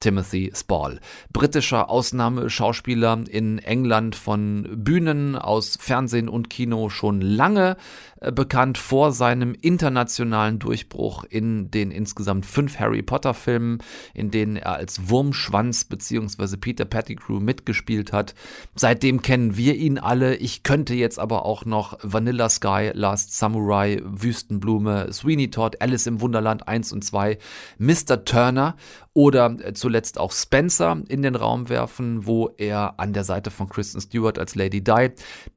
Timothy 0.01 0.51
Spall. 0.53 0.99
Britischer 1.31 1.89
Ausnahmeschauspieler 1.89 3.23
in 3.29 3.59
England 3.59 4.15
von 4.15 4.67
Bühnen 4.83 5.35
aus 5.37 5.77
Fernsehen 5.79 6.27
und 6.27 6.49
Kino 6.49 6.89
schon 6.89 7.21
lange 7.21 7.77
bekannt 8.21 8.77
vor 8.77 9.11
seinem 9.11 9.55
internationalen 9.59 10.59
Durchbruch 10.59 11.23
in 11.23 11.71
den 11.71 11.89
insgesamt 11.89 12.45
fünf 12.45 12.79
Harry 12.79 13.01
Potter 13.01 13.33
Filmen, 13.33 13.79
in 14.13 14.29
denen 14.29 14.57
er 14.57 14.73
als 14.73 15.09
Wurmschwanz 15.09 15.85
bzw. 15.85 16.57
Peter 16.57 16.85
Pettigrew 16.85 17.39
mitgespielt 17.39 18.13
hat. 18.13 18.35
Seitdem 18.75 19.23
kennen 19.23 19.57
wir 19.57 19.75
ihn 19.75 19.97
alle. 19.97 20.35
Ich 20.35 20.61
könnte 20.61 20.93
jetzt 20.93 21.17
aber 21.17 21.45
auch 21.45 21.65
noch 21.65 21.97
Vanilla 22.03 22.49
Sky, 22.49 22.91
Last 22.93 23.35
Samurai, 23.35 23.99
Wüstenblume, 24.03 25.11
Sweeney 25.11 25.49
Todd, 25.49 25.81
Alice 25.81 26.05
im 26.05 26.21
Wunderland 26.21 26.67
1 26.67 26.93
und 26.93 27.03
2, 27.03 27.39
Mr. 27.79 28.23
Turner 28.23 28.75
oder 29.13 29.57
äh, 29.59 29.73
zuletzt 29.73 30.17
auch 30.17 30.31
Spencer 30.31 31.01
in 31.07 31.21
den 31.21 31.35
Raum 31.35 31.69
werfen, 31.69 32.25
wo 32.25 32.49
er 32.57 32.99
an 32.99 33.13
der 33.13 33.23
Seite 33.23 33.51
von 33.51 33.67
Kristen 33.67 33.99
Stewart 33.99 34.39
als 34.39 34.55
Lady 34.55 34.83
Di, 34.83 35.09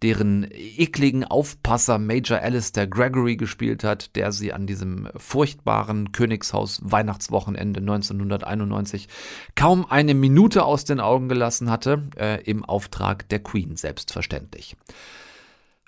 deren 0.02 0.48
ekligen 0.50 1.24
Aufpasser 1.24 1.98
Major 1.98 2.40
Alice 2.40 2.53
Alistair 2.54 2.86
Gregory 2.86 3.36
gespielt 3.36 3.82
hat, 3.82 4.14
der 4.14 4.30
sie 4.30 4.52
an 4.52 4.68
diesem 4.68 5.08
furchtbaren 5.16 6.12
Königshaus 6.12 6.80
Weihnachtswochenende 6.84 7.80
1991 7.80 9.08
kaum 9.56 9.84
eine 9.90 10.14
Minute 10.14 10.64
aus 10.64 10.84
den 10.84 11.00
Augen 11.00 11.28
gelassen 11.28 11.68
hatte, 11.68 12.04
äh, 12.16 12.40
im 12.44 12.64
Auftrag 12.64 13.28
der 13.28 13.40
Queen 13.40 13.74
selbstverständlich. 13.74 14.76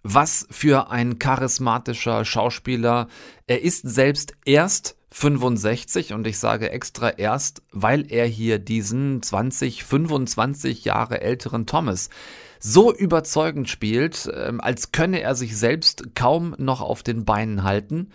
Was 0.03 0.49
für 0.51 0.91
ein 0.91 1.21
charismatischer 1.21 2.25
Schauspieler. 2.25 3.07
Er 3.47 3.63
ist 3.63 3.89
selbst 3.89 4.35
erst 4.45 4.97
65 5.13 6.15
und 6.15 6.27
ich 6.27 6.39
sage 6.41 6.71
extra 6.71 7.11
erst, 7.11 7.63
weil 7.71 8.11
er 8.11 8.27
hier 8.27 8.59
diesen 8.59 9.23
20, 9.23 9.85
25 9.85 10.85
Jahre 10.85 11.21
älteren 11.21 11.67
Thomas 11.67 12.11
so 12.59 12.95
überzeugend 12.95 13.69
spielt, 13.69 14.31
ähm, 14.35 14.61
als 14.61 14.93
könne 14.93 15.21
er 15.21 15.35
sich 15.35 15.57
selbst 15.57 16.15
kaum 16.15 16.55
noch 16.59 16.81
auf 16.81 17.03
den 17.03 17.25
Beinen 17.25 17.63
halten. 17.63 18.11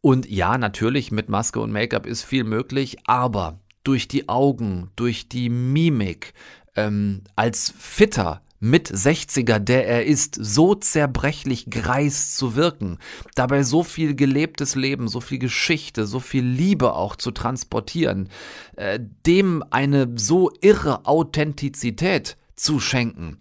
Und 0.00 0.28
ja, 0.28 0.58
natürlich 0.58 1.12
mit 1.12 1.28
Maske 1.28 1.60
und 1.60 1.72
Make-up 1.72 2.06
ist 2.06 2.22
viel 2.22 2.44
möglich, 2.44 2.98
aber 3.06 3.60
durch 3.84 4.08
die 4.08 4.28
Augen, 4.28 4.90
durch 4.96 5.28
die 5.28 5.48
Mimik, 5.48 6.34
ähm, 6.74 7.22
als 7.36 7.72
fitter, 7.78 8.42
mit 8.64 8.88
60er, 8.88 9.58
der 9.58 9.88
er 9.88 10.06
ist, 10.06 10.36
so 10.40 10.76
zerbrechlich 10.76 11.68
greis 11.68 12.36
zu 12.36 12.54
wirken, 12.54 12.98
dabei 13.34 13.64
so 13.64 13.82
viel 13.82 14.14
gelebtes 14.14 14.76
Leben, 14.76 15.08
so 15.08 15.20
viel 15.20 15.40
Geschichte, 15.40 16.06
so 16.06 16.20
viel 16.20 16.44
Liebe 16.44 16.94
auch 16.94 17.16
zu 17.16 17.32
transportieren, 17.32 18.28
äh, 18.76 19.00
dem 19.26 19.64
eine 19.70 20.12
so 20.14 20.52
irre 20.60 21.06
Authentizität 21.06 22.36
zu 22.54 22.78
schenken, 22.78 23.36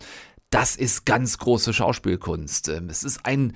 das 0.52 0.76
ist 0.76 1.06
ganz 1.06 1.40
große 1.40 1.74
Schauspielkunst. 1.74 2.70
Ähm, 2.70 2.90
es 2.90 3.04
ist 3.04 3.26
ein 3.26 3.54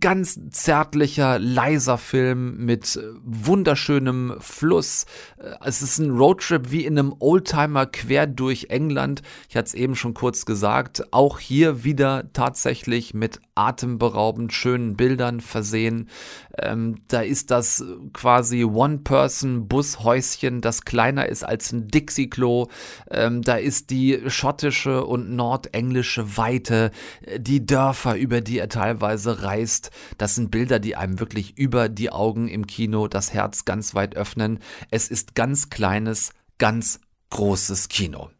ganz 0.00 0.38
zärtlicher, 0.50 1.38
leiser 1.38 1.96
Film 1.96 2.64
mit 2.64 2.96
äh, 2.96 3.02
wunderschönem 3.24 4.36
Fluss. 4.38 5.06
Äh, 5.38 5.54
es 5.64 5.82
ist 5.82 5.98
ein 5.98 6.10
Roadtrip 6.10 6.70
wie 6.70 6.84
in 6.84 6.98
einem 6.98 7.14
Oldtimer 7.18 7.86
quer 7.86 8.26
durch 8.26 8.66
England. 8.68 9.22
Ich 9.48 9.56
hatte 9.56 9.68
es 9.68 9.74
eben 9.74 9.96
schon 9.96 10.14
kurz 10.14 10.44
gesagt. 10.44 11.12
Auch 11.12 11.38
hier 11.38 11.84
wieder 11.84 12.30
tatsächlich 12.32 13.14
mit 13.14 13.40
atemberaubend 13.58 14.52
schönen 14.52 14.96
Bildern 14.96 15.40
versehen. 15.40 16.08
Ähm, 16.56 16.96
da 17.08 17.20
ist 17.20 17.50
das 17.50 17.84
quasi 18.12 18.64
One-Person-Bushäuschen, 18.64 20.60
das 20.60 20.84
kleiner 20.84 21.26
ist 21.26 21.44
als 21.44 21.72
ein 21.72 21.88
Dixie-Klo. 21.88 22.68
Ähm, 23.10 23.42
da 23.42 23.56
ist 23.56 23.90
die 23.90 24.22
schottische 24.28 25.04
und 25.04 25.34
nordenglische 25.34 26.36
Weite, 26.36 26.90
äh, 27.22 27.40
die 27.40 27.66
Dörfer, 27.66 28.16
über 28.16 28.40
die 28.40 28.58
er 28.58 28.68
teilweise 28.68 29.42
reist. 29.42 29.90
Das 30.16 30.34
sind 30.34 30.50
Bilder, 30.50 30.78
die 30.78 30.96
einem 30.96 31.20
wirklich 31.20 31.58
über 31.58 31.88
die 31.88 32.10
Augen 32.10 32.48
im 32.48 32.66
Kino 32.66 33.08
das 33.08 33.32
Herz 33.32 33.64
ganz 33.64 33.94
weit 33.94 34.16
öffnen. 34.16 34.60
Es 34.90 35.08
ist 35.08 35.34
ganz 35.34 35.70
kleines, 35.70 36.30
ganz 36.58 37.00
großes 37.30 37.88
Kino. 37.88 38.30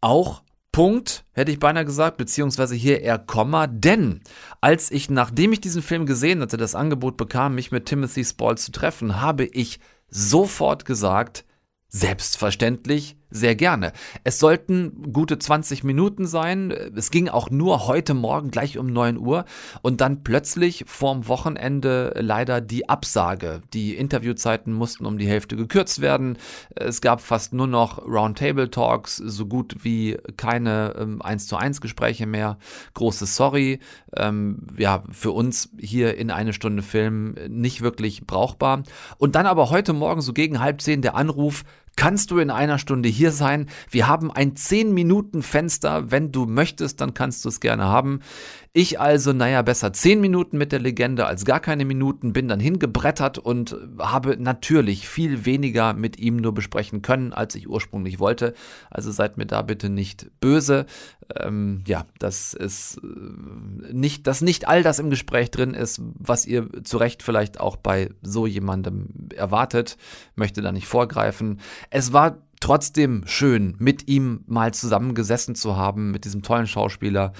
Auch 0.00 0.42
Punkt, 0.78 1.24
hätte 1.32 1.50
ich 1.50 1.58
beinahe 1.58 1.84
gesagt, 1.84 2.18
beziehungsweise 2.18 2.76
hier 2.76 3.00
eher 3.00 3.18
Komma, 3.18 3.66
denn 3.66 4.20
als 4.60 4.92
ich, 4.92 5.10
nachdem 5.10 5.52
ich 5.52 5.60
diesen 5.60 5.82
Film 5.82 6.06
gesehen 6.06 6.40
hatte, 6.40 6.56
das 6.56 6.76
Angebot 6.76 7.16
bekam, 7.16 7.56
mich 7.56 7.72
mit 7.72 7.86
Timothy 7.86 8.24
Spall 8.24 8.56
zu 8.58 8.70
treffen, 8.70 9.20
habe 9.20 9.44
ich 9.44 9.80
sofort 10.08 10.84
gesagt, 10.84 11.44
selbstverständlich 11.88 13.17
sehr 13.30 13.54
gerne. 13.56 13.92
Es 14.24 14.38
sollten 14.38 15.12
gute 15.12 15.38
20 15.38 15.84
Minuten 15.84 16.26
sein. 16.26 16.70
Es 16.70 17.10
ging 17.10 17.28
auch 17.28 17.50
nur 17.50 17.86
heute 17.86 18.14
Morgen 18.14 18.50
gleich 18.50 18.78
um 18.78 18.86
9 18.86 19.18
Uhr 19.18 19.44
und 19.82 20.00
dann 20.00 20.22
plötzlich 20.24 20.84
vorm 20.86 21.28
Wochenende 21.28 22.14
leider 22.16 22.60
die 22.60 22.88
Absage. 22.88 23.60
Die 23.74 23.96
Interviewzeiten 23.96 24.72
mussten 24.72 25.04
um 25.04 25.18
die 25.18 25.28
Hälfte 25.28 25.56
gekürzt 25.56 26.00
werden. 26.00 26.38
Es 26.74 27.00
gab 27.00 27.20
fast 27.20 27.52
nur 27.52 27.66
noch 27.66 28.06
Roundtable 28.06 28.70
Talks, 28.70 29.16
so 29.16 29.46
gut 29.46 29.76
wie 29.82 30.16
keine 30.36 30.94
ähm, 30.98 31.20
1 31.20 31.46
zu 31.46 31.56
1 31.56 31.80
Gespräche 31.80 32.26
mehr. 32.26 32.58
Großes 32.94 33.36
Sorry. 33.36 33.80
Ähm, 34.16 34.66
ja, 34.76 35.02
für 35.10 35.32
uns 35.32 35.70
hier 35.78 36.16
in 36.16 36.30
eine 36.30 36.52
Stunde 36.52 36.82
Film 36.82 37.34
nicht 37.48 37.82
wirklich 37.82 38.26
brauchbar. 38.26 38.82
Und 39.18 39.34
dann 39.34 39.46
aber 39.46 39.70
heute 39.70 39.92
Morgen 39.92 40.20
so 40.22 40.32
gegen 40.32 40.60
halb 40.60 40.80
zehn 40.80 41.02
der 41.02 41.14
Anruf, 41.14 41.64
kannst 41.98 42.30
du 42.30 42.38
in 42.38 42.50
einer 42.50 42.78
Stunde 42.78 43.08
hier 43.08 43.32
sein. 43.32 43.66
Wir 43.90 44.06
haben 44.06 44.30
ein 44.30 44.54
10 44.54 44.94
Minuten 44.94 45.42
Fenster. 45.42 46.12
Wenn 46.12 46.30
du 46.30 46.46
möchtest, 46.46 47.00
dann 47.00 47.12
kannst 47.12 47.44
du 47.44 47.48
es 47.48 47.58
gerne 47.58 47.86
haben. 47.86 48.20
Ich 48.78 49.00
also, 49.00 49.32
naja, 49.32 49.62
besser 49.62 49.92
zehn 49.92 50.20
Minuten 50.20 50.56
mit 50.56 50.70
der 50.70 50.78
Legende 50.78 51.26
als 51.26 51.44
gar 51.44 51.58
keine 51.58 51.84
Minuten, 51.84 52.32
bin 52.32 52.46
dann 52.46 52.60
hingebrettert 52.60 53.36
und 53.36 53.76
habe 53.98 54.36
natürlich 54.38 55.08
viel 55.08 55.44
weniger 55.44 55.94
mit 55.94 56.18
ihm 56.20 56.36
nur 56.36 56.54
besprechen 56.54 57.02
können, 57.02 57.32
als 57.32 57.56
ich 57.56 57.68
ursprünglich 57.68 58.20
wollte. 58.20 58.54
Also 58.88 59.10
seid 59.10 59.36
mir 59.36 59.46
da 59.46 59.62
bitte 59.62 59.88
nicht 59.88 60.30
böse. 60.38 60.86
Ähm, 61.34 61.82
ja, 61.86 62.06
das 62.18 62.54
ist 62.54 63.00
äh, 63.02 63.92
nicht, 63.92 64.26
dass 64.26 64.42
nicht 64.42 64.68
all 64.68 64.82
das 64.82 64.98
im 64.98 65.10
Gespräch 65.10 65.50
drin 65.50 65.74
ist, 65.74 66.00
was 66.14 66.46
ihr 66.46 66.68
zu 66.84 66.98
Recht 66.98 67.24
vielleicht 67.24 67.58
auch 67.58 67.76
bei 67.76 68.10
so 68.22 68.46
jemandem 68.46 69.08
erwartet. 69.34 69.96
Möchte 70.36 70.62
da 70.62 70.72
nicht 70.72 70.86
vorgreifen. 70.86 71.58
Es 71.90 72.12
war 72.12 72.38
trotzdem 72.60 73.22
schön, 73.26 73.76
mit 73.78 74.08
ihm 74.08 74.44
mal 74.46 74.74
zusammengesessen 74.74 75.54
zu 75.54 75.76
haben, 75.76 76.10
mit 76.10 76.24
diesem 76.24 76.42
tollen 76.42 76.66
Schauspieler. 76.66 77.32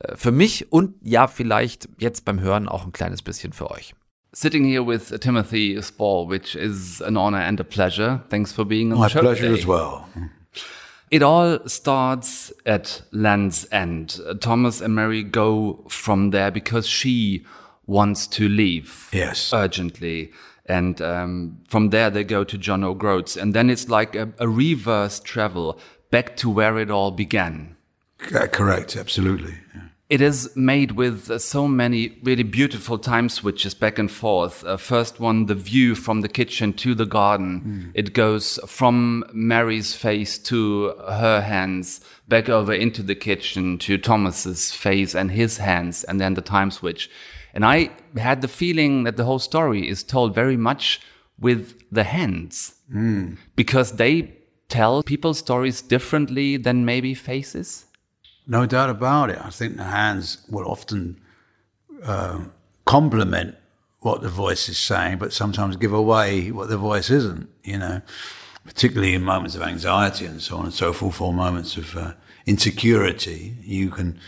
Äh, 0.00 0.16
für 0.16 0.32
mich 0.32 0.72
und 0.72 0.94
ja, 1.02 1.26
vielleicht 1.26 1.88
jetzt 1.98 2.24
beim 2.24 2.40
Hören 2.40 2.68
auch 2.68 2.84
ein 2.84 2.92
kleines 2.92 3.22
bisschen 3.22 3.52
für 3.52 3.70
euch. 3.70 3.94
Sitting 4.32 4.64
here 4.64 4.84
with 4.84 5.10
Timothy 5.20 5.80
Spall, 5.80 6.28
which 6.28 6.56
is 6.56 7.00
an 7.00 7.16
honor 7.16 7.38
and 7.40 7.60
a 7.60 7.64
pleasure. 7.64 8.24
Thanks 8.30 8.52
for 8.52 8.64
being 8.64 8.92
on 8.92 8.98
My 8.98 9.06
the 9.06 9.12
show. 9.12 9.20
pleasure 9.20 9.46
today. 9.46 9.60
as 9.60 9.66
well. 9.66 10.06
It 11.10 11.22
all 11.22 11.60
starts 11.68 12.52
at 12.66 13.04
Land's 13.12 13.68
End. 13.70 14.20
Thomas 14.40 14.80
and 14.80 14.92
Mary 14.96 15.22
go 15.22 15.84
from 15.88 16.32
there 16.32 16.50
because 16.50 16.88
she 16.88 17.46
wants 17.86 18.26
to 18.30 18.48
leave. 18.48 19.08
Yes. 19.12 19.52
Urgently. 19.52 20.32
And 20.66 21.00
um, 21.02 21.58
from 21.68 21.90
there 21.90 22.10
they 22.10 22.24
go 22.24 22.44
to 22.44 22.56
John 22.58 22.84
O'Groats. 22.84 23.36
And 23.36 23.54
then 23.54 23.70
it's 23.70 23.88
like 23.88 24.14
a, 24.14 24.32
a 24.38 24.48
reverse 24.48 25.20
travel 25.20 25.78
back 26.10 26.36
to 26.38 26.50
where 26.50 26.78
it 26.78 26.90
all 26.90 27.10
began. 27.10 27.76
C- 28.22 28.34
correct, 28.48 28.96
absolutely. 28.96 29.54
yeah. 29.74 29.82
It 30.10 30.20
is 30.20 30.54
made 30.54 30.92
with 30.92 31.30
uh, 31.30 31.38
so 31.38 31.66
many 31.66 32.18
really 32.22 32.42
beautiful 32.42 32.98
time 32.98 33.30
switches 33.30 33.72
back 33.74 33.98
and 33.98 34.10
forth. 34.10 34.62
Uh, 34.62 34.76
first 34.76 35.18
one, 35.18 35.46
the 35.46 35.54
view 35.54 35.94
from 35.94 36.20
the 36.20 36.28
kitchen 36.28 36.74
to 36.74 36.94
the 36.94 37.06
garden. 37.06 37.90
It 37.94 38.12
goes 38.12 38.60
from 38.66 39.24
Mary's 39.32 39.96
face 39.96 40.38
to 40.40 40.94
her 41.08 41.40
hands, 41.40 42.02
back 42.28 42.50
over 42.50 42.72
into 42.74 43.02
the 43.02 43.14
kitchen 43.14 43.78
to 43.78 43.96
Thomas's 43.96 44.72
face 44.72 45.14
and 45.14 45.30
his 45.30 45.56
hands, 45.56 46.04
and 46.04 46.20
then 46.20 46.34
the 46.34 46.42
time 46.42 46.70
switch. 46.70 47.10
And 47.54 47.64
I 47.64 47.90
had 48.16 48.42
the 48.42 48.48
feeling 48.48 49.04
that 49.04 49.16
the 49.16 49.24
whole 49.24 49.38
story 49.38 49.88
is 49.88 50.02
told 50.02 50.34
very 50.34 50.56
much 50.56 51.00
with 51.38 51.80
the 51.90 52.04
hands 52.04 52.74
because 53.56 53.92
they 53.92 54.34
tell 54.68 55.02
people's 55.02 55.38
stories 55.38 55.80
differently 55.80 56.56
than 56.56 56.84
maybe 56.84 57.14
faces. 57.14 57.86
No 58.46 58.66
doubt 58.66 58.90
about 58.90 59.30
it. 59.30 59.38
I 59.40 59.50
think 59.50 59.76
the 59.76 59.84
hands 59.84 60.44
will 60.50 60.66
often 60.68 61.20
uh, 62.02 62.40
complement 62.84 63.54
what 64.00 64.20
the 64.20 64.28
voice 64.28 64.68
is 64.68 64.76
saying, 64.76 65.18
but 65.18 65.32
sometimes 65.32 65.76
give 65.76 65.92
away 65.92 66.50
what 66.50 66.68
the 66.68 66.76
voice 66.76 67.08
isn't, 67.08 67.48
you 67.62 67.78
know, 67.78 68.02
particularly 68.64 69.14
in 69.14 69.22
moments 69.22 69.54
of 69.54 69.62
anxiety 69.62 70.26
and 70.26 70.42
so 70.42 70.56
on 70.56 70.64
and 70.66 70.74
so 70.74 70.92
forth, 70.92 71.20
or 71.20 71.32
moments 71.32 71.76
of 71.76 71.96
uh, 71.96 72.12
insecurity. 72.46 73.56
You 73.62 73.90
can 73.90 74.18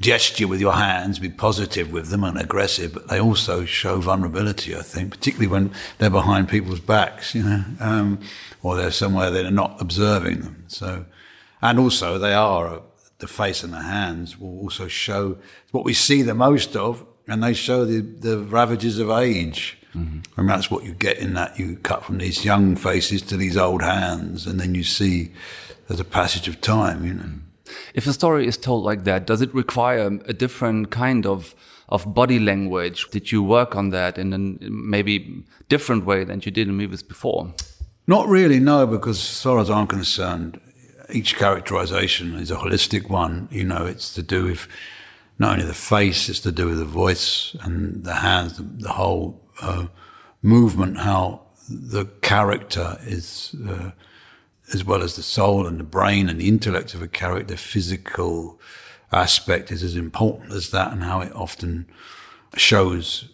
gesture 0.00 0.48
with 0.48 0.60
your 0.60 0.72
hands, 0.72 1.18
be 1.18 1.28
positive 1.28 1.92
with 1.92 2.08
them 2.08 2.24
and 2.24 2.38
aggressive, 2.38 2.92
but 2.92 3.08
they 3.08 3.20
also 3.20 3.64
show 3.64 4.00
vulnerability, 4.00 4.76
I 4.76 4.82
think, 4.82 5.10
particularly 5.10 5.46
when 5.46 5.72
they're 5.98 6.10
behind 6.10 6.48
people's 6.48 6.80
backs, 6.80 7.34
you 7.34 7.42
know, 7.42 7.64
um, 7.80 8.20
or 8.62 8.76
they're 8.76 8.90
somewhere 8.90 9.30
they're 9.30 9.50
not 9.50 9.80
observing 9.80 10.40
them. 10.40 10.64
So, 10.68 11.06
and 11.62 11.78
also 11.78 12.18
they 12.18 12.34
are 12.34 12.66
uh, 12.68 12.80
the 13.18 13.28
face 13.28 13.62
and 13.62 13.72
the 13.72 13.82
hands 13.82 14.38
will 14.38 14.58
also 14.60 14.88
show 14.88 15.38
what 15.70 15.84
we 15.84 15.94
see 15.94 16.22
the 16.22 16.34
most 16.34 16.76
of, 16.76 17.04
and 17.26 17.42
they 17.42 17.54
show 17.54 17.84
the, 17.84 18.00
the 18.00 18.38
ravages 18.38 18.98
of 18.98 19.10
age. 19.10 19.78
Mm-hmm. 19.94 20.40
And 20.40 20.48
that's 20.48 20.70
what 20.70 20.84
you 20.84 20.92
get 20.92 21.18
in 21.18 21.34
that 21.34 21.58
you 21.58 21.76
cut 21.76 22.04
from 22.04 22.18
these 22.18 22.44
young 22.44 22.74
faces 22.74 23.22
to 23.22 23.36
these 23.36 23.56
old 23.56 23.80
hands, 23.82 24.46
and 24.46 24.58
then 24.58 24.74
you 24.74 24.82
see 24.82 25.32
there's 25.86 26.00
a 26.00 26.04
passage 26.04 26.48
of 26.48 26.60
time, 26.60 27.06
you 27.06 27.14
know. 27.14 27.22
Mm. 27.22 27.40
If 27.94 28.06
a 28.06 28.12
story 28.12 28.46
is 28.46 28.56
told 28.56 28.84
like 28.84 29.04
that, 29.04 29.26
does 29.26 29.40
it 29.40 29.54
require 29.54 30.06
a 30.26 30.32
different 30.32 30.90
kind 30.90 31.26
of 31.26 31.54
of 31.88 32.14
body 32.14 32.38
language? 32.38 33.08
Did 33.10 33.30
you 33.30 33.42
work 33.42 33.76
on 33.76 33.90
that 33.90 34.18
in 34.18 34.32
a 34.32 34.38
maybe 34.70 35.44
different 35.68 36.04
way 36.04 36.24
than 36.24 36.40
you 36.44 36.50
did 36.50 36.68
in 36.68 36.74
movies 36.74 37.02
before? 37.02 37.52
Not 38.06 38.28
really, 38.28 38.60
no, 38.60 38.86
because 38.86 39.18
as 39.18 39.42
far 39.42 39.58
as 39.58 39.70
I'm 39.70 39.86
concerned, 39.86 40.60
each 41.10 41.36
characterization 41.36 42.34
is 42.34 42.50
a 42.50 42.56
holistic 42.56 43.08
one. 43.08 43.48
You 43.50 43.64
know, 43.64 43.86
it's 43.86 44.14
to 44.14 44.22
do 44.22 44.44
with 44.44 44.66
not 45.38 45.54
only 45.54 45.66
the 45.66 45.74
face, 45.74 46.28
it's 46.28 46.40
to 46.40 46.52
do 46.52 46.66
with 46.66 46.78
the 46.78 46.84
voice 46.84 47.56
and 47.62 48.04
the 48.04 48.14
hands, 48.14 48.56
the, 48.56 48.62
the 48.62 48.92
whole 48.92 49.40
uh, 49.60 49.86
movement, 50.42 50.98
how 50.98 51.42
the 51.68 52.04
character 52.20 52.98
is, 53.02 53.56
uh, 53.68 53.90
as 54.72 54.84
well 54.84 55.02
as 55.02 55.16
the 55.16 55.22
soul 55.22 55.66
and 55.66 55.78
the 55.78 55.84
brain 55.84 56.28
and 56.28 56.40
the 56.40 56.48
intellect 56.48 56.94
of 56.94 57.02
a 57.02 57.08
character, 57.08 57.56
physical 57.56 58.58
aspect 59.12 59.70
is 59.70 59.82
as 59.82 59.96
important 59.96 60.52
as 60.52 60.70
that, 60.70 60.92
and 60.92 61.02
how 61.02 61.20
it 61.20 61.34
often 61.34 61.86
shows, 62.56 63.28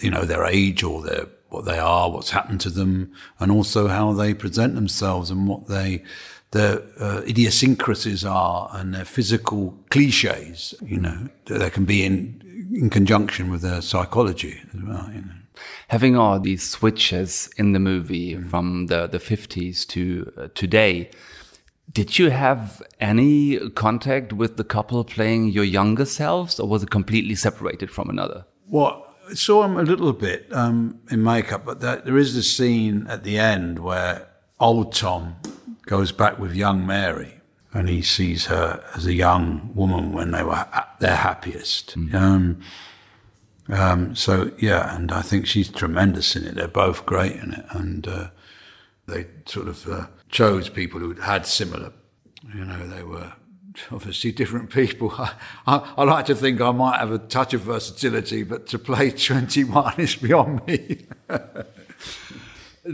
you 0.00 0.10
know, 0.10 0.24
their 0.24 0.44
age 0.44 0.82
or 0.82 1.02
their 1.02 1.26
what 1.48 1.64
they 1.64 1.78
are, 1.78 2.10
what's 2.10 2.30
happened 2.30 2.60
to 2.60 2.70
them, 2.70 3.12
and 3.38 3.52
also 3.52 3.86
how 3.86 4.12
they 4.12 4.34
present 4.34 4.74
themselves 4.74 5.30
and 5.30 5.46
what 5.46 5.68
they 5.68 6.02
their 6.50 6.82
uh, 7.00 7.22
idiosyncrasies 7.22 8.24
are 8.24 8.70
and 8.72 8.94
their 8.94 9.04
physical 9.04 9.78
cliches. 9.90 10.74
You 10.82 10.98
know, 10.98 11.28
they 11.46 11.70
can 11.70 11.84
be 11.84 12.04
in 12.04 12.42
in 12.72 12.90
conjunction 12.90 13.50
with 13.50 13.62
their 13.62 13.80
psychology 13.80 14.60
as 14.74 14.82
well. 14.82 15.10
You 15.14 15.22
know. 15.22 15.45
Having 15.88 16.16
all 16.16 16.40
these 16.40 16.68
switches 16.68 17.50
in 17.56 17.72
the 17.72 17.78
movie 17.78 18.36
from 18.36 18.86
the 18.86 19.06
the 19.06 19.18
fifties 19.18 19.84
to 19.86 20.32
uh, 20.36 20.48
today. 20.54 21.10
Did 21.92 22.18
you 22.18 22.30
have 22.30 22.82
any 23.00 23.70
contact 23.70 24.32
with 24.32 24.56
the 24.56 24.64
couple 24.64 25.04
playing 25.04 25.50
your 25.50 25.64
younger 25.64 26.04
selves, 26.04 26.58
or 26.58 26.68
was 26.68 26.82
it 26.82 26.90
completely 26.90 27.36
separated 27.36 27.90
from 27.90 28.10
another? 28.10 28.44
Well, 28.68 29.14
I 29.30 29.34
saw 29.34 29.64
him 29.64 29.76
a 29.76 29.82
little 29.82 30.12
bit 30.12 30.46
um, 30.52 31.00
in 31.10 31.22
makeup, 31.22 31.64
but 31.64 31.80
that, 31.80 32.04
there 32.04 32.18
is 32.18 32.36
a 32.36 32.42
scene 32.42 33.06
at 33.08 33.22
the 33.22 33.38
end 33.38 33.78
where 33.78 34.28
old 34.58 34.92
Tom 34.94 35.36
goes 35.86 36.12
back 36.12 36.38
with 36.38 36.54
young 36.54 36.84
Mary, 36.84 37.40
and 37.72 37.88
he 37.88 38.02
sees 38.02 38.46
her 38.46 38.84
as 38.94 39.06
a 39.06 39.14
young 39.14 39.70
woman 39.74 40.12
when 40.12 40.32
they 40.32 40.42
were 40.42 40.66
at 40.72 40.96
their 40.98 41.16
happiest. 41.16 41.96
Um, 42.12 42.60
um, 43.68 44.14
so 44.14 44.50
yeah, 44.58 44.94
and 44.94 45.10
I 45.10 45.22
think 45.22 45.46
she's 45.46 45.68
tremendous 45.68 46.36
in 46.36 46.44
it. 46.44 46.54
They're 46.54 46.68
both 46.68 47.06
great 47.06 47.36
in 47.36 47.52
it, 47.52 47.66
and 47.70 48.06
uh, 48.06 48.28
they 49.06 49.26
sort 49.46 49.68
of 49.68 49.86
uh, 49.88 50.06
chose 50.30 50.68
people 50.68 51.00
who 51.00 51.14
had 51.14 51.46
similar. 51.46 51.92
You 52.54 52.64
know, 52.64 52.86
they 52.86 53.02
were 53.02 53.32
obviously 53.90 54.32
different 54.32 54.70
people. 54.70 55.12
I, 55.18 55.32
I, 55.66 55.94
I 55.98 56.04
like 56.04 56.26
to 56.26 56.34
think 56.34 56.60
I 56.60 56.70
might 56.70 56.98
have 56.98 57.12
a 57.12 57.18
touch 57.18 57.54
of 57.54 57.62
versatility, 57.62 58.42
but 58.42 58.66
to 58.68 58.78
play 58.78 59.10
21 59.12 59.94
is 59.98 60.16
beyond 60.16 60.66
me. 60.66 61.06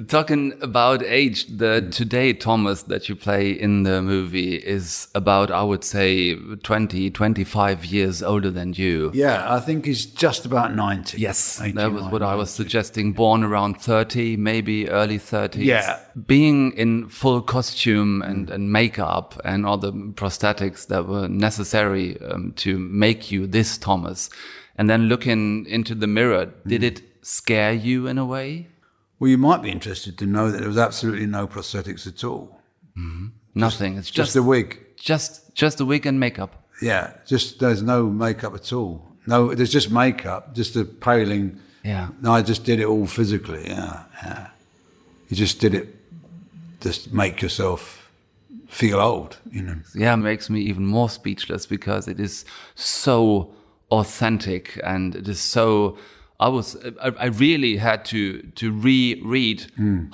Talking 0.09 0.55
about 0.63 1.03
age, 1.03 1.47
the 1.47 1.87
today 1.91 2.33
Thomas 2.33 2.83
that 2.85 3.09
you 3.09 3.17
play 3.17 3.51
in 3.51 3.83
the 3.83 4.01
movie 4.01 4.57
is 4.57 5.09
about, 5.15 5.51
I 5.51 5.63
would 5.63 5.85
say, 5.85 6.35
20, 6.35 7.11
25 7.11 7.85
years 7.85 8.23
older 8.23 8.51
than 8.51 8.73
you. 8.73 9.11
yeah, 9.13 9.53
I 9.53 9.61
think 9.61 9.85
he's 9.85 10.07
just 10.07 10.47
about 10.47 10.75
90. 10.75 11.19
Yes, 11.19 11.61
89, 11.61 11.75
that 11.75 11.93
was 11.93 12.11
what 12.11 12.23
I 12.23 12.35
was 12.35 12.51
suggesting. 12.51 13.13
Born 13.13 13.45
around 13.45 13.81
30, 13.81 14.37
maybe 14.37 14.89
early 14.89 15.19
30s. 15.19 15.65
Yeah. 15.65 16.01
Being 16.27 16.73
in 16.73 17.09
full 17.09 17.43
costume 17.43 18.23
and, 18.23 18.49
and 18.49 18.73
makeup 18.73 19.41
and 19.45 19.67
all 19.67 19.79
the 19.79 19.93
prosthetics 19.93 20.87
that 20.87 21.07
were 21.07 21.29
necessary 21.29 22.21
um, 22.23 22.53
to 22.57 22.79
make 22.79 23.31
you 23.31 23.47
this 23.47 23.77
Thomas. 23.77 24.31
And 24.77 24.89
then 24.89 25.03
looking 25.03 25.67
into 25.67 25.95
the 25.95 26.07
mirror, 26.07 26.53
did 26.67 26.83
it 26.83 27.03
scare 27.23 27.73
you 27.73 28.07
in 28.07 28.19
a 28.19 28.25
way? 28.25 28.69
Well, 29.23 29.31
you 29.31 29.39
might 29.39 29.63
be 29.63 29.71
interested 29.71 30.19
to 30.19 30.27
know 30.27 30.51
that 30.51 30.59
there 30.59 30.67
was 30.67 30.77
absolutely 30.77 31.27
no 31.27 31.47
prosthetics 31.47 32.09
at 32.09 32.25
all. 32.25 32.59
Mm-hmm. 32.99 33.27
Nothing. 33.55 33.97
It's 33.97 34.11
Just 34.11 34.31
just, 34.31 34.37
a 34.37 34.43
wig. 34.43 34.81
just, 34.97 35.55
just 35.55 35.81
a 35.81 35.85
wig 35.85 36.07
and 36.07 36.19
makeup. 36.19 36.67
Yeah, 36.83 37.13
just 37.25 37.61
there's 37.61 37.85
no 37.85 38.07
makeup 38.11 38.53
at 38.53 38.73
all. 38.73 39.13
No, 39.29 39.55
there's 39.55 39.71
just 39.71 39.93
makeup, 39.93 40.57
just 40.57 40.75
a 40.75 40.85
paling. 40.85 41.61
Yeah. 41.85 42.09
No, 42.21 42.33
I 42.33 42.43
just 42.43 42.65
did 42.65 42.81
it 42.81 42.87
all 42.87 43.07
physically. 43.07 43.63
Yeah, 43.69 44.03
yeah. 44.25 44.49
You 45.29 45.37
just 45.37 45.61
did 45.61 45.75
it, 45.75 45.95
just 46.81 47.13
make 47.13 47.41
yourself 47.43 48.11
feel 48.67 48.99
old. 48.99 49.39
You 49.53 49.63
know. 49.63 49.77
yeah 49.95 50.17
makes 50.17 50.51
me 50.51 50.63
even 50.63 50.85
more 50.85 51.09
speechless 51.09 51.65
because 51.65 52.09
it 52.09 52.19
is 52.19 52.45
so 52.75 53.55
authentic 53.93 54.81
and 54.83 55.15
it 55.15 55.29
is 55.29 55.39
so 55.39 55.97
i 56.47 56.49
was 56.57 56.77
i, 57.07 57.09
I 57.27 57.29
really 57.47 57.75
had 57.89 58.01
to 58.13 58.21
to 58.61 58.67
reread 58.89 59.59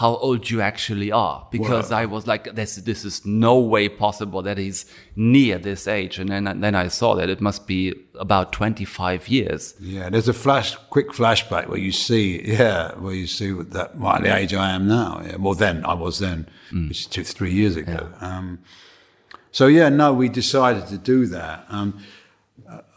how 0.02 0.12
old 0.26 0.42
you 0.52 0.58
actually 0.70 1.10
are 1.12 1.38
because 1.56 1.86
i 2.02 2.04
was 2.14 2.26
like 2.32 2.44
this 2.54 2.72
this 2.90 3.04
is 3.04 3.16
no 3.24 3.54
way 3.74 3.88
possible 3.88 4.40
that 4.42 4.58
he's 4.58 4.80
near 5.18 5.58
this 5.58 5.88
age. 5.88 6.18
And 6.20 6.28
then 6.30 6.60
then 6.60 6.74
i 6.74 6.88
saw 6.88 7.16
that 7.16 7.28
it 7.28 7.40
must 7.40 7.66
be 7.66 7.92
about 8.14 8.52
25 8.52 9.28
years. 9.28 9.74
Yeah, 9.80 10.08
there's 10.10 10.28
a 10.28 10.32
flash, 10.32 10.76
quick 10.90 11.10
flashback 11.10 11.68
where 11.68 11.78
you 11.78 11.92
see, 11.92 12.40
yeah, 12.44 12.94
where 12.94 13.14
you 13.14 13.26
see 13.26 13.52
what 13.52 13.70
that 13.72 13.98
right 13.98 14.22
the 14.22 14.34
age 14.34 14.54
I 14.54 14.70
am 14.70 14.86
now. 14.86 15.20
Yeah, 15.24 15.36
well, 15.36 15.54
then 15.54 15.84
I 15.84 15.94
was 15.94 16.18
then, 16.18 16.46
which 16.72 17.00
is 17.00 17.06
two, 17.06 17.24
three 17.24 17.52
years 17.52 17.76
ago. 17.76 18.00
Um, 18.20 18.60
so 19.50 19.66
yeah, 19.66 19.88
no, 19.88 20.12
we 20.12 20.28
decided 20.28 20.86
to 20.88 20.98
do 20.98 21.26
that. 21.26 21.66
Um, 21.68 21.88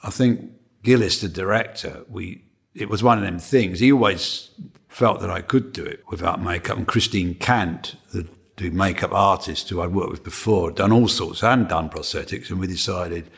I 0.04 0.12
think 0.12 0.52
Gillis, 0.84 1.22
the 1.22 1.30
director, 1.30 2.04
we 2.08 2.44
it 2.74 2.90
was 2.90 3.04
one 3.04 3.18
of 3.18 3.24
them 3.24 3.40
things. 3.40 3.80
He 3.80 3.92
always 3.92 4.50
felt 4.88 5.22
that 5.22 5.30
I 5.30 5.42
could 5.42 5.74
do 5.74 5.84
it 5.84 6.04
without 6.10 6.42
makeup. 6.42 6.78
And 6.78 6.88
Christine 6.88 7.36
Kant, 7.36 7.96
the, 8.14 8.28
the 8.58 8.70
makeup 8.70 9.12
artist 9.14 9.70
who 9.70 9.82
I'd 9.82 9.94
worked 9.94 10.12
with 10.12 10.24
before, 10.24 10.72
done 10.72 10.92
all 10.92 11.08
sorts 11.08 11.44
and 11.44 11.68
done 11.68 11.90
prosthetics, 11.90 12.50
and 12.50 12.60
we 12.60 12.68
decided 12.68 13.30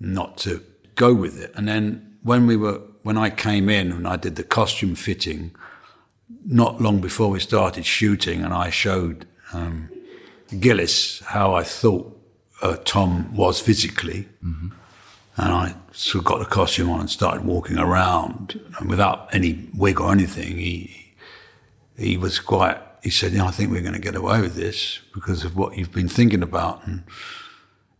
not 0.00 0.36
to 0.38 0.62
go 0.94 1.14
with 1.14 1.40
it. 1.40 1.52
And 1.54 1.66
then 1.66 2.16
when 2.22 2.46
we 2.46 2.56
were 2.56 2.80
when 3.02 3.18
I 3.18 3.28
came 3.28 3.68
in 3.68 3.92
and 3.92 4.08
I 4.08 4.16
did 4.16 4.36
the 4.36 4.42
costume 4.42 4.94
fitting, 4.94 5.54
not 6.46 6.80
long 6.80 7.00
before 7.00 7.28
we 7.28 7.40
started 7.40 7.84
shooting, 7.84 8.42
and 8.42 8.54
I 8.54 8.70
showed 8.70 9.26
um, 9.52 9.90
Gillis 10.58 11.20
how 11.20 11.54
I 11.54 11.64
thought 11.64 12.18
uh, 12.62 12.76
Tom 12.84 13.34
was 13.36 13.60
physically, 13.60 14.26
and 15.36 15.52
I 15.52 15.74
sort 15.92 16.20
of 16.20 16.24
got 16.24 16.38
the 16.38 16.44
costume 16.44 16.90
on 16.90 17.00
and 17.00 17.10
started 17.10 17.44
walking 17.44 17.78
around 17.78 18.60
and 18.78 18.88
without 18.88 19.28
any 19.34 19.68
wig 19.74 20.00
or 20.00 20.12
anything. 20.12 20.58
He 20.58 21.14
he 21.96 22.16
was 22.16 22.38
quite. 22.38 22.78
He 23.02 23.10
said, 23.10 23.32
"Yeah, 23.32 23.46
I 23.46 23.50
think 23.50 23.70
we're 23.70 23.82
going 23.82 23.94
to 23.94 24.00
get 24.00 24.14
away 24.14 24.40
with 24.40 24.54
this 24.54 25.00
because 25.12 25.44
of 25.44 25.56
what 25.56 25.76
you've 25.76 25.92
been 25.92 26.08
thinking 26.08 26.42
about." 26.42 26.86
And 26.86 27.04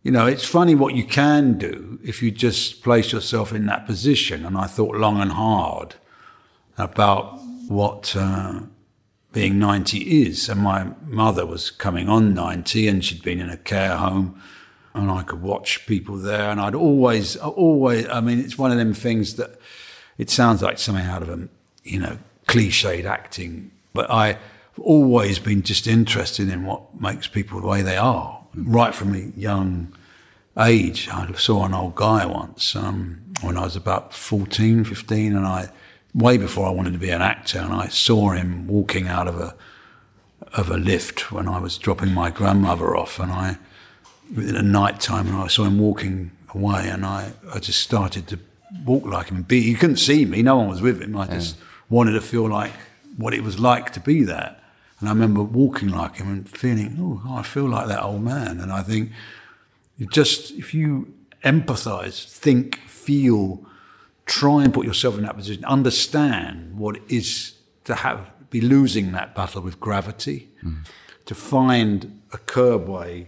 you 0.03 0.11
know, 0.11 0.27
it's 0.27 0.45
funny 0.45 0.75
what 0.75 0.95
you 0.95 1.03
can 1.03 1.57
do 1.57 1.99
if 2.03 2.21
you 2.21 2.31
just 2.31 2.83
place 2.83 3.11
yourself 3.11 3.51
in 3.51 3.65
that 3.65 3.85
position. 3.85 4.45
And 4.45 4.57
I 4.57 4.67
thought 4.67 4.95
long 4.95 5.19
and 5.19 5.31
hard 5.31 5.95
about 6.77 7.39
what 7.67 8.15
uh, 8.15 8.61
being 9.33 9.57
90 9.57 10.27
is. 10.27 10.47
And 10.47 10.61
my 10.61 10.91
mother 11.05 11.45
was 11.45 11.71
coming 11.71 12.07
on 12.07 12.33
90 12.33 12.87
and 12.87 13.03
she'd 13.03 13.23
been 13.23 13.41
in 13.41 13.49
a 13.49 13.57
care 13.57 13.97
home 13.97 14.41
and 14.95 15.11
I 15.11 15.23
could 15.23 15.41
watch 15.41 15.85
people 15.85 16.15
there. 16.17 16.49
And 16.49 16.59
I'd 16.59 16.73
always, 16.73 17.35
always, 17.35 18.07
I 18.07 18.21
mean, 18.21 18.39
it's 18.39 18.57
one 18.57 18.71
of 18.71 18.77
them 18.77 18.93
things 18.93 19.35
that 19.35 19.59
it 20.17 20.29
sounds 20.29 20.61
like 20.61 20.79
something 20.79 21.05
out 21.05 21.21
of 21.21 21.29
a, 21.29 21.47
you 21.83 21.99
know, 21.99 22.17
cliched 22.47 23.05
acting, 23.05 23.71
but 23.93 24.09
I've 24.09 24.37
always 24.79 25.37
been 25.37 25.61
just 25.61 25.85
interested 25.85 26.49
in 26.49 26.65
what 26.65 26.99
makes 26.99 27.27
people 27.27 27.59
the 27.59 27.67
way 27.67 27.81
they 27.81 27.97
are. 27.97 28.41
Right 28.55 28.95
from 28.95 29.13
a 29.13 29.37
young 29.37 29.93
age, 30.57 31.09
I 31.09 31.29
saw 31.33 31.65
an 31.65 31.73
old 31.73 31.95
guy 31.95 32.25
once 32.25 32.75
um, 32.75 33.21
when 33.41 33.57
I 33.57 33.63
was 33.63 33.75
about 33.75 34.13
14, 34.13 34.85
15, 34.85 35.35
and 35.35 35.45
I, 35.45 35.69
way 36.13 36.37
before 36.37 36.67
I 36.67 36.71
wanted 36.71 36.93
to 36.93 36.99
be 36.99 37.09
an 37.09 37.21
actor, 37.21 37.59
and 37.59 37.73
I 37.73 37.87
saw 37.87 38.29
him 38.29 38.65
walking 38.67 39.09
out 39.09 39.27
of 39.27 39.39
a, 39.39 39.55
of 40.53 40.69
a 40.69 40.77
lift 40.77 41.33
when 41.33 41.49
I 41.49 41.59
was 41.59 41.77
dropping 41.77 42.13
my 42.13 42.29
grandmother 42.29 42.95
off, 42.95 43.19
and 43.19 43.31
I, 43.33 43.57
at 44.37 44.65
night 44.65 44.99
time, 44.99 45.27
and 45.27 45.35
I 45.35 45.47
saw 45.47 45.63
him 45.63 45.79
walking 45.79 46.31
away, 46.53 46.87
and 46.89 47.05
I, 47.05 47.31
I 47.53 47.59
just 47.59 47.81
started 47.81 48.27
to 48.27 48.39
walk 48.85 49.05
like 49.05 49.29
him. 49.29 49.43
Be, 49.43 49.61
he 49.61 49.75
couldn't 49.75 49.97
see 49.97 50.25
me, 50.25 50.41
no 50.41 50.57
one 50.57 50.67
was 50.67 50.81
with 50.81 51.01
him. 51.01 51.15
I 51.17 51.27
just 51.27 51.57
wanted 51.89 52.13
to 52.13 52.21
feel 52.21 52.47
like 52.47 52.73
what 53.17 53.33
it 53.33 53.43
was 53.43 53.59
like 53.59 53.91
to 53.93 53.99
be 53.99 54.23
that. 54.23 54.61
And 54.99 55.09
I 55.09 55.11
remember 55.11 55.43
walking 55.43 55.89
like 55.89 56.15
him 56.17 56.29
and 56.31 56.49
feeling, 56.49 56.97
oh, 56.99 57.21
I 57.29 57.43
feel 57.43 57.69
like 57.69 57.87
that 57.87 58.01
old 58.01 58.21
man. 58.21 58.59
And 58.59 58.71
I 58.71 58.81
think 58.81 59.11
you 59.97 60.07
just, 60.07 60.51
if 60.51 60.73
you 60.73 61.13
empathize, 61.43 62.27
think, 62.27 62.77
feel, 62.87 63.65
try 64.25 64.63
and 64.63 64.73
put 64.73 64.85
yourself 64.85 65.17
in 65.17 65.23
that 65.23 65.35
position, 65.35 65.63
understand 65.65 66.77
what 66.77 66.95
it 66.95 67.03
is 67.09 67.53
to 67.83 67.95
have, 67.95 68.31
be 68.49 68.61
losing 68.61 69.11
that 69.11 69.35
battle 69.35 69.61
with 69.61 69.79
gravity, 69.79 70.49
hmm. 70.61 70.77
to 71.25 71.35
find 71.35 72.21
a 72.31 72.37
curbway 72.37 73.27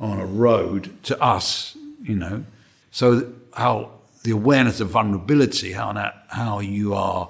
on 0.00 0.18
a 0.18 0.26
road 0.26 1.02
to 1.04 1.20
us, 1.22 1.76
you 2.02 2.14
know, 2.14 2.44
so 2.90 3.32
how 3.54 3.90
the 4.22 4.30
awareness 4.30 4.80
of 4.80 4.90
vulnerability, 4.90 5.72
how 5.72 5.92
that, 5.92 6.24
how 6.28 6.60
you 6.60 6.94
are 6.94 7.28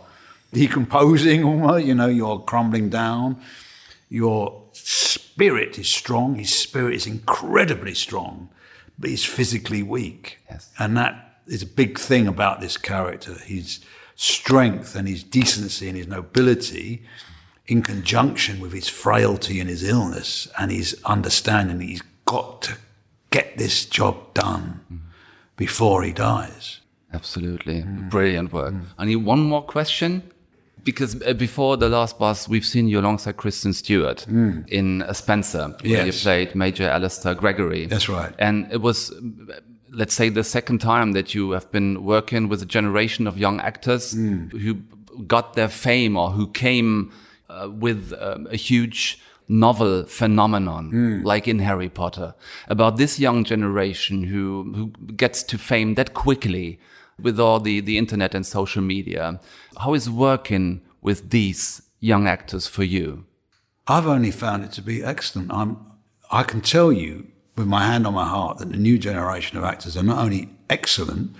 decomposing 0.53 1.44
almost, 1.44 1.87
you 1.87 1.94
know, 1.94 2.09
you're 2.09 2.40
crumbling 2.40 2.90
down. 2.90 3.40
Your 4.09 4.62
spirit 4.72 5.79
is 5.79 5.88
strong. 5.88 6.37
His 6.37 6.55
spirit 6.57 6.94
is 6.94 7.07
incredibly 7.07 7.94
strong, 7.94 8.51
but 8.98 9.11
he's 9.11 9.25
physically 9.25 9.83
weak. 9.83 10.38
Yes. 10.51 10.70
And 10.79 10.96
that 10.96 11.40
is 11.46 11.62
a 11.62 11.66
big 11.66 11.98
thing 11.98 12.29
about 12.29 12.61
this 12.61 12.77
character. 12.77 13.35
His 13.35 13.81
strength 14.16 14.94
and 14.94 15.09
his 15.09 15.25
decency 15.25 15.88
and 15.88 15.96
his 15.96 16.07
nobility 16.07 17.03
in 17.66 17.83
conjunction 17.83 18.61
with 18.61 18.72
his 18.72 18.88
frailty 18.88 19.61
and 19.61 19.68
his 19.68 19.83
illness 19.83 20.48
and 20.59 20.70
his 20.70 21.01
understanding 21.05 21.79
that 21.79 21.85
he's 21.85 22.03
got 22.32 22.62
to 22.62 22.72
get 23.30 23.58
this 23.58 23.86
job 23.98 24.16
done 24.32 24.62
before 25.56 26.02
he 26.02 26.12
dies. 26.12 26.80
Absolutely. 27.12 27.84
Brilliant 28.16 28.52
work. 28.52 28.74
I 28.98 29.04
need 29.04 29.16
one 29.16 29.42
more 29.52 29.62
question. 29.62 30.22
Because 30.84 31.12
uh, 31.22 31.34
before 31.34 31.76
the 31.76 31.88
last 31.88 32.18
bus, 32.18 32.48
we've 32.48 32.64
seen 32.64 32.88
you 32.88 32.98
alongside 32.98 33.36
Kristen 33.36 33.72
Stewart 33.72 34.26
in 34.78 35.02
uh, 35.02 35.12
Spencer, 35.12 35.64
where 35.82 36.06
you 36.06 36.12
played 36.12 36.54
Major 36.56 36.88
Alistair 36.88 37.34
Gregory. 37.34 37.86
That's 37.86 38.08
right. 38.08 38.34
And 38.38 38.66
it 38.72 38.80
was, 38.80 39.12
let's 39.90 40.14
say, 40.14 40.28
the 40.28 40.42
second 40.42 40.80
time 40.80 41.12
that 41.12 41.34
you 41.36 41.52
have 41.52 41.70
been 41.70 42.02
working 42.02 42.48
with 42.48 42.62
a 42.62 42.66
generation 42.66 43.28
of 43.28 43.38
young 43.38 43.60
actors 43.60 44.12
who 44.12 44.74
got 45.26 45.54
their 45.54 45.68
fame 45.68 46.16
or 46.16 46.30
who 46.30 46.48
came 46.48 47.12
uh, 47.48 47.68
with 47.70 48.12
um, 48.18 48.48
a 48.50 48.56
huge 48.56 49.20
novel 49.52 50.04
phenomenon, 50.06 50.90
like 51.22 51.46
in 51.46 51.58
Harry 51.58 51.88
Potter, 51.88 52.34
about 52.68 52.96
this 52.96 53.18
young 53.18 53.44
generation 53.44 54.24
who 54.24 54.72
who 54.74 55.12
gets 55.14 55.42
to 55.44 55.58
fame 55.58 55.94
that 55.94 56.14
quickly 56.14 56.78
with 57.20 57.38
all 57.38 57.60
the 57.60 57.80
the 57.80 57.98
internet 57.98 58.34
and 58.34 58.46
social 58.46 58.82
media. 58.82 59.40
How 59.78 59.94
is 59.94 60.08
working 60.08 60.80
with 61.00 61.30
these 61.30 61.82
young 62.00 62.26
actors 62.26 62.66
for 62.66 62.84
you? 62.84 63.24
I've 63.86 64.06
only 64.06 64.30
found 64.30 64.64
it 64.64 64.72
to 64.72 64.82
be 64.82 65.02
excellent. 65.02 65.52
I'm, 65.52 65.76
I 66.30 66.44
can 66.44 66.60
tell 66.60 66.92
you 66.92 67.26
with 67.56 67.66
my 67.66 67.84
hand 67.84 68.06
on 68.06 68.14
my 68.14 68.28
heart 68.28 68.58
that 68.58 68.70
the 68.70 68.78
new 68.78 68.98
generation 68.98 69.58
of 69.58 69.64
actors 69.64 69.96
are 69.96 70.02
not 70.02 70.18
only 70.18 70.48
excellent, 70.70 71.34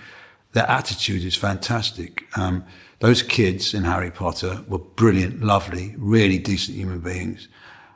their 0.51 0.69
attitude 0.69 1.23
is 1.23 1.35
fantastic. 1.35 2.23
Um, 2.35 2.65
those 2.99 3.23
kids 3.23 3.73
in 3.73 3.83
Harry 3.83 4.11
Potter 4.11 4.63
were 4.67 4.77
brilliant, 4.77 5.41
lovely, 5.41 5.95
really 5.97 6.37
decent 6.37 6.77
human 6.77 6.99
beings. 6.99 7.47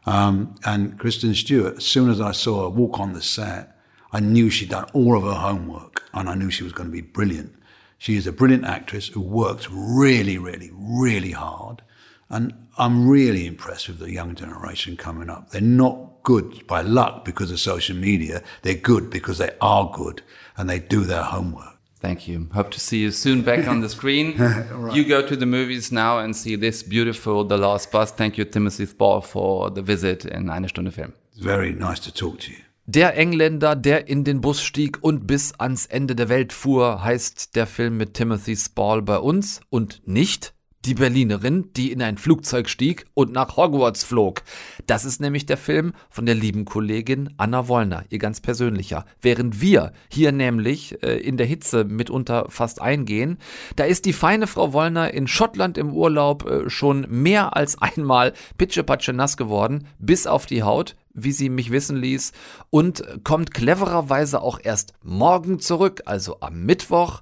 Um, 0.07 0.55
and 0.65 0.97
Kristen 0.97 1.35
Stewart, 1.35 1.77
as 1.77 1.85
soon 1.85 2.09
as 2.09 2.21
I 2.21 2.31
saw 2.31 2.63
her 2.63 2.69
walk 2.69 2.97
on 2.99 3.11
the 3.11 3.21
set, 3.21 3.77
I 4.13 4.21
knew 4.21 4.49
she'd 4.49 4.69
done 4.69 4.89
all 4.93 5.17
of 5.17 5.23
her 5.23 5.33
homework 5.33 6.03
and 6.13 6.29
I 6.29 6.33
knew 6.35 6.49
she 6.49 6.63
was 6.63 6.71
going 6.71 6.87
to 6.87 6.93
be 6.93 7.01
brilliant. 7.01 7.53
She 7.97 8.15
is 8.15 8.25
a 8.25 8.31
brilliant 8.31 8.63
actress 8.63 9.09
who 9.09 9.19
works 9.19 9.69
really, 9.69 10.37
really, 10.37 10.71
really 10.73 11.31
hard. 11.31 11.81
And 12.29 12.53
I'm 12.77 13.09
really 13.09 13.45
impressed 13.47 13.89
with 13.89 13.99
the 13.99 14.11
young 14.11 14.33
generation 14.33 14.95
coming 14.95 15.29
up. 15.29 15.49
They're 15.49 15.61
not 15.61 16.23
good 16.23 16.65
by 16.67 16.81
luck 16.81 17.25
because 17.25 17.51
of 17.51 17.59
social 17.59 17.95
media. 17.95 18.43
They're 18.61 18.75
good 18.75 19.09
because 19.09 19.39
they 19.39 19.51
are 19.59 19.91
good 19.93 20.21
and 20.55 20.69
they 20.69 20.79
do 20.79 21.03
their 21.03 21.23
homework. 21.23 21.76
Thank 21.99 22.27
you. 22.27 22.47
Hope 22.53 22.69
to 22.71 22.79
see 22.79 22.99
you 23.01 23.11
soon 23.11 23.41
back 23.41 23.67
on 23.67 23.81
the 23.81 23.89
screen. 23.89 24.35
You 24.93 25.03
go 25.03 25.21
to 25.21 25.35
the 25.35 25.45
movies 25.45 25.91
now 25.91 26.19
and 26.19 26.35
see 26.35 26.55
this 26.55 26.83
beautiful 26.83 27.43
The 27.47 27.57
Last 27.57 27.91
Bus. 27.91 28.11
Thank 28.11 28.37
you, 28.37 28.45
Timothy 28.45 28.85
Spall, 28.85 29.21
for 29.21 29.71
the 29.71 29.81
visit 29.81 30.25
in 30.25 30.49
Eine 30.49 30.67
Stunde 30.69 30.91
Film. 30.91 31.13
It's 31.31 31.43
very 31.43 31.73
nice 31.73 31.99
to 32.01 32.11
talk 32.11 32.39
to 32.41 32.51
you. 32.51 32.57
Der 32.89 33.17
Engländer, 33.17 33.75
der 33.75 34.07
in 34.07 34.23
den 34.23 34.39
Bus 34.39 34.61
stieg 34.61 34.99
und 35.01 35.27
bis 35.27 35.53
ans 35.59 35.87
Ende 35.87 36.15
der 36.15 36.29
Welt 36.29 36.53
fuhr, 36.53 37.03
heißt 37.03 37.55
der 37.55 37.67
Film 37.67 37.97
mit 37.97 38.13
Timothy 38.13 38.55
Spall 38.55 39.01
bei 39.01 39.17
uns 39.17 39.59
und 39.69 40.01
nicht 40.05 40.53
die 40.87 40.93
Berlinerin, 40.93 41.69
die 41.75 41.91
in 41.91 42.01
ein 42.01 42.17
Flugzeug 42.17 42.69
stieg 42.69 43.05
und 43.13 43.33
nach 43.33 43.57
Hogwarts 43.57 44.05
flog. 44.05 44.41
Das 44.85 45.03
ist 45.03 45.19
nämlich 45.19 45.45
der 45.45 45.57
Film 45.57 45.91
von 46.09 46.25
der 46.25 46.35
lieben 46.35 46.63
Kollegin 46.63 47.33
Anna 47.35 47.67
Wollner, 47.67 48.05
ihr 48.09 48.19
ganz 48.19 48.39
persönlicher. 48.39 49.05
Während 49.21 49.59
wir 49.59 49.91
hier 50.09 50.31
nämlich 50.31 51.03
äh, 51.03 51.17
in 51.17 51.35
der 51.35 51.45
Hitze 51.45 51.83
mitunter 51.83 52.45
fast 52.49 52.81
eingehen, 52.81 53.37
da 53.75 53.83
ist 53.83 54.05
die 54.05 54.13
feine 54.13 54.47
Frau 54.47 54.71
Wollner 54.71 55.13
in 55.13 55.27
Schottland 55.27 55.77
im 55.77 55.93
Urlaub 55.93 56.45
äh, 56.49 56.69
schon 56.69 57.05
mehr 57.09 57.57
als 57.57 57.81
einmal 57.81 58.33
pitschepatsche 58.57 59.11
nass 59.11 59.35
geworden, 59.35 59.87
bis 59.99 60.25
auf 60.25 60.45
die 60.45 60.63
Haut, 60.63 60.95
wie 61.17 61.31
sie 61.31 61.49
mich 61.49 61.71
wissen 61.71 61.97
ließ, 61.97 62.31
und 62.69 63.03
kommt 63.23 63.53
clevererweise 63.53 64.41
auch 64.41 64.59
erst 64.63 64.93
morgen 65.03 65.59
zurück, 65.59 66.03
also 66.05 66.39
am 66.39 66.63
Mittwoch. 66.63 67.21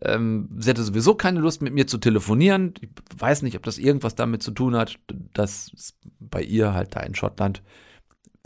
Ähm, 0.00 0.48
sie 0.58 0.70
hatte 0.70 0.82
sowieso 0.82 1.14
keine 1.14 1.40
Lust, 1.40 1.62
mit 1.62 1.74
mir 1.74 1.86
zu 1.86 1.98
telefonieren. 1.98 2.74
Ich 2.80 2.88
weiß 3.16 3.42
nicht, 3.42 3.56
ob 3.56 3.62
das 3.62 3.78
irgendwas 3.78 4.14
damit 4.14 4.42
zu 4.42 4.50
tun 4.50 4.74
hat, 4.74 4.98
dass 5.34 5.70
es 5.74 5.94
bei 6.18 6.42
ihr 6.42 6.72
halt 6.72 6.96
da 6.96 7.00
in 7.00 7.14
Schottland 7.14 7.62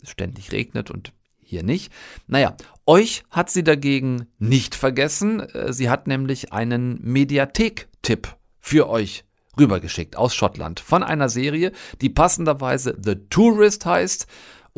ständig 0.05 0.53
regnet 0.53 0.91
und 0.91 1.13
hier 1.41 1.63
nicht. 1.63 1.93
Naja, 2.27 2.57
euch 2.85 3.25
hat 3.31 3.51
sie 3.51 3.65
dagegen 3.65 4.27
nicht 4.39 4.75
vergessen. 4.75 5.41
Äh, 5.41 5.73
Sie 5.73 5.89
hat 5.89 6.07
nämlich 6.07 6.53
einen 6.53 7.01
Mediathek-Tipp 7.03 8.37
für 8.61 8.89
euch 8.89 9.25
rübergeschickt 9.59 10.17
aus 10.17 10.35
Schottland 10.35 10.81
von 10.81 11.03
einer 11.03 11.29
Serie, 11.29 11.73
die 12.01 12.11
passenderweise 12.11 12.97
The 13.03 13.17
Tourist 13.31 13.87
heißt. 13.87 14.27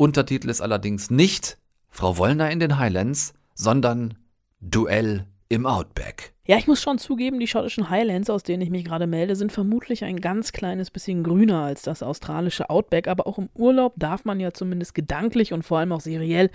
Untertitel 0.01 0.49
ist 0.49 0.61
allerdings 0.61 1.11
nicht 1.11 1.59
Frau 1.91 2.17
Wollner 2.17 2.49
in 2.49 2.59
den 2.59 2.79
Highlands, 2.79 3.35
sondern 3.53 4.17
Duell 4.59 5.27
im 5.47 5.67
Outback. 5.67 6.33
Ja, 6.51 6.57
ich 6.57 6.67
muss 6.67 6.81
schon 6.81 6.97
zugeben, 6.97 7.39
die 7.39 7.47
schottischen 7.47 7.89
Highlands, 7.89 8.29
aus 8.29 8.43
denen 8.43 8.61
ich 8.61 8.69
mich 8.69 8.83
gerade 8.83 9.07
melde, 9.07 9.37
sind 9.37 9.53
vermutlich 9.53 10.03
ein 10.03 10.19
ganz 10.19 10.51
kleines 10.51 10.91
bisschen 10.91 11.23
grüner 11.23 11.63
als 11.63 11.81
das 11.81 12.03
australische 12.03 12.69
Outback, 12.69 13.07
aber 13.07 13.25
auch 13.25 13.37
im 13.37 13.47
Urlaub 13.55 13.93
darf 13.95 14.25
man 14.25 14.41
ja 14.41 14.51
zumindest 14.51 14.93
gedanklich 14.93 15.53
und 15.53 15.63
vor 15.63 15.79
allem 15.79 15.93
auch 15.93 16.01
seriell 16.01 16.49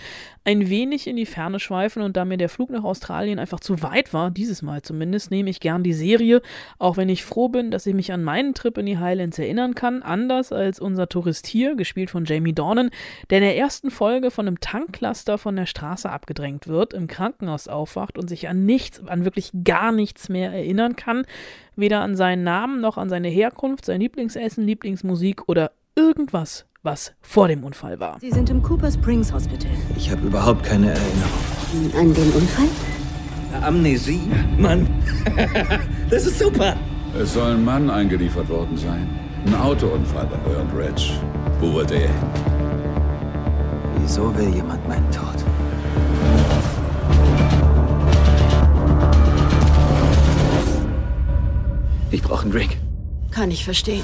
ein 0.44 0.68
wenig 0.68 1.06
in 1.06 1.16
die 1.16 1.24
Ferne 1.24 1.58
schweifen. 1.60 2.02
Und 2.02 2.18
da 2.18 2.26
mir 2.26 2.36
der 2.36 2.50
Flug 2.50 2.68
nach 2.68 2.84
Australien 2.84 3.38
einfach 3.38 3.58
zu 3.58 3.82
weit 3.82 4.12
war, 4.12 4.30
dieses 4.30 4.60
Mal 4.60 4.82
zumindest, 4.82 5.30
nehme 5.30 5.48
ich 5.48 5.60
gern 5.60 5.82
die 5.82 5.94
Serie, 5.94 6.42
auch 6.78 6.98
wenn 6.98 7.08
ich 7.08 7.24
froh 7.24 7.48
bin, 7.48 7.70
dass 7.70 7.86
ich 7.86 7.94
mich 7.94 8.12
an 8.12 8.22
meinen 8.22 8.52
Trip 8.52 8.76
in 8.76 8.84
die 8.84 8.98
Highlands 8.98 9.38
erinnern 9.38 9.74
kann, 9.74 10.02
anders 10.02 10.52
als 10.52 10.78
unser 10.78 11.08
Tourist 11.08 11.46
hier, 11.46 11.74
gespielt 11.74 12.10
von 12.10 12.26
Jamie 12.26 12.52
Dornan, 12.52 12.90
der 13.30 13.38
in 13.38 13.44
der 13.44 13.56
ersten 13.56 13.90
Folge 13.90 14.30
von 14.30 14.46
einem 14.46 14.60
Tanklaster 14.60 15.38
von 15.38 15.56
der 15.56 15.64
Straße 15.64 16.10
abgedrängt 16.10 16.66
wird, 16.66 16.92
im 16.92 17.06
Krankenhaus 17.06 17.66
aufwacht 17.66 18.18
und 18.18 18.28
sich 18.28 18.46
an 18.50 18.66
nichts, 18.66 19.02
an 19.06 19.24
wirklich 19.24 19.52
gar 19.64 19.85
nichts 19.92 20.28
mehr 20.28 20.52
erinnern 20.52 20.96
kann, 20.96 21.24
weder 21.76 22.00
an 22.00 22.16
seinen 22.16 22.44
Namen 22.44 22.80
noch 22.80 22.98
an 22.98 23.08
seine 23.08 23.28
Herkunft, 23.28 23.84
sein 23.84 24.00
Lieblingsessen, 24.00 24.64
Lieblingsmusik 24.64 25.48
oder 25.48 25.72
irgendwas, 25.94 26.66
was 26.82 27.12
vor 27.20 27.48
dem 27.48 27.64
Unfall 27.64 27.98
war. 28.00 28.18
Sie 28.20 28.30
sind 28.30 28.50
im 28.50 28.62
Cooper 28.62 28.90
Springs 28.90 29.32
Hospital. 29.32 29.70
Ich 29.96 30.10
habe 30.10 30.26
überhaupt 30.26 30.64
keine 30.64 30.90
Erinnerung. 30.90 31.98
An 31.98 32.14
den 32.14 32.32
Unfall? 32.32 32.68
Amnesie? 33.62 34.20
Mann, 34.58 34.86
das 36.10 36.26
ist 36.26 36.38
super. 36.38 36.76
Es 37.18 37.32
soll 37.34 37.52
ein 37.52 37.64
Mann 37.64 37.88
eingeliefert 37.88 38.48
worden 38.48 38.76
sein. 38.76 39.08
Ein 39.46 39.54
Autounfall 39.54 40.26
bei 40.26 40.36
Burnt 40.38 40.72
Ridge. 40.74 41.12
Wo 41.60 41.72
wollte 41.72 41.94
er 41.94 42.08
hin? 42.08 42.28
Wieso 44.00 44.36
will 44.36 44.54
jemand 44.54 44.86
meinen 44.88 45.10
Tod? 45.10 45.44
Ich 52.10 52.22
brauche 52.22 52.42
einen 52.42 52.52
Drink. 52.52 52.85
Kann 53.36 53.50
ich 53.50 53.66
verstehen. 53.66 54.02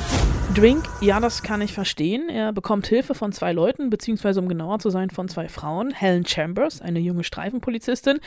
Drink, 0.55 0.85
ja, 1.01 1.19
das 1.19 1.43
kann 1.43 1.63
ich 1.63 1.73
verstehen. 1.73 2.29
Er 2.29 2.53
bekommt 2.53 2.87
Hilfe 2.87 3.15
von 3.15 3.33
zwei 3.33 3.55
Leuten, 3.55 3.89
beziehungsweise 3.89 4.39
um 4.39 4.49
genauer 4.49 4.81
zu 4.81 4.91
sein, 4.91 5.09
von 5.09 5.27
zwei 5.31 5.49
Frauen. 5.49 5.95
Helen 5.95 6.27
Chambers, 6.27 6.83
eine 6.83 6.99
junge 6.99 7.25
Streifenpolizistin, 7.25 8.21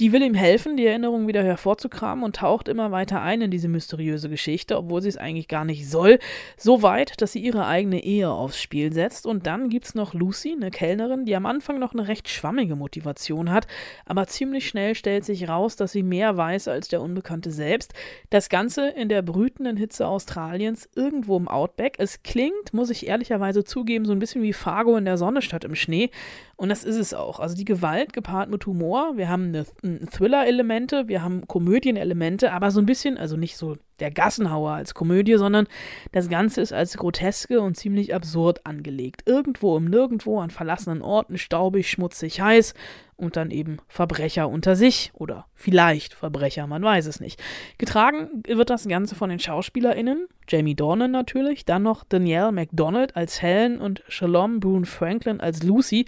die 0.00 0.10
will 0.10 0.22
ihm 0.22 0.34
helfen, 0.34 0.76
die 0.76 0.86
Erinnerung 0.86 1.28
wieder 1.28 1.44
hervorzukramen 1.44 2.24
und 2.24 2.34
taucht 2.34 2.66
immer 2.66 2.90
weiter 2.90 3.22
ein 3.22 3.42
in 3.42 3.52
diese 3.52 3.68
mysteriöse 3.68 4.28
Geschichte, 4.28 4.76
obwohl 4.76 5.02
sie 5.02 5.10
es 5.10 5.16
eigentlich 5.16 5.46
gar 5.46 5.64
nicht 5.64 5.88
soll. 5.88 6.18
So 6.56 6.82
weit, 6.82 7.20
dass 7.22 7.30
sie 7.30 7.38
ihre 7.38 7.66
eigene 7.66 8.02
Ehe 8.02 8.28
aufs 8.28 8.60
Spiel 8.60 8.92
setzt. 8.92 9.24
Und 9.24 9.46
dann 9.46 9.68
gibt's 9.68 9.94
noch 9.94 10.14
Lucy, 10.14 10.56
eine 10.56 10.72
Kellnerin, 10.72 11.26
die 11.26 11.36
am 11.36 11.46
Anfang 11.46 11.78
noch 11.78 11.92
eine 11.92 12.08
recht 12.08 12.28
schwammige 12.28 12.74
Motivation 12.74 13.52
hat, 13.52 13.68
aber 14.04 14.26
ziemlich 14.26 14.66
schnell 14.66 14.96
stellt 14.96 15.24
sich 15.24 15.48
raus, 15.48 15.76
dass 15.76 15.92
sie 15.92 16.02
mehr 16.02 16.36
weiß 16.36 16.66
als 16.66 16.88
der 16.88 17.02
Unbekannte 17.02 17.52
selbst. 17.52 17.94
Das 18.30 18.48
Ganze 18.48 18.88
in 18.88 19.08
der 19.08 19.22
brütenden 19.22 19.76
Hitze 19.76 20.08
Australiens, 20.08 20.47
irgendwo 20.94 21.36
im 21.36 21.48
Outback. 21.48 21.96
Es 21.98 22.22
klingt, 22.22 22.72
muss 22.72 22.90
ich 22.90 23.06
ehrlicherweise 23.06 23.64
zugeben, 23.64 24.04
so 24.04 24.12
ein 24.12 24.18
bisschen 24.18 24.42
wie 24.42 24.52
Fargo 24.52 24.96
in 24.96 25.04
der 25.04 25.18
Sonne 25.18 25.42
statt 25.42 25.64
im 25.64 25.74
Schnee. 25.74 26.10
Und 26.56 26.70
das 26.70 26.84
ist 26.84 26.96
es 26.96 27.14
auch. 27.14 27.40
Also 27.40 27.54
die 27.54 27.64
Gewalt 27.64 28.12
gepaart 28.12 28.50
mit 28.50 28.66
Humor. 28.66 29.16
Wir 29.16 29.28
haben 29.28 29.64
Thriller-Elemente, 30.10 31.08
wir 31.08 31.22
haben 31.22 31.46
Komödien-Elemente, 31.46 32.52
aber 32.52 32.70
so 32.70 32.80
ein 32.80 32.86
bisschen, 32.86 33.16
also 33.16 33.36
nicht 33.36 33.56
so 33.56 33.76
der 34.00 34.10
Gassenhauer 34.10 34.72
als 34.72 34.94
Komödie, 34.94 35.36
sondern 35.36 35.66
das 36.12 36.28
Ganze 36.28 36.60
ist 36.60 36.72
als 36.72 36.96
groteske 36.96 37.60
und 37.60 37.76
ziemlich 37.76 38.14
absurd 38.14 38.64
angelegt. 38.66 39.22
Irgendwo 39.26 39.76
im 39.76 39.86
Nirgendwo 39.86 40.40
an 40.40 40.50
verlassenen 40.50 41.02
Orten, 41.02 41.38
staubig, 41.38 41.90
schmutzig, 41.90 42.40
heiß 42.40 42.74
und 43.16 43.36
dann 43.36 43.50
eben 43.50 43.78
Verbrecher 43.88 44.48
unter 44.48 44.76
sich 44.76 45.10
oder 45.14 45.46
vielleicht 45.54 46.14
Verbrecher, 46.14 46.66
man 46.66 46.82
weiß 46.82 47.06
es 47.06 47.20
nicht. 47.20 47.42
Getragen 47.76 48.42
wird 48.46 48.70
das 48.70 48.86
Ganze 48.86 49.14
von 49.14 49.30
den 49.30 49.40
SchauspielerInnen 49.40 50.28
Jamie 50.48 50.74
Dornan 50.74 51.10
natürlich, 51.10 51.64
dann 51.64 51.82
noch 51.82 52.04
Danielle 52.08 52.52
MacDonald 52.52 53.14
als 53.16 53.42
Helen 53.42 53.80
und 53.80 54.02
Shalom 54.08 54.60
Boone 54.60 54.86
Franklin 54.86 55.40
als 55.40 55.62
Lucy. 55.62 56.06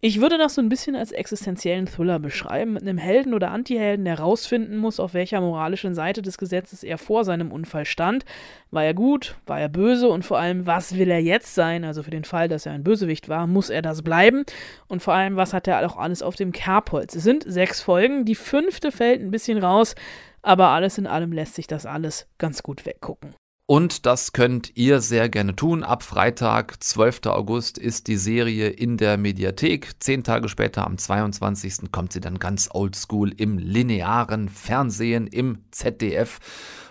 Ich 0.00 0.20
würde 0.20 0.38
das 0.38 0.56
so 0.56 0.60
ein 0.60 0.68
bisschen 0.68 0.94
als 0.94 1.12
existenziellen 1.12 1.86
Thriller 1.86 2.18
beschreiben, 2.18 2.74
mit 2.74 2.82
einem 2.82 2.98
Helden 2.98 3.32
oder 3.32 3.50
Antihelden, 3.50 4.04
der 4.04 4.18
herausfinden 4.18 4.76
muss, 4.76 5.00
auf 5.00 5.14
welcher 5.14 5.40
moralischen 5.40 5.94
Seite 5.94 6.20
des 6.20 6.36
Gesetzes 6.36 6.82
er 6.82 6.98
vor 6.98 7.24
seinem 7.24 7.50
Unfall 7.50 7.86
stand. 7.86 8.24
War 8.70 8.84
er 8.84 8.94
gut, 8.94 9.36
war 9.46 9.60
er 9.60 9.68
böse 9.68 10.08
und 10.08 10.24
vor 10.24 10.38
allem, 10.38 10.66
was 10.66 10.96
will 10.96 11.10
er 11.10 11.20
jetzt 11.20 11.54
sein? 11.54 11.84
Also 11.84 12.02
für 12.02 12.10
den 12.10 12.24
Fall, 12.24 12.48
dass 12.48 12.66
er 12.66 12.72
ein 12.72 12.84
Bösewicht 12.84 13.28
war, 13.28 13.46
muss 13.46 13.70
er 13.70 13.82
das 13.82 14.02
bleiben? 14.02 14.44
Und 14.88 15.02
vor 15.02 15.14
allem, 15.14 15.36
was 15.36 15.54
hat 15.54 15.68
er 15.68 15.86
auch 15.86 15.96
alles 15.96 16.22
auf 16.22 16.36
dem 16.36 16.52
Kerbholz? 16.52 17.14
Es 17.14 17.22
sind 17.22 17.44
sechs 17.46 17.80
Folgen, 17.80 18.24
die 18.24 18.34
fünfte 18.34 18.92
fällt 18.92 19.22
ein 19.22 19.30
bisschen 19.30 19.58
raus, 19.58 19.94
aber 20.42 20.68
alles 20.68 20.98
in 20.98 21.06
allem 21.06 21.32
lässt 21.32 21.54
sich 21.54 21.66
das 21.66 21.86
alles 21.86 22.28
ganz 22.38 22.62
gut 22.62 22.84
weggucken. 22.84 23.34
Und 23.68 24.06
das 24.06 24.32
könnt 24.32 24.76
ihr 24.76 25.00
sehr 25.00 25.28
gerne 25.28 25.56
tun. 25.56 25.82
Ab 25.82 26.04
Freitag, 26.04 26.84
12. 26.84 27.26
August, 27.26 27.78
ist 27.78 28.06
die 28.06 28.16
Serie 28.16 28.68
in 28.68 28.96
der 28.96 29.18
Mediathek. 29.18 29.94
Zehn 29.98 30.22
Tage 30.22 30.48
später, 30.48 30.86
am 30.86 30.98
22. 30.98 31.90
kommt 31.90 32.12
sie 32.12 32.20
dann 32.20 32.38
ganz 32.38 32.68
oldschool 32.72 33.32
im 33.36 33.58
linearen 33.58 34.48
Fernsehen 34.48 35.26
im 35.26 35.64
ZDF. 35.72 36.38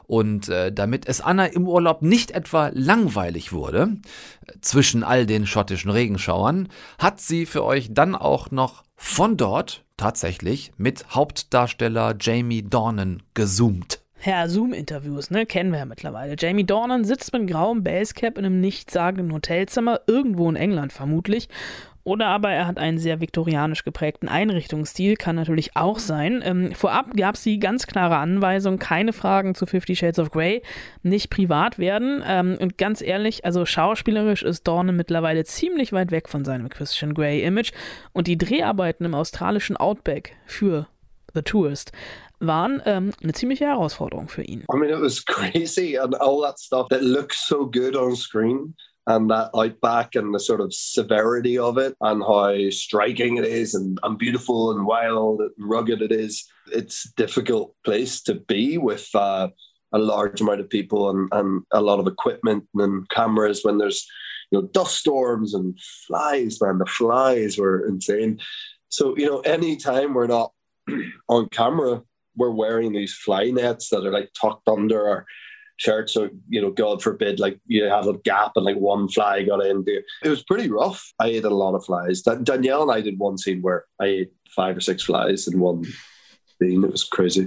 Und 0.06 0.50
äh, 0.50 0.74
damit 0.74 1.08
es 1.08 1.22
Anna 1.22 1.46
im 1.46 1.66
Urlaub 1.66 2.02
nicht 2.02 2.32
etwa 2.32 2.70
langweilig 2.74 3.54
wurde, 3.54 3.96
zwischen 4.60 5.06
all 5.06 5.26
den 5.26 5.48
schottischen 5.48 5.92
Regenschauern, 5.92 6.68
hat 7.00 7.22
sie 7.22 7.46
für 7.46 7.64
euch 7.64 7.94
dann 7.94 8.16
auch 8.16 8.52
noch 8.52 8.84
von 8.98 9.38
dort 9.38 9.86
tatsächlich 9.96 10.74
mit 10.76 11.16
Hauptdarsteller 11.16 12.16
Jamie 12.20 12.64
Dornan 12.64 13.24
gezoomt. 13.34 14.05
Ja, 14.26 14.48
Zoom-Interviews, 14.48 15.30
ne, 15.30 15.46
kennen 15.46 15.72
wir 15.72 15.78
ja 15.78 15.86
mittlerweile. 15.86 16.36
Jamie 16.36 16.64
Dornan 16.64 17.04
sitzt 17.04 17.32
mit 17.32 17.48
grauem 17.48 17.84
Basecap 17.84 18.40
in 18.40 18.46
einem 18.46 18.60
nichtssagenden 18.60 19.32
Hotelzimmer, 19.32 20.02
irgendwo 20.08 20.50
in 20.50 20.56
England 20.56 20.92
vermutlich. 20.92 21.48
Oder 22.04 22.28
aber 22.28 22.50
er 22.50 22.66
hat 22.66 22.80
einen 22.80 22.98
sehr 22.98 23.22
viktorianisch 23.22 23.84
geprägten 23.84 24.28
Einrichtungsstil, 24.28 25.16
kann 25.16 25.36
natürlich 25.36 25.76
auch 25.76 26.00
sein. 26.00 26.42
Ähm, 26.44 26.72
vorab 26.72 27.16
gab 27.16 27.36
es 27.36 27.44
die 27.44 27.60
ganz 27.60 27.86
klare 27.86 28.18
Anweisung, 28.18 28.80
keine 28.80 29.14
Fragen 29.14 29.54
zu 29.54 29.68
Fifty 29.68 29.96
Shades 29.96 30.18
of 30.18 30.32
Grey, 30.32 30.64
nicht 31.04 31.30
privat 31.30 31.78
werden. 31.78 32.24
Ähm, 32.28 32.58
und 32.60 32.80
ganz 32.80 33.02
ehrlich, 33.02 33.46
also 33.46 33.66
schauspielerisch 33.66 34.42
ist 34.42 34.68
Dornan 34.68 34.96
mittlerweile 34.96 35.44
ziemlich 35.44 35.94
weit 35.94 36.10
weg 36.10 36.30
von 36.30 36.46
seinem 36.46 36.70
Christian 36.70 37.14
Grey-Image. 37.14 37.74
Und 38.12 38.26
die 38.26 38.40
Dreharbeiten 38.40 39.06
im 39.06 39.14
australischen 39.14 39.78
Outback 39.78 40.36
für 40.46 40.88
The 41.36 41.42
Tourist 41.42 41.92
waren 42.48 42.82
ähm, 42.86 43.12
eine 43.22 43.34
ziemliche 43.34 43.66
Herausforderung 43.66 44.28
für 44.28 44.44
ihn. 44.44 44.66
I 44.72 44.78
mean, 44.78 44.90
it 44.90 45.02
was 45.02 45.22
crazy 45.26 45.98
and 45.98 46.16
all 46.16 46.42
that 46.42 46.60
stuff 46.60 46.88
that 46.90 47.02
looks 47.02 47.48
so 47.48 47.66
good 47.66 47.96
on 47.96 48.16
screen. 48.16 48.76
And 49.08 49.30
that 49.30 49.52
outback 49.54 50.16
and 50.16 50.34
the 50.34 50.40
sort 50.40 50.62
of 50.62 50.74
severity 50.74 51.60
of 51.60 51.78
it, 51.78 51.96
and 52.02 52.24
how 52.24 52.56
striking 52.72 53.38
it 53.38 53.46
is, 53.46 53.76
and, 53.76 54.00
and 54.02 54.18
beautiful 54.18 54.72
and 54.72 54.84
wild 54.84 55.42
and 55.42 55.52
rugged 55.60 56.02
it 56.02 56.12
is. 56.12 56.44
It's 56.72 57.06
a 57.06 57.14
difficult 57.16 57.76
place 57.84 58.24
to 58.24 58.34
be 58.34 58.80
with 58.80 59.08
uh, 59.14 59.50
a 59.96 59.98
large 59.98 60.42
amount 60.42 60.60
of 60.60 60.70
people 60.70 61.10
and, 61.10 61.30
and 61.32 61.64
a 61.72 61.82
lot 61.82 62.00
of 62.00 62.08
equipment 62.08 62.68
and 62.76 63.08
cameras 63.10 63.64
when 63.64 63.78
there's 63.78 64.06
you 64.52 64.60
know 64.60 64.68
dust 64.68 64.98
storms 64.98 65.54
and 65.54 65.80
flies 66.08 66.62
man 66.62 66.78
the 66.78 66.86
flies 66.86 67.58
were 67.58 67.88
insane 67.88 68.40
so 68.90 69.18
you 69.18 69.26
know 69.26 69.40
anytime 69.40 70.14
we're 70.14 70.28
not 70.28 70.52
on 71.30 71.48
camera 71.50 72.02
we're 72.38 72.52
wearing 72.52 72.94
these 72.94 73.14
fly 73.14 73.50
nets 73.50 73.90
that 73.90 74.06
are 74.06 74.12
like 74.12 74.32
tucked 74.40 74.68
under 74.68 75.08
our 75.08 75.26
shirts. 75.78 76.14
So, 76.14 76.30
you 76.50 76.62
know, 76.62 76.72
God 76.72 77.02
forbid, 77.02 77.40
like 77.40 77.60
you 77.68 77.84
have 77.86 78.08
a 78.08 78.18
gap 78.20 78.54
and 78.56 78.66
like 78.66 78.78
one 78.78 79.08
fly 79.10 79.44
got 79.44 79.66
in. 79.66 79.84
there. 79.86 80.04
It 80.24 80.30
was 80.30 80.44
pretty 80.44 80.70
rough. 80.70 81.14
I 81.20 81.28
ate 81.28 81.46
a 81.46 81.50
lot 81.50 81.76
of 81.76 81.86
flies. 81.86 82.22
Danielle 82.22 82.84
and 82.84 82.92
I 82.92 83.02
did 83.02 83.20
one 83.20 83.38
scene 83.38 83.62
where 83.62 83.86
I 84.00 84.06
ate 84.06 84.34
five 84.50 84.78
or 84.78 84.82
six 84.82 85.04
flies 85.04 85.48
in 85.48 85.60
one 85.60 85.86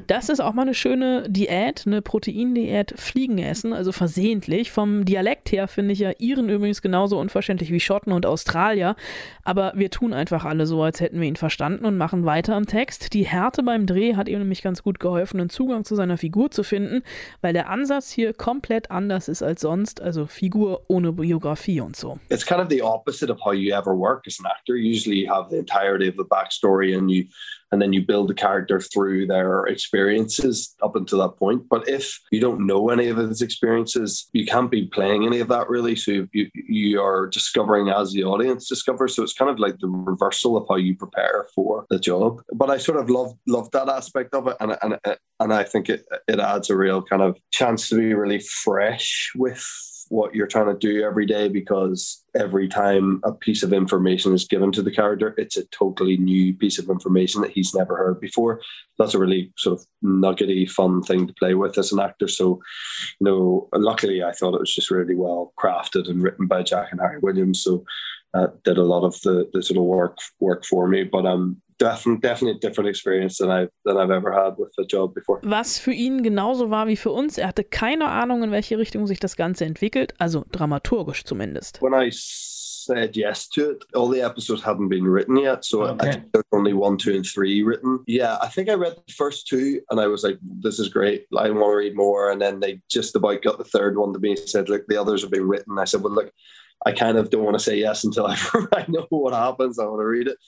Das 0.06 0.28
ist 0.28 0.40
auch 0.40 0.52
mal 0.52 0.62
eine 0.62 0.74
schöne 0.74 1.28
Diät, 1.28 1.84
eine 1.86 2.02
Proteindiät, 2.02 2.94
Fliegen 2.96 3.38
essen, 3.38 3.72
also 3.72 3.92
versehentlich. 3.92 4.70
Vom 4.70 5.04
Dialekt 5.04 5.52
her 5.52 5.68
finde 5.68 5.92
ich 5.92 6.00
ja 6.00 6.12
Iren 6.18 6.48
übrigens 6.48 6.82
genauso 6.82 7.18
unverständlich 7.18 7.70
wie 7.70 7.80
Schotten 7.80 8.12
und 8.12 8.26
Australier. 8.26 8.96
Aber 9.44 9.72
wir 9.74 9.90
tun 9.90 10.12
einfach 10.12 10.44
alle 10.44 10.66
so, 10.66 10.82
als 10.82 11.00
hätten 11.00 11.20
wir 11.20 11.28
ihn 11.28 11.36
verstanden 11.36 11.84
und 11.84 11.96
machen 11.96 12.24
weiter 12.24 12.54
am 12.54 12.66
Text. 12.66 13.14
Die 13.14 13.26
Härte 13.26 13.62
beim 13.62 13.86
Dreh 13.86 14.14
hat 14.14 14.28
ihm 14.28 14.38
nämlich 14.38 14.62
ganz 14.62 14.82
gut 14.82 15.00
geholfen, 15.00 15.40
einen 15.40 15.50
Zugang 15.50 15.84
zu 15.84 15.94
seiner 15.94 16.18
Figur 16.18 16.50
zu 16.50 16.62
finden, 16.62 17.02
weil 17.40 17.52
der 17.52 17.70
Ansatz 17.70 18.10
hier 18.10 18.32
komplett 18.32 18.90
anders 18.90 19.28
ist 19.28 19.42
als 19.42 19.60
sonst, 19.60 20.00
also 20.00 20.26
Figur 20.26 20.82
ohne 20.88 21.12
Biografie 21.12 21.80
und 21.80 21.96
so. 21.96 22.18
It's 22.28 22.44
kind 22.44 22.60
of 22.60 22.68
the 22.70 22.82
opposite 22.82 23.32
of 23.32 23.38
how 23.44 23.52
you 23.52 23.74
ever 23.74 23.96
work 23.96 24.26
as 24.26 24.38
an 24.40 24.46
actor. 24.46 24.74
Usually 24.74 25.24
you 25.24 25.32
have 25.32 25.50
the 25.50 25.56
entirety 25.56 26.08
of 26.08 26.16
the 26.16 26.24
backstory 26.24 26.96
and 26.96 27.10
you 27.10 27.24
and 27.72 27.80
then 27.80 27.92
you 27.92 28.04
build 28.04 28.28
the 28.28 28.34
character 28.34 28.80
through 28.80 29.26
their 29.26 29.66
experiences 29.66 30.74
up 30.82 30.96
until 30.96 31.18
that 31.18 31.36
point. 31.36 31.68
But 31.68 31.88
if 31.88 32.18
you 32.30 32.40
don't 32.40 32.66
know 32.66 32.90
any 32.90 33.08
of 33.08 33.16
his 33.16 33.42
experiences, 33.42 34.28
you 34.32 34.46
can't 34.46 34.70
be 34.70 34.86
playing 34.86 35.26
any 35.26 35.40
of 35.40 35.48
that 35.48 35.68
really. 35.68 35.96
So 35.96 36.26
you 36.32 36.50
you 36.54 37.02
are 37.02 37.26
discovering 37.26 37.88
as 37.88 38.12
the 38.12 38.24
audience 38.24 38.68
discovers. 38.68 39.14
So 39.14 39.22
it's 39.22 39.34
kind 39.34 39.50
of 39.50 39.58
like 39.58 39.78
the 39.78 39.88
reversal 39.88 40.56
of 40.56 40.66
how 40.68 40.76
you 40.76 40.96
prepare 40.96 41.48
for 41.54 41.86
the 41.90 41.98
job. 41.98 42.42
But 42.52 42.70
I 42.70 42.78
sort 42.78 42.98
of 42.98 43.10
love 43.10 43.34
love 43.46 43.70
that 43.72 43.88
aspect 43.88 44.34
of 44.34 44.48
it, 44.48 44.56
and 44.60 44.76
and 44.82 44.98
and 45.40 45.52
I 45.52 45.64
think 45.64 45.88
it 45.88 46.04
it 46.26 46.40
adds 46.40 46.70
a 46.70 46.76
real 46.76 47.02
kind 47.02 47.22
of 47.22 47.38
chance 47.50 47.88
to 47.88 47.96
be 47.96 48.14
really 48.14 48.40
fresh 48.40 49.32
with 49.36 49.66
what 50.10 50.34
you're 50.34 50.46
trying 50.46 50.66
to 50.66 50.78
do 50.78 51.02
every 51.02 51.26
day 51.26 51.48
because 51.48 52.24
every 52.34 52.68
time 52.68 53.20
a 53.24 53.32
piece 53.32 53.62
of 53.62 53.72
information 53.72 54.32
is 54.34 54.46
given 54.46 54.72
to 54.72 54.82
the 54.82 54.90
character, 54.90 55.34
it's 55.38 55.56
a 55.56 55.64
totally 55.66 56.16
new 56.16 56.54
piece 56.54 56.78
of 56.78 56.88
information 56.88 57.40
that 57.42 57.50
he's 57.50 57.74
never 57.74 57.96
heard 57.96 58.20
before. 58.20 58.60
That's 58.98 59.14
a 59.14 59.18
really 59.18 59.52
sort 59.56 59.80
of 59.80 59.86
nuggety, 60.02 60.66
fun 60.66 61.02
thing 61.02 61.26
to 61.26 61.34
play 61.34 61.54
with 61.54 61.78
as 61.78 61.92
an 61.92 62.00
actor. 62.00 62.28
So, 62.28 62.60
you 63.20 63.24
know, 63.24 63.68
luckily 63.72 64.22
I 64.22 64.32
thought 64.32 64.54
it 64.54 64.60
was 64.60 64.74
just 64.74 64.90
really 64.90 65.14
well 65.14 65.52
crafted 65.58 66.08
and 66.08 66.22
written 66.22 66.46
by 66.46 66.62
Jack 66.62 66.88
and 66.92 67.00
Harry 67.00 67.18
Williams. 67.20 67.62
So 67.62 67.84
uh, 68.34 68.48
did 68.64 68.78
a 68.78 68.84
lot 68.84 69.04
of 69.04 69.20
the, 69.22 69.48
the 69.52 69.62
sort 69.62 69.78
of 69.78 69.84
work 69.84 70.18
work 70.40 70.64
for 70.64 70.86
me. 70.88 71.04
But 71.04 71.26
um, 71.26 71.60
definitely, 71.78 72.20
definitely 72.20 72.58
different 72.60 72.88
experience 72.88 73.38
than 73.38 73.50
I've, 73.50 73.70
than 73.84 73.96
I've 73.96 74.10
ever 74.10 74.32
had 74.32 74.54
with 74.58 74.72
a 74.78 74.84
job 74.84 75.14
before. 75.14 75.40
Was 75.42 75.78
für 75.78 75.92
ihn 75.92 76.22
genauso 76.22 76.70
war 76.70 76.86
wie 76.86 76.96
für 76.96 77.10
uns. 77.10 77.38
Er 77.38 77.48
hatte 77.48 77.64
keine 77.64 78.08
Ahnung, 78.08 78.42
in 78.42 78.50
welche 78.50 78.78
Richtung 78.78 79.06
sich 79.06 79.20
das 79.20 79.36
Ganze 79.36 79.64
entwickelt, 79.64 80.14
also 80.18 80.44
dramaturgisch 80.52 81.24
zumindest. 81.24 81.80
When 81.80 81.94
I 81.94 82.10
said 82.12 83.16
yes 83.16 83.48
to 83.50 83.70
it, 83.70 83.84
all 83.94 84.08
the 84.08 84.22
episodes 84.22 84.62
hadn't 84.64 84.88
been 84.88 85.06
written 85.06 85.36
yet, 85.36 85.64
so 85.64 85.82
okay. 85.84 86.08
I 86.08 86.12
think 86.12 86.32
there's 86.32 86.44
only 86.52 86.72
one, 86.72 86.96
two, 86.96 87.14
and 87.14 87.24
three 87.24 87.62
written. 87.62 88.00
Yeah, 88.06 88.38
I 88.40 88.48
think 88.48 88.68
I 88.68 88.74
read 88.74 88.96
the 89.06 89.12
first 89.12 89.46
two, 89.46 89.80
and 89.90 90.00
I 90.00 90.06
was 90.06 90.22
like, 90.24 90.38
"This 90.42 90.78
is 90.78 90.88
great. 90.88 91.26
I 91.36 91.50
want 91.50 91.72
to 91.72 91.76
read 91.76 91.94
more." 91.94 92.30
And 92.30 92.40
then 92.40 92.60
they 92.60 92.80
just 92.88 93.14
about 93.14 93.42
got 93.42 93.58
the 93.58 93.64
third 93.64 93.96
one 93.96 94.12
to 94.14 94.18
me. 94.18 94.36
Said, 94.36 94.68
"Look, 94.68 94.86
the 94.88 94.96
others 94.96 95.22
have 95.22 95.30
been 95.30 95.48
written." 95.48 95.78
I 95.78 95.84
said, 95.84 96.02
"Well, 96.02 96.14
look." 96.14 96.32
I 96.86 96.92
kind 96.92 97.18
of 97.18 97.28
don't 97.28 97.42
want 97.42 97.58
to 97.58 97.64
say 97.64 97.76
yes 97.76 98.04
until 98.04 98.24
I, 98.24 98.36
I 98.72 98.84
know 98.86 99.04
what 99.10 99.34
happens. 99.34 99.80
I 99.80 99.84
want 99.86 100.00
to 100.00 100.06
read 100.06 100.28
it. 100.28 100.38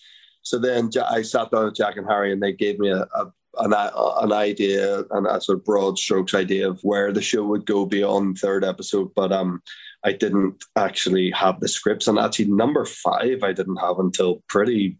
So 0.43 0.59
then 0.59 0.91
I 1.09 1.23
sat 1.23 1.51
down 1.51 1.67
with 1.67 1.77
Jack 1.77 1.97
and 1.97 2.07
Harry, 2.07 2.33
and 2.33 2.43
they 2.43 2.53
gave 2.53 2.79
me 2.79 2.91
a, 2.91 3.03
a 3.15 3.33
an, 3.59 3.73
an 3.75 4.33
idea 4.33 5.05
and 5.11 5.27
a 5.27 5.41
sort 5.41 5.59
of 5.59 5.65
broad 5.65 5.99
strokes 5.99 6.35
idea 6.35 6.69
of 6.69 6.81
where 6.83 7.13
the 7.13 7.23
show 7.23 7.45
would 7.45 7.67
go 7.67 7.85
beyond 7.85 8.39
third 8.39 8.65
episode. 8.65 9.13
But 9.15 9.33
um, 9.33 9.63
I 10.05 10.13
didn't 10.13 10.63
actually 10.77 11.31
have 11.33 11.61
the 11.61 11.69
scripts, 11.69 12.09
and 12.09 12.19
actually 12.19 12.47
number 12.47 12.85
five 12.85 13.43
I 13.43 13.53
didn't 13.53 13.77
have 13.77 13.99
until 13.99 14.43
pretty 14.49 14.97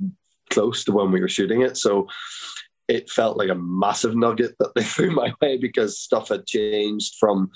close 0.51 0.85
to 0.85 0.93
when 0.93 1.13
we 1.13 1.21
were 1.21 1.29
shooting 1.29 1.63
it. 1.63 1.77
So 1.77 2.09
it 2.89 3.09
felt 3.09 3.37
like 3.37 3.51
a 3.51 3.55
massive 3.55 4.17
nugget 4.17 4.57
that 4.59 4.75
they 4.75 4.83
threw 4.85 5.11
my 5.13 5.33
way 5.41 5.57
because 5.57 5.99
stuff 5.99 6.29
had 6.29 6.47
changed 6.47 7.15
from 7.19 7.51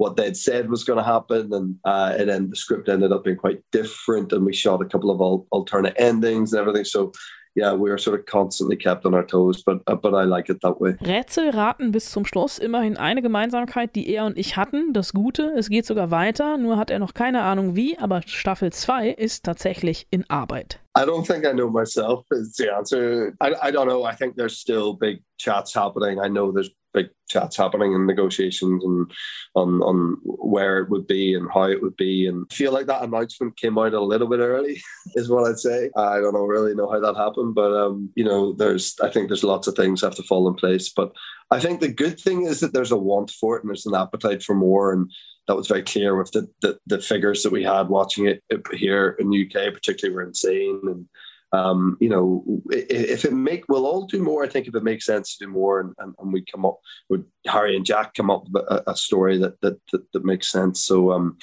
what 0.00 0.16
they'd 0.16 0.36
said 0.36 0.70
was 0.70 0.82
going 0.82 0.98
to 0.98 1.04
happen, 1.04 1.52
and 1.52 1.76
uh, 1.84 2.14
and 2.18 2.30
then 2.30 2.48
the 2.48 2.56
script 2.56 2.88
ended 2.88 3.12
up 3.12 3.22
being 3.22 3.36
quite 3.36 3.60
different, 3.70 4.32
and 4.32 4.46
we 4.46 4.54
shot 4.54 4.80
a 4.80 4.86
couple 4.86 5.10
of 5.10 5.20
al- 5.20 5.46
alternate 5.50 5.94
endings 5.98 6.52
and 6.52 6.60
everything. 6.60 6.84
So 6.84 7.12
yeah, 7.54 7.74
we 7.74 7.90
are 7.90 7.98
sort 7.98 8.18
of 8.18 8.24
constantly 8.26 8.76
kept 8.76 9.04
on 9.04 9.12
our 9.12 9.26
toes, 9.26 9.62
but, 9.62 9.82
uh, 9.86 9.96
but 9.96 10.14
I 10.14 10.24
like 10.24 10.48
it 10.48 10.62
that 10.62 10.80
way. 10.80 10.94
Rätsel 11.02 11.50
raten 11.50 11.90
bis 11.92 12.10
zum 12.10 12.24
Schluss 12.24 12.58
immerhin 12.58 12.96
eine 12.96 13.20
Gemeinsamkeit, 13.22 13.94
die 13.94 14.08
er 14.08 14.24
und 14.24 14.38
ich 14.38 14.56
hatten. 14.56 14.92
Das 14.92 15.12
Gute, 15.12 15.52
es 15.56 15.68
geht 15.68 15.84
sogar 15.84 16.10
weiter, 16.10 16.56
nur 16.56 16.76
hat 16.76 16.90
er 16.90 16.98
noch 16.98 17.12
keine 17.12 17.42
Ahnung 17.42 17.76
wie, 17.76 17.98
aber 17.98 18.22
Staffel 18.24 18.72
2 18.72 19.10
ist 19.10 19.44
tatsächlich 19.44 20.06
in 20.10 20.28
Arbeit. 20.30 20.80
I 20.94 21.04
don't 21.04 21.26
think 21.26 21.46
I 21.46 21.52
know 21.52 21.70
myself 21.70 22.26
is 22.32 22.54
the 22.56 22.72
answer. 22.72 23.36
I, 23.40 23.54
I 23.62 23.70
don't 23.70 23.86
know. 23.86 24.04
I 24.04 24.14
think 24.14 24.34
there's 24.34 24.58
still 24.58 24.94
big 24.94 25.22
chats 25.38 25.72
happening. 25.72 26.18
I 26.18 26.28
know 26.28 26.50
there's 26.50 26.70
big 26.92 27.06
chats 27.28 27.56
happening 27.56 27.92
in 27.92 28.06
negotiations 28.06 28.82
and 28.84 29.10
on 29.54 29.80
on 29.82 30.16
where 30.24 30.78
it 30.78 30.90
would 30.90 31.06
be 31.06 31.34
and 31.34 31.48
how 31.52 31.64
it 31.64 31.80
would 31.80 31.96
be. 31.96 32.26
And 32.26 32.46
I 32.50 32.54
feel 32.54 32.72
like 32.72 32.86
that 32.86 33.02
announcement 33.02 33.56
came 33.56 33.78
out 33.78 33.94
a 33.94 34.00
little 34.00 34.28
bit 34.28 34.40
early, 34.40 34.82
is 35.14 35.28
what 35.28 35.48
I'd 35.48 35.58
say. 35.58 35.90
I 35.96 36.20
don't 36.20 36.34
know 36.34 36.44
really 36.44 36.74
know 36.74 36.90
how 36.90 37.00
that 37.00 37.16
happened, 37.16 37.54
but 37.54 37.72
um, 37.72 38.10
you 38.16 38.24
know, 38.24 38.52
there's 38.52 38.96
I 39.00 39.10
think 39.10 39.28
there's 39.28 39.44
lots 39.44 39.68
of 39.68 39.76
things 39.76 40.00
have 40.00 40.16
to 40.16 40.22
fall 40.24 40.48
in 40.48 40.54
place. 40.54 40.88
But 40.88 41.12
I 41.50 41.58
think 41.58 41.80
the 41.80 41.92
good 41.92 42.18
thing 42.20 42.46
is 42.46 42.60
that 42.60 42.72
there's 42.72 42.92
a 42.92 42.96
want 42.96 43.30
for 43.30 43.56
it 43.56 43.62
and 43.62 43.70
there's 43.70 43.86
an 43.86 43.94
appetite 43.94 44.42
for 44.42 44.54
more. 44.54 44.92
And 44.92 45.10
that 45.48 45.56
was 45.56 45.66
very 45.66 45.82
clear 45.82 46.16
with 46.16 46.30
the, 46.30 46.48
the, 46.62 46.78
the 46.86 47.00
figures 47.00 47.42
that 47.42 47.52
we 47.52 47.64
had 47.64 47.88
watching 47.88 48.26
it 48.26 48.42
here 48.72 49.16
in 49.18 49.30
the 49.30 49.44
UK, 49.44 49.74
particularly 49.74 50.14
were 50.14 50.22
insane. 50.22 50.80
And 50.84 51.08
um, 51.52 51.96
you 52.00 52.08
know, 52.08 52.44
if 52.70 53.24
it 53.24 53.32
make, 53.32 53.64
we'll 53.68 53.86
all 53.86 54.06
do 54.06 54.22
more. 54.22 54.44
I 54.44 54.48
think 54.48 54.68
if 54.68 54.74
it 54.76 54.84
makes 54.84 55.04
sense 55.04 55.36
to 55.36 55.46
do 55.46 55.50
more, 55.50 55.80
and, 55.80 55.92
and, 55.98 56.14
and 56.20 56.32
we 56.32 56.44
come 56.44 56.64
up 56.64 56.78
with 57.08 57.26
Harry 57.46 57.74
and 57.74 57.84
Jack 57.84 58.14
come 58.14 58.30
up 58.30 58.44
with 58.48 58.62
a, 58.68 58.90
a 58.92 58.96
story 58.96 59.38
that, 59.38 59.60
that 59.60 59.80
that, 59.90 60.12
that 60.12 60.24
makes 60.24 60.50
sense. 60.52 60.84
So 60.84 61.10
um, 61.10 61.38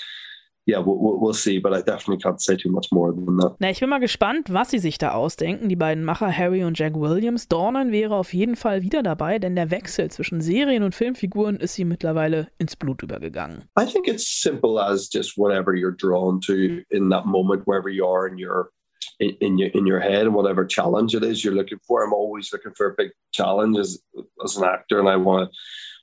yeah, 0.68 0.80
we'll, 0.80 1.18
we'll 1.20 1.34
see, 1.34 1.60
but 1.60 1.74
I 1.74 1.82
definitely 1.82 2.18
can't 2.18 2.42
say 2.42 2.58
too 2.58 2.70
much 2.70 2.92
more 2.92 3.14
than 3.14 3.38
that. 3.38 3.56
Na, 3.60 3.70
ich 3.70 3.80
bin 3.80 3.90
mal 3.90 4.00
gespannt, 4.00 4.54
was 4.54 4.70
sie 4.70 4.80
sich 4.80 4.98
da 4.98 5.14
ausdenken, 5.14 5.70
die 5.70 5.78
beiden 5.78 6.04
Macher 6.04 6.30
Harry 6.30 6.66
und 6.66 6.78
Jack 6.78 6.96
Williams. 6.96 7.48
Dornan 7.48 7.94
wäre 7.94 8.16
auf 8.16 8.34
jeden 8.34 8.58
Fall 8.58 8.82
wieder 8.82 9.02
dabei, 9.02 9.40
denn 9.40 9.56
der 9.56 9.72
Wechsel 9.72 10.12
zwischen 10.12 10.42
Serien- 10.42 10.84
und 10.84 10.94
Filmfiguren 10.94 11.56
ist 11.56 11.76
sie 11.76 11.86
mittlerweile 11.86 12.50
ins 12.60 12.76
Blut 12.76 13.02
übergegangen. 13.02 13.64
I 13.80 13.86
think 13.86 14.08
it's 14.10 14.42
simple 14.42 14.78
as 14.78 15.10
just 15.12 15.38
whatever 15.38 15.74
you're 15.74 15.96
drawn 15.96 16.42
to 16.42 16.84
in 16.90 17.10
that 17.10 17.26
moment, 17.26 17.66
wherever 17.66 17.90
you 17.90 18.06
are 18.06 18.28
in 18.28 18.38
your 18.38 18.72
in, 19.20 19.38
in 19.40 19.58
your 19.58 19.70
in 19.74 19.88
your 19.88 20.02
head 20.02 20.26
and 20.26 20.36
whatever 20.36 20.66
challenge 20.68 21.16
it 21.16 21.24
is 21.24 21.46
you're 21.46 21.56
looking 21.56 21.80
for. 21.88 22.04
I'm 22.04 22.14
always 22.14 22.52
looking 22.52 22.74
for 22.76 22.88
a 22.88 22.94
big 22.98 23.12
challenge 23.32 23.78
as 23.78 24.00
as 24.44 24.58
an 24.58 24.66
actor, 24.66 25.00
and 25.00 25.08
I 25.08 25.16
want 25.16 25.50
to 25.50 25.58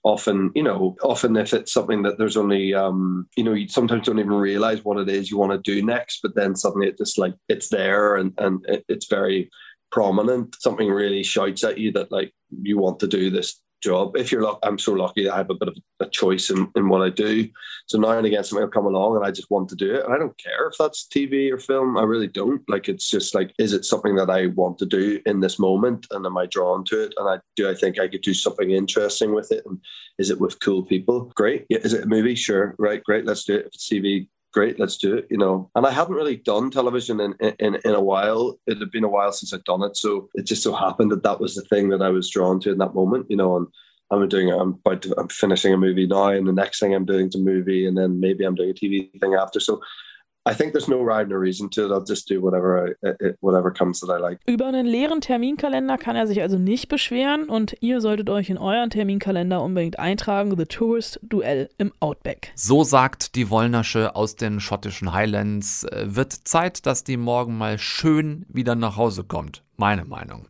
often, 0.04 0.52
you 0.54 0.62
know, 0.62 0.94
often 1.02 1.36
if 1.36 1.52
it's 1.54 1.72
something 1.72 2.02
that 2.02 2.18
there's 2.18 2.36
only, 2.36 2.74
um, 2.74 3.26
you 3.36 3.42
know, 3.42 3.54
you 3.54 3.66
sometimes 3.68 4.06
don't 4.06 4.18
even 4.18 4.32
realize 4.32 4.84
what 4.84 4.98
it 4.98 5.08
is 5.08 5.30
you 5.30 5.38
want 5.38 5.52
to 5.52 5.72
do 5.74 5.84
next, 5.84 6.20
but 6.22 6.34
then 6.34 6.54
suddenly 6.54 6.86
it 6.88 6.98
just 6.98 7.18
like 7.18 7.34
it's 7.48 7.68
there 7.68 8.16
and 8.16 8.32
and 8.38 8.64
it, 8.68 8.84
it's 8.88 9.06
very 9.06 9.50
prominent. 9.90 10.56
Something 10.60 10.88
really 10.88 11.22
shouts 11.22 11.64
at 11.64 11.78
you 11.78 11.90
that 11.92 12.12
like 12.12 12.32
you 12.62 12.78
want 12.78 13.00
to 13.00 13.06
do 13.06 13.30
this 13.30 13.60
job. 13.84 14.16
If 14.16 14.32
you're 14.32 14.42
lucky, 14.42 14.60
I'm 14.62 14.78
so 14.78 14.92
lucky 14.92 15.28
I 15.28 15.36
have 15.36 15.50
a 15.50 15.54
bit 15.54 15.68
of 15.68 15.76
a 16.00 16.06
choice 16.08 16.50
in, 16.50 16.70
in 16.74 16.88
what 16.88 17.02
I 17.02 17.10
do. 17.10 17.48
So 17.86 17.98
now 17.98 18.10
and 18.10 18.26
again, 18.26 18.42
something 18.42 18.64
will 18.64 18.70
come 18.70 18.86
along 18.86 19.16
and 19.16 19.24
I 19.24 19.30
just 19.30 19.50
want 19.50 19.68
to 19.68 19.76
do 19.76 19.94
it. 19.94 20.04
And 20.04 20.12
I 20.12 20.18
don't 20.18 20.36
care 20.38 20.66
if 20.68 20.76
that's 20.78 21.06
TV 21.06 21.52
or 21.52 21.58
film. 21.58 21.96
I 21.98 22.02
really 22.02 22.26
don't. 22.26 22.62
Like, 22.68 22.88
it's 22.88 23.08
just 23.08 23.34
like, 23.34 23.52
is 23.58 23.72
it 23.72 23.84
something 23.84 24.16
that 24.16 24.30
I 24.30 24.46
want 24.46 24.78
to 24.78 24.86
do 24.86 25.20
in 25.26 25.40
this 25.40 25.58
moment? 25.58 26.06
And 26.10 26.24
am 26.24 26.38
I 26.38 26.46
drawn 26.46 26.84
to 26.86 27.04
it? 27.04 27.14
And 27.18 27.28
I 27.28 27.38
do 27.56 27.68
I 27.68 27.74
think 27.74 27.98
I 27.98 28.08
could 28.08 28.22
do 28.22 28.34
something 28.34 28.70
interesting 28.70 29.34
with 29.34 29.52
it? 29.52 29.62
And 29.66 29.78
is 30.18 30.30
it 30.30 30.40
with 30.40 30.60
cool 30.60 30.82
people? 30.82 31.32
Great. 31.34 31.66
Yeah. 31.68 31.78
Is 31.78 31.92
it 31.92 32.04
a 32.04 32.06
movie? 32.06 32.34
Sure. 32.34 32.74
Right. 32.78 33.04
Great. 33.04 33.26
Let's 33.26 33.44
do 33.44 33.54
it. 33.56 33.66
If 33.66 33.74
it's 33.74 33.88
TV, 33.88 34.28
great, 34.54 34.78
let's 34.78 34.96
do 34.96 35.16
it, 35.16 35.26
you 35.28 35.36
know. 35.36 35.68
And 35.74 35.84
I 35.84 35.90
hadn't 35.90 36.14
really 36.14 36.36
done 36.36 36.70
television 36.70 37.20
in, 37.20 37.34
in, 37.58 37.74
in 37.84 37.94
a 37.94 38.00
while. 38.00 38.58
It 38.66 38.78
had 38.78 38.92
been 38.92 39.04
a 39.04 39.08
while 39.08 39.32
since 39.32 39.52
I'd 39.52 39.64
done 39.64 39.82
it. 39.82 39.96
So 39.96 40.30
it 40.34 40.46
just 40.46 40.62
so 40.62 40.72
happened 40.72 41.10
that 41.10 41.24
that 41.24 41.40
was 41.40 41.56
the 41.56 41.62
thing 41.62 41.88
that 41.88 42.00
I 42.00 42.08
was 42.08 42.30
drawn 42.30 42.60
to 42.60 42.70
in 42.72 42.78
that 42.78 42.94
moment, 42.94 43.26
you 43.28 43.36
know. 43.36 43.56
And 43.56 43.66
I'm 44.10 44.28
doing, 44.28 44.50
I'm 44.50 44.80
about 44.84 45.02
to, 45.02 45.14
I'm 45.18 45.28
finishing 45.28 45.74
a 45.74 45.76
movie 45.76 46.06
now, 46.06 46.28
and 46.28 46.46
the 46.46 46.52
next 46.52 46.78
thing 46.78 46.94
I'm 46.94 47.04
doing 47.04 47.26
is 47.26 47.34
a 47.34 47.40
movie, 47.40 47.86
and 47.86 47.98
then 47.98 48.20
maybe 48.20 48.44
I'm 48.44 48.54
doing 48.54 48.70
a 48.70 48.74
TV 48.74 49.10
thing 49.20 49.34
after. 49.34 49.58
So 49.58 49.80
I 50.46 50.52
think 50.54 50.72
there's 50.72 50.88
no 50.88 51.00
rhyme 51.00 51.32
or 51.32 51.40
reason 51.40 51.70
to 51.70 51.86
it. 51.86 51.90
I'll 51.90 52.04
just 52.06 52.28
do 52.28 52.42
whatever, 52.42 52.94
I, 53.02 53.32
whatever 53.40 53.72
comes 53.72 54.00
that 54.00 54.10
I 54.10 54.20
like. 54.20 54.40
Über 54.46 54.66
einen 54.66 54.84
leeren 54.84 55.22
Terminkalender 55.22 55.96
kann 55.96 56.16
er 56.16 56.26
sich 56.26 56.42
also 56.42 56.58
nicht 56.58 56.88
beschweren 56.88 57.48
und 57.48 57.74
ihr 57.80 58.02
solltet 58.02 58.28
euch 58.28 58.50
in 58.50 58.58
euren 58.58 58.90
Terminkalender 58.90 59.62
unbedingt 59.62 59.98
eintragen: 59.98 60.54
The 60.54 60.66
Tourist 60.66 61.18
Duell 61.22 61.70
im 61.78 61.92
Outback. 62.00 62.52
So 62.56 62.84
sagt 62.84 63.36
die 63.36 63.48
Wollnersche 63.48 64.14
aus 64.14 64.36
den 64.36 64.60
schottischen 64.60 65.14
Highlands. 65.14 65.84
Äh, 65.84 66.14
wird 66.14 66.32
Zeit, 66.32 66.84
dass 66.84 67.04
die 67.04 67.16
morgen 67.16 67.56
mal 67.56 67.78
schön 67.78 68.44
wieder 68.48 68.74
nach 68.74 68.98
Hause 68.98 69.24
kommt. 69.24 69.62
Meine 69.76 70.04
Meinung. 70.04 70.46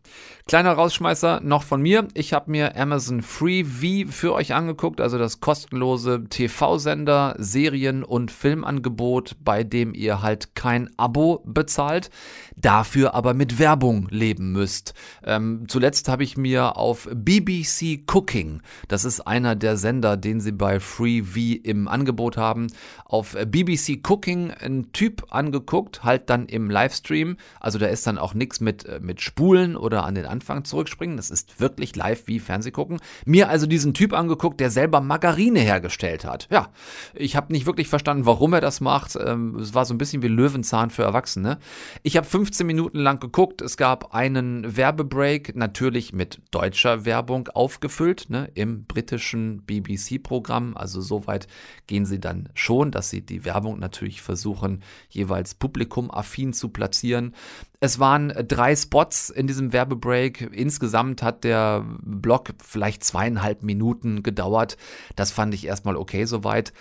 Kleiner 0.46 0.74
Rausschmeißer 0.74 1.40
noch 1.42 1.62
von 1.62 1.80
mir. 1.80 2.06
Ich 2.12 2.34
habe 2.34 2.50
mir 2.50 2.76
Amazon 2.76 3.22
Freevee 3.22 4.04
für 4.04 4.34
euch 4.34 4.52
angeguckt, 4.52 5.00
also 5.00 5.16
das 5.16 5.40
kostenlose 5.40 6.24
TV-Sender, 6.28 7.34
Serien- 7.38 8.04
und 8.04 8.30
Filmangebot, 8.30 9.36
bei 9.42 9.64
dem 9.64 9.94
ihr 9.94 10.20
halt 10.20 10.54
kein 10.54 10.90
Abo 10.98 11.42
bezahlt, 11.46 12.10
dafür 12.56 13.14
aber 13.14 13.32
mit 13.32 13.58
Werbung 13.58 14.06
leben 14.10 14.52
müsst. 14.52 14.92
Ähm, 15.24 15.64
zuletzt 15.66 16.10
habe 16.10 16.24
ich 16.24 16.36
mir 16.36 16.76
auf 16.76 17.08
BBC 17.10 18.04
Cooking, 18.12 18.60
das 18.88 19.06
ist 19.06 19.22
einer 19.22 19.56
der 19.56 19.78
Sender, 19.78 20.18
den 20.18 20.40
sie 20.40 20.52
bei 20.52 20.78
Freevee 20.78 21.54
im 21.54 21.88
Angebot 21.88 22.36
haben, 22.36 22.66
auf 23.06 23.34
BBC 23.46 24.06
Cooking 24.06 24.50
einen 24.50 24.92
Typ 24.92 25.24
angeguckt, 25.30 26.04
halt 26.04 26.28
dann 26.28 26.44
im 26.46 26.68
Livestream. 26.68 27.38
Also 27.60 27.78
da 27.78 27.86
ist 27.86 28.06
dann 28.06 28.18
auch 28.18 28.34
nichts 28.34 28.60
mit, 28.60 28.84
äh, 28.84 29.00
mit 29.14 29.20
Spulen 29.20 29.76
oder 29.76 30.04
an 30.04 30.16
den 30.16 30.26
Anfang 30.26 30.64
zurückspringen. 30.64 31.16
Das 31.16 31.30
ist 31.30 31.60
wirklich 31.60 31.94
live 31.94 32.26
wie 32.26 32.40
Fernsehgucken. 32.40 32.98
Mir 33.24 33.48
also 33.48 33.66
diesen 33.66 33.94
Typ 33.94 34.12
angeguckt, 34.12 34.58
der 34.58 34.70
selber 34.70 35.00
Margarine 35.00 35.60
hergestellt 35.60 36.24
hat. 36.24 36.48
Ja, 36.50 36.70
ich 37.14 37.36
habe 37.36 37.52
nicht 37.52 37.64
wirklich 37.64 37.86
verstanden, 37.86 38.26
warum 38.26 38.54
er 38.54 38.60
das 38.60 38.80
macht. 38.80 39.16
Ähm, 39.16 39.54
es 39.60 39.72
war 39.72 39.84
so 39.84 39.94
ein 39.94 39.98
bisschen 39.98 40.22
wie 40.22 40.28
Löwenzahn 40.28 40.90
für 40.90 41.04
Erwachsene. 41.04 41.58
Ich 42.02 42.16
habe 42.16 42.26
15 42.26 42.66
Minuten 42.66 42.98
lang 42.98 43.20
geguckt. 43.20 43.62
Es 43.62 43.76
gab 43.76 44.16
einen 44.16 44.76
Werbebreak, 44.76 45.54
natürlich 45.54 46.12
mit 46.12 46.40
deutscher 46.50 47.04
Werbung 47.04 47.46
aufgefüllt, 47.54 48.30
ne, 48.30 48.50
im 48.54 48.84
britischen 48.84 49.62
BBC-Programm. 49.64 50.76
Also 50.76 51.00
soweit 51.00 51.46
gehen 51.86 52.04
sie 52.04 52.18
dann 52.18 52.48
schon, 52.54 52.90
dass 52.90 53.10
sie 53.10 53.24
die 53.24 53.44
Werbung 53.44 53.78
natürlich 53.78 54.22
versuchen, 54.22 54.82
jeweils 55.08 55.54
publikumaffin 55.54 56.52
zu 56.52 56.70
platzieren. 56.70 57.32
Es 57.84 57.98
waren 57.98 58.32
drei 58.48 58.74
Spots 58.74 59.03
in 59.30 59.46
diesem 59.46 59.72
Werbebreak. 59.72 60.50
Insgesamt 60.52 61.22
hat 61.22 61.44
der 61.44 61.84
Block 62.02 62.50
vielleicht 62.62 63.04
zweieinhalb 63.04 63.62
Minuten 63.62 64.22
gedauert. 64.22 64.76
Das 65.16 65.30
fand 65.30 65.54
ich 65.54 65.66
erstmal 65.66 65.96
okay 65.96 66.24
soweit. 66.24 66.72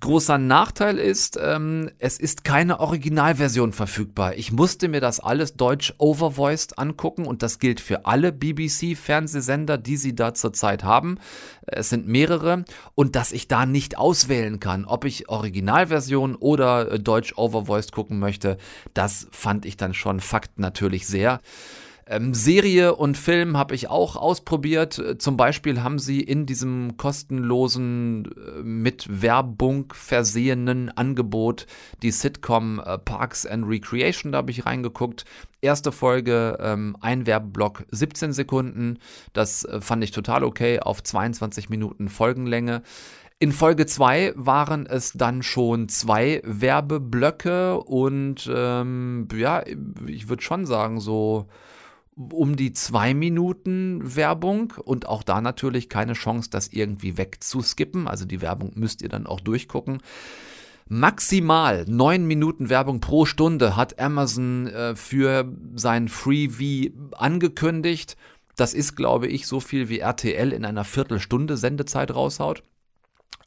Großer 0.00 0.38
Nachteil 0.38 0.96
ist, 0.96 1.40
ähm, 1.42 1.90
es 1.98 2.20
ist 2.20 2.44
keine 2.44 2.78
Originalversion 2.78 3.72
verfügbar. 3.72 4.34
Ich 4.36 4.52
musste 4.52 4.86
mir 4.86 5.00
das 5.00 5.18
alles 5.18 5.54
deutsch 5.54 5.92
overvoiced 5.98 6.78
angucken 6.78 7.26
und 7.26 7.42
das 7.42 7.58
gilt 7.58 7.80
für 7.80 8.06
alle 8.06 8.30
BBC-Fernsehsender, 8.30 9.76
die 9.76 9.96
sie 9.96 10.14
da 10.14 10.34
zurzeit 10.34 10.84
haben. 10.84 11.18
Es 11.66 11.88
sind 11.88 12.06
mehrere 12.06 12.64
und 12.94 13.16
dass 13.16 13.32
ich 13.32 13.48
da 13.48 13.66
nicht 13.66 13.98
auswählen 13.98 14.60
kann, 14.60 14.84
ob 14.84 15.04
ich 15.04 15.28
Originalversion 15.28 16.36
oder 16.36 16.92
äh, 16.92 17.00
deutsch 17.00 17.32
overvoiced 17.36 17.90
gucken 17.90 18.20
möchte, 18.20 18.56
das 18.94 19.26
fand 19.32 19.66
ich 19.66 19.76
dann 19.76 19.94
schon 19.94 20.20
Fakt 20.20 20.60
natürlich 20.60 21.08
sehr. 21.08 21.40
Ähm, 22.10 22.32
Serie 22.32 22.94
und 22.94 23.18
Film 23.18 23.58
habe 23.58 23.74
ich 23.74 23.90
auch 23.90 24.16
ausprobiert. 24.16 25.02
Zum 25.18 25.36
Beispiel 25.36 25.82
haben 25.82 25.98
sie 25.98 26.20
in 26.22 26.46
diesem 26.46 26.96
kostenlosen, 26.96 28.24
äh, 28.24 28.62
mit 28.62 29.22
Werbung 29.22 29.92
versehenen 29.94 30.90
Angebot 30.96 31.66
die 32.02 32.10
Sitcom 32.10 32.80
äh, 32.80 32.96
Parks 32.96 33.44
and 33.44 33.68
Recreation, 33.68 34.32
da 34.32 34.38
habe 34.38 34.50
ich 34.50 34.64
reingeguckt. 34.64 35.26
Erste 35.60 35.92
Folge, 35.92 36.56
ähm, 36.60 36.96
ein 37.00 37.26
Werbeblock, 37.26 37.84
17 37.90 38.32
Sekunden. 38.32 38.98
Das 39.34 39.64
äh, 39.64 39.82
fand 39.82 40.02
ich 40.02 40.10
total 40.10 40.44
okay 40.44 40.80
auf 40.80 41.02
22 41.02 41.68
Minuten 41.68 42.08
Folgenlänge. 42.08 42.82
In 43.38 43.52
Folge 43.52 43.84
2 43.84 44.32
waren 44.34 44.86
es 44.86 45.12
dann 45.12 45.42
schon 45.42 45.88
zwei 45.88 46.40
Werbeblöcke 46.42 47.78
und 47.78 48.50
ähm, 48.52 49.28
ja, 49.36 49.62
ich 50.06 50.28
würde 50.28 50.42
schon 50.42 50.64
sagen, 50.64 51.00
so 51.00 51.46
um 52.18 52.56
die 52.56 52.72
zwei 52.72 53.14
Minuten 53.14 54.16
Werbung 54.16 54.74
und 54.84 55.06
auch 55.06 55.22
da 55.22 55.40
natürlich 55.40 55.88
keine 55.88 56.14
Chance, 56.14 56.50
das 56.50 56.68
irgendwie 56.68 57.16
wegzuskippen. 57.16 58.08
Also 58.08 58.24
die 58.24 58.42
Werbung 58.42 58.72
müsst 58.74 59.02
ihr 59.02 59.08
dann 59.08 59.26
auch 59.26 59.40
durchgucken. 59.40 60.00
Maximal 60.88 61.84
neun 61.86 62.26
Minuten 62.26 62.70
Werbung 62.70 63.00
pro 63.00 63.26
Stunde 63.26 63.76
hat 63.76 64.00
Amazon 64.00 64.66
äh, 64.68 64.96
für 64.96 65.52
sein 65.74 66.08
Freebie 66.08 66.94
angekündigt. 67.12 68.16
Das 68.56 68.74
ist, 68.74 68.96
glaube 68.96 69.28
ich, 69.28 69.46
so 69.46 69.60
viel 69.60 69.88
wie 69.88 70.00
RTL 70.00 70.52
in 70.52 70.64
einer 70.64 70.84
Viertelstunde 70.84 71.56
Sendezeit 71.56 72.14
raushaut. 72.14 72.64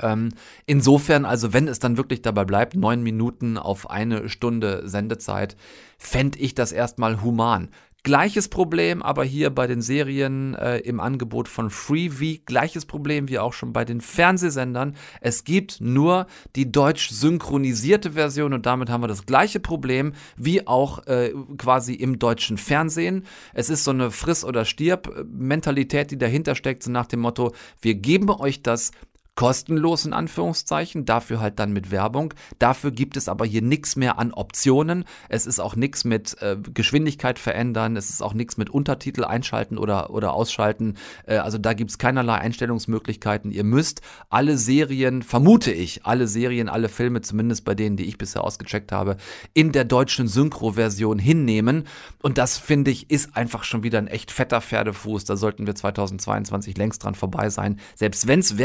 Ähm, 0.01 0.29
insofern, 0.65 1.25
also 1.25 1.51
wenn 1.51 1.67
es 1.67 1.79
dann 1.79 1.97
wirklich 1.97 2.21
dabei 2.21 2.45
bleibt, 2.45 2.75
neun 2.75 3.03
Minuten 3.03 3.57
auf 3.57 3.89
eine 3.89 4.29
Stunde 4.29 4.83
Sendezeit, 4.87 5.55
fände 5.97 6.39
ich 6.39 6.55
das 6.55 6.71
erstmal 6.71 7.21
human. 7.21 7.69
Gleiches 8.03 8.47
Problem 8.47 9.03
aber 9.03 9.23
hier 9.23 9.51
bei 9.51 9.67
den 9.67 9.83
Serien 9.83 10.55
äh, 10.55 10.79
im 10.79 10.99
Angebot 10.99 11.47
von 11.47 11.69
Freevee. 11.69 12.41
Gleiches 12.45 12.87
Problem 12.87 13.29
wie 13.29 13.37
auch 13.37 13.53
schon 13.53 13.73
bei 13.73 13.85
den 13.85 14.01
Fernsehsendern. 14.01 14.95
Es 15.19 15.43
gibt 15.43 15.81
nur 15.81 16.25
die 16.55 16.71
deutsch 16.71 17.11
synchronisierte 17.11 18.13
Version 18.13 18.53
und 18.53 18.65
damit 18.65 18.89
haben 18.89 19.03
wir 19.03 19.07
das 19.07 19.27
gleiche 19.27 19.59
Problem 19.59 20.13
wie 20.35 20.65
auch 20.65 21.05
äh, 21.05 21.31
quasi 21.59 21.93
im 21.93 22.17
deutschen 22.17 22.57
Fernsehen. 22.57 23.23
Es 23.53 23.69
ist 23.69 23.83
so 23.83 23.91
eine 23.91 24.09
Friss- 24.09 24.45
oder 24.45 24.65
Stirb-Mentalität, 24.65 26.09
die 26.09 26.17
dahinter 26.17 26.55
steckt, 26.55 26.81
so 26.81 26.89
nach 26.89 27.05
dem 27.05 27.19
Motto, 27.19 27.53
wir 27.81 27.93
geben 27.93 28.31
euch 28.31 28.63
das 28.63 28.91
kostenlos 29.35 30.05
in 30.05 30.13
Anführungszeichen, 30.13 31.05
dafür 31.05 31.39
halt 31.39 31.59
dann 31.59 31.71
mit 31.71 31.89
Werbung. 31.89 32.33
Dafür 32.59 32.91
gibt 32.91 33.17
es 33.17 33.29
aber 33.29 33.45
hier 33.45 33.61
nichts 33.61 33.95
mehr 33.95 34.19
an 34.19 34.33
Optionen. 34.33 35.05
Es 35.29 35.45
ist 35.45 35.59
auch 35.59 35.75
nichts 35.75 36.03
mit 36.03 36.39
äh, 36.41 36.57
Geschwindigkeit 36.73 37.39
verändern, 37.39 37.95
es 37.95 38.09
ist 38.09 38.21
auch 38.21 38.33
nichts 38.33 38.57
mit 38.57 38.69
Untertitel 38.69 39.23
einschalten 39.23 39.77
oder, 39.77 40.11
oder 40.11 40.33
ausschalten. 40.33 40.95
Äh, 41.25 41.37
also 41.37 41.57
da 41.57 41.73
gibt 41.73 41.91
es 41.91 41.97
keinerlei 41.97 42.35
Einstellungsmöglichkeiten. 42.35 43.51
Ihr 43.51 43.63
müsst 43.63 44.01
alle 44.29 44.57
Serien, 44.57 45.23
vermute 45.23 45.71
ich, 45.71 46.05
alle 46.05 46.27
Serien, 46.27 46.69
alle 46.69 46.89
Filme, 46.89 47.21
zumindest 47.21 47.63
bei 47.65 47.73
denen, 47.73 47.97
die 47.97 48.05
ich 48.05 48.17
bisher 48.17 48.43
ausgecheckt 48.43 48.91
habe, 48.91 49.17
in 49.53 49.71
der 49.71 49.85
deutschen 49.85 50.27
Synchro-Version 50.27 51.19
hinnehmen. 51.19 51.85
Und 52.21 52.37
das 52.37 52.57
finde 52.57 52.91
ich 52.91 53.09
ist 53.09 53.35
einfach 53.35 53.63
schon 53.63 53.83
wieder 53.83 53.97
ein 53.97 54.07
echt 54.07 54.31
fetter 54.31 54.61
Pferdefuß. 54.61 55.25
Da 55.25 55.35
sollten 55.35 55.65
wir 55.65 55.75
2022 55.75 56.77
längst 56.77 57.03
dran 57.03 57.15
vorbei 57.15 57.49
sein. 57.49 57.79
Selbst 57.95 58.27
wenn 58.27 58.39
es 58.39 58.57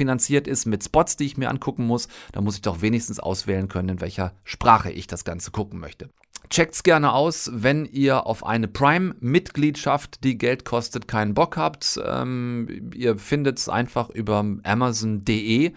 werbefinanziert 0.00 0.48
ist 0.48 0.66
mit 0.66 0.82
Spots, 0.82 1.16
die 1.16 1.26
ich 1.26 1.36
mir 1.36 1.50
angucken 1.50 1.86
muss, 1.86 2.08
dann 2.32 2.44
muss 2.44 2.56
ich 2.56 2.62
doch 2.62 2.80
wenigstens 2.80 3.20
auswählen 3.20 3.68
können, 3.68 3.90
in 3.90 4.00
welcher 4.00 4.32
Sprache 4.44 4.90
ich 4.90 5.06
das 5.06 5.24
Ganze 5.24 5.50
gucken 5.50 5.78
möchte. 5.78 6.10
Checkt's 6.48 6.82
gerne 6.82 7.12
aus, 7.12 7.50
wenn 7.52 7.84
ihr 7.84 8.26
auf 8.26 8.44
eine 8.44 8.66
Prime-Mitgliedschaft, 8.66 10.24
die 10.24 10.36
Geld 10.36 10.64
kostet, 10.64 11.06
keinen 11.06 11.34
Bock 11.34 11.56
habt. 11.56 12.00
Ähm, 12.04 12.90
ihr 12.94 13.18
findet 13.18 13.58
es 13.58 13.68
einfach 13.68 14.08
über 14.10 14.44
amazon.de. 14.64 15.72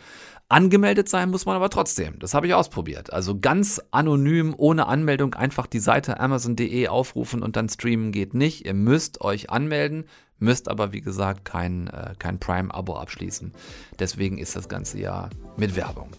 Angemeldet 0.49 1.09
sein 1.09 1.29
muss 1.29 1.45
man 1.45 1.55
aber 1.55 1.69
trotzdem. 1.69 2.17
Das 2.19 2.33
habe 2.33 2.47
ich 2.47 2.53
ausprobiert. 2.53 3.13
Also 3.13 3.39
ganz 3.39 3.81
anonym, 3.91 4.55
ohne 4.57 4.87
Anmeldung, 4.87 5.35
einfach 5.35 5.67
die 5.67 5.79
Seite 5.79 6.19
amazon.de 6.19 6.87
aufrufen 6.87 7.43
und 7.43 7.55
dann 7.55 7.69
streamen 7.69 8.11
geht 8.11 8.33
nicht. 8.33 8.65
Ihr 8.65 8.73
müsst 8.73 9.21
euch 9.21 9.49
anmelden, 9.49 10.05
müsst 10.43 10.69
aber 10.69 10.91
wie 10.93 11.01
gesagt 11.01 11.45
kein, 11.45 11.87
äh, 11.87 12.13
kein 12.19 12.37
Prime-Abo 12.39 12.95
abschließen. 12.95 13.51
Deswegen 13.99 14.37
ist 14.37 14.55
das 14.55 14.69
Ganze 14.69 14.99
ja 14.99 15.29
mit 15.57 15.75
Werbung. 15.75 16.09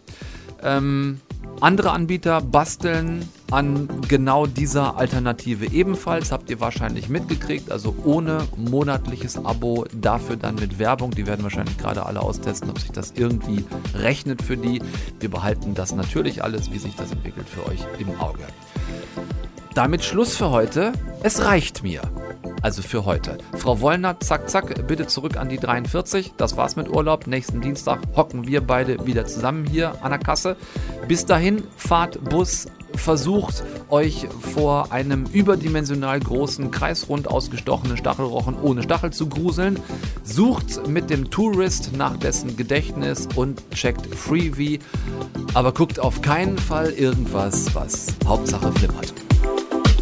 Ähm, 0.62 1.20
andere 1.60 1.92
Anbieter 1.92 2.40
basteln 2.40 3.28
an 3.50 3.88
genau 4.08 4.46
dieser 4.46 4.96
Alternative 4.96 5.66
ebenfalls, 5.66 6.32
habt 6.32 6.48
ihr 6.50 6.58
wahrscheinlich 6.58 7.08
mitgekriegt, 7.08 7.70
also 7.70 7.94
ohne 8.04 8.46
monatliches 8.56 9.36
Abo, 9.36 9.84
dafür 9.92 10.36
dann 10.36 10.54
mit 10.56 10.78
Werbung. 10.78 11.10
Die 11.10 11.26
werden 11.26 11.42
wahrscheinlich 11.42 11.76
gerade 11.78 12.06
alle 12.06 12.20
austesten, 12.20 12.70
ob 12.70 12.78
sich 12.80 12.90
das 12.90 13.12
irgendwie 13.14 13.64
rechnet 13.94 14.42
für 14.42 14.56
die. 14.56 14.82
Wir 15.20 15.30
behalten 15.30 15.74
das 15.74 15.94
natürlich 15.94 16.42
alles, 16.42 16.72
wie 16.72 16.78
sich 16.78 16.96
das 16.96 17.12
entwickelt, 17.12 17.48
für 17.48 17.66
euch 17.66 17.80
im 17.98 18.18
Auge. 18.18 18.44
Damit 19.74 20.04
Schluss 20.04 20.36
für 20.36 20.50
heute. 20.50 20.92
Es 21.24 21.44
reicht 21.44 21.82
mir. 21.82 22.02
Also 22.62 22.80
für 22.80 23.04
heute. 23.04 23.38
Frau 23.58 23.80
Wollner, 23.80 24.20
zack, 24.20 24.48
zack, 24.48 24.86
bitte 24.86 25.08
zurück 25.08 25.36
an 25.36 25.48
die 25.48 25.58
43. 25.58 26.34
Das 26.36 26.56
war's 26.56 26.76
mit 26.76 26.88
Urlaub. 26.88 27.26
Nächsten 27.26 27.60
Dienstag 27.60 27.98
hocken 28.14 28.46
wir 28.46 28.60
beide 28.60 29.04
wieder 29.04 29.26
zusammen 29.26 29.66
hier 29.66 29.96
an 30.00 30.12
der 30.12 30.20
Kasse. 30.20 30.56
Bis 31.08 31.26
dahin, 31.26 31.64
fahrt 31.76 32.22
Bus, 32.22 32.66
versucht 32.94 33.64
euch 33.88 34.28
vor 34.54 34.92
einem 34.92 35.26
überdimensional 35.26 36.20
großen, 36.20 36.70
kreisrund 36.70 37.26
ausgestochenen 37.26 37.96
Stachelrochen 37.96 38.54
ohne 38.62 38.84
Stachel 38.84 39.12
zu 39.12 39.28
gruseln. 39.28 39.80
Sucht 40.22 40.86
mit 40.86 41.10
dem 41.10 41.30
Tourist 41.30 41.96
nach 41.96 42.16
dessen 42.16 42.56
Gedächtnis 42.56 43.28
und 43.34 43.68
checkt 43.72 44.06
Freebie. 44.14 44.78
Aber 45.52 45.72
guckt 45.72 45.98
auf 45.98 46.22
keinen 46.22 46.58
Fall 46.58 46.90
irgendwas, 46.90 47.74
was 47.74 48.14
Hauptsache 48.24 48.70
flimmert. 48.70 49.12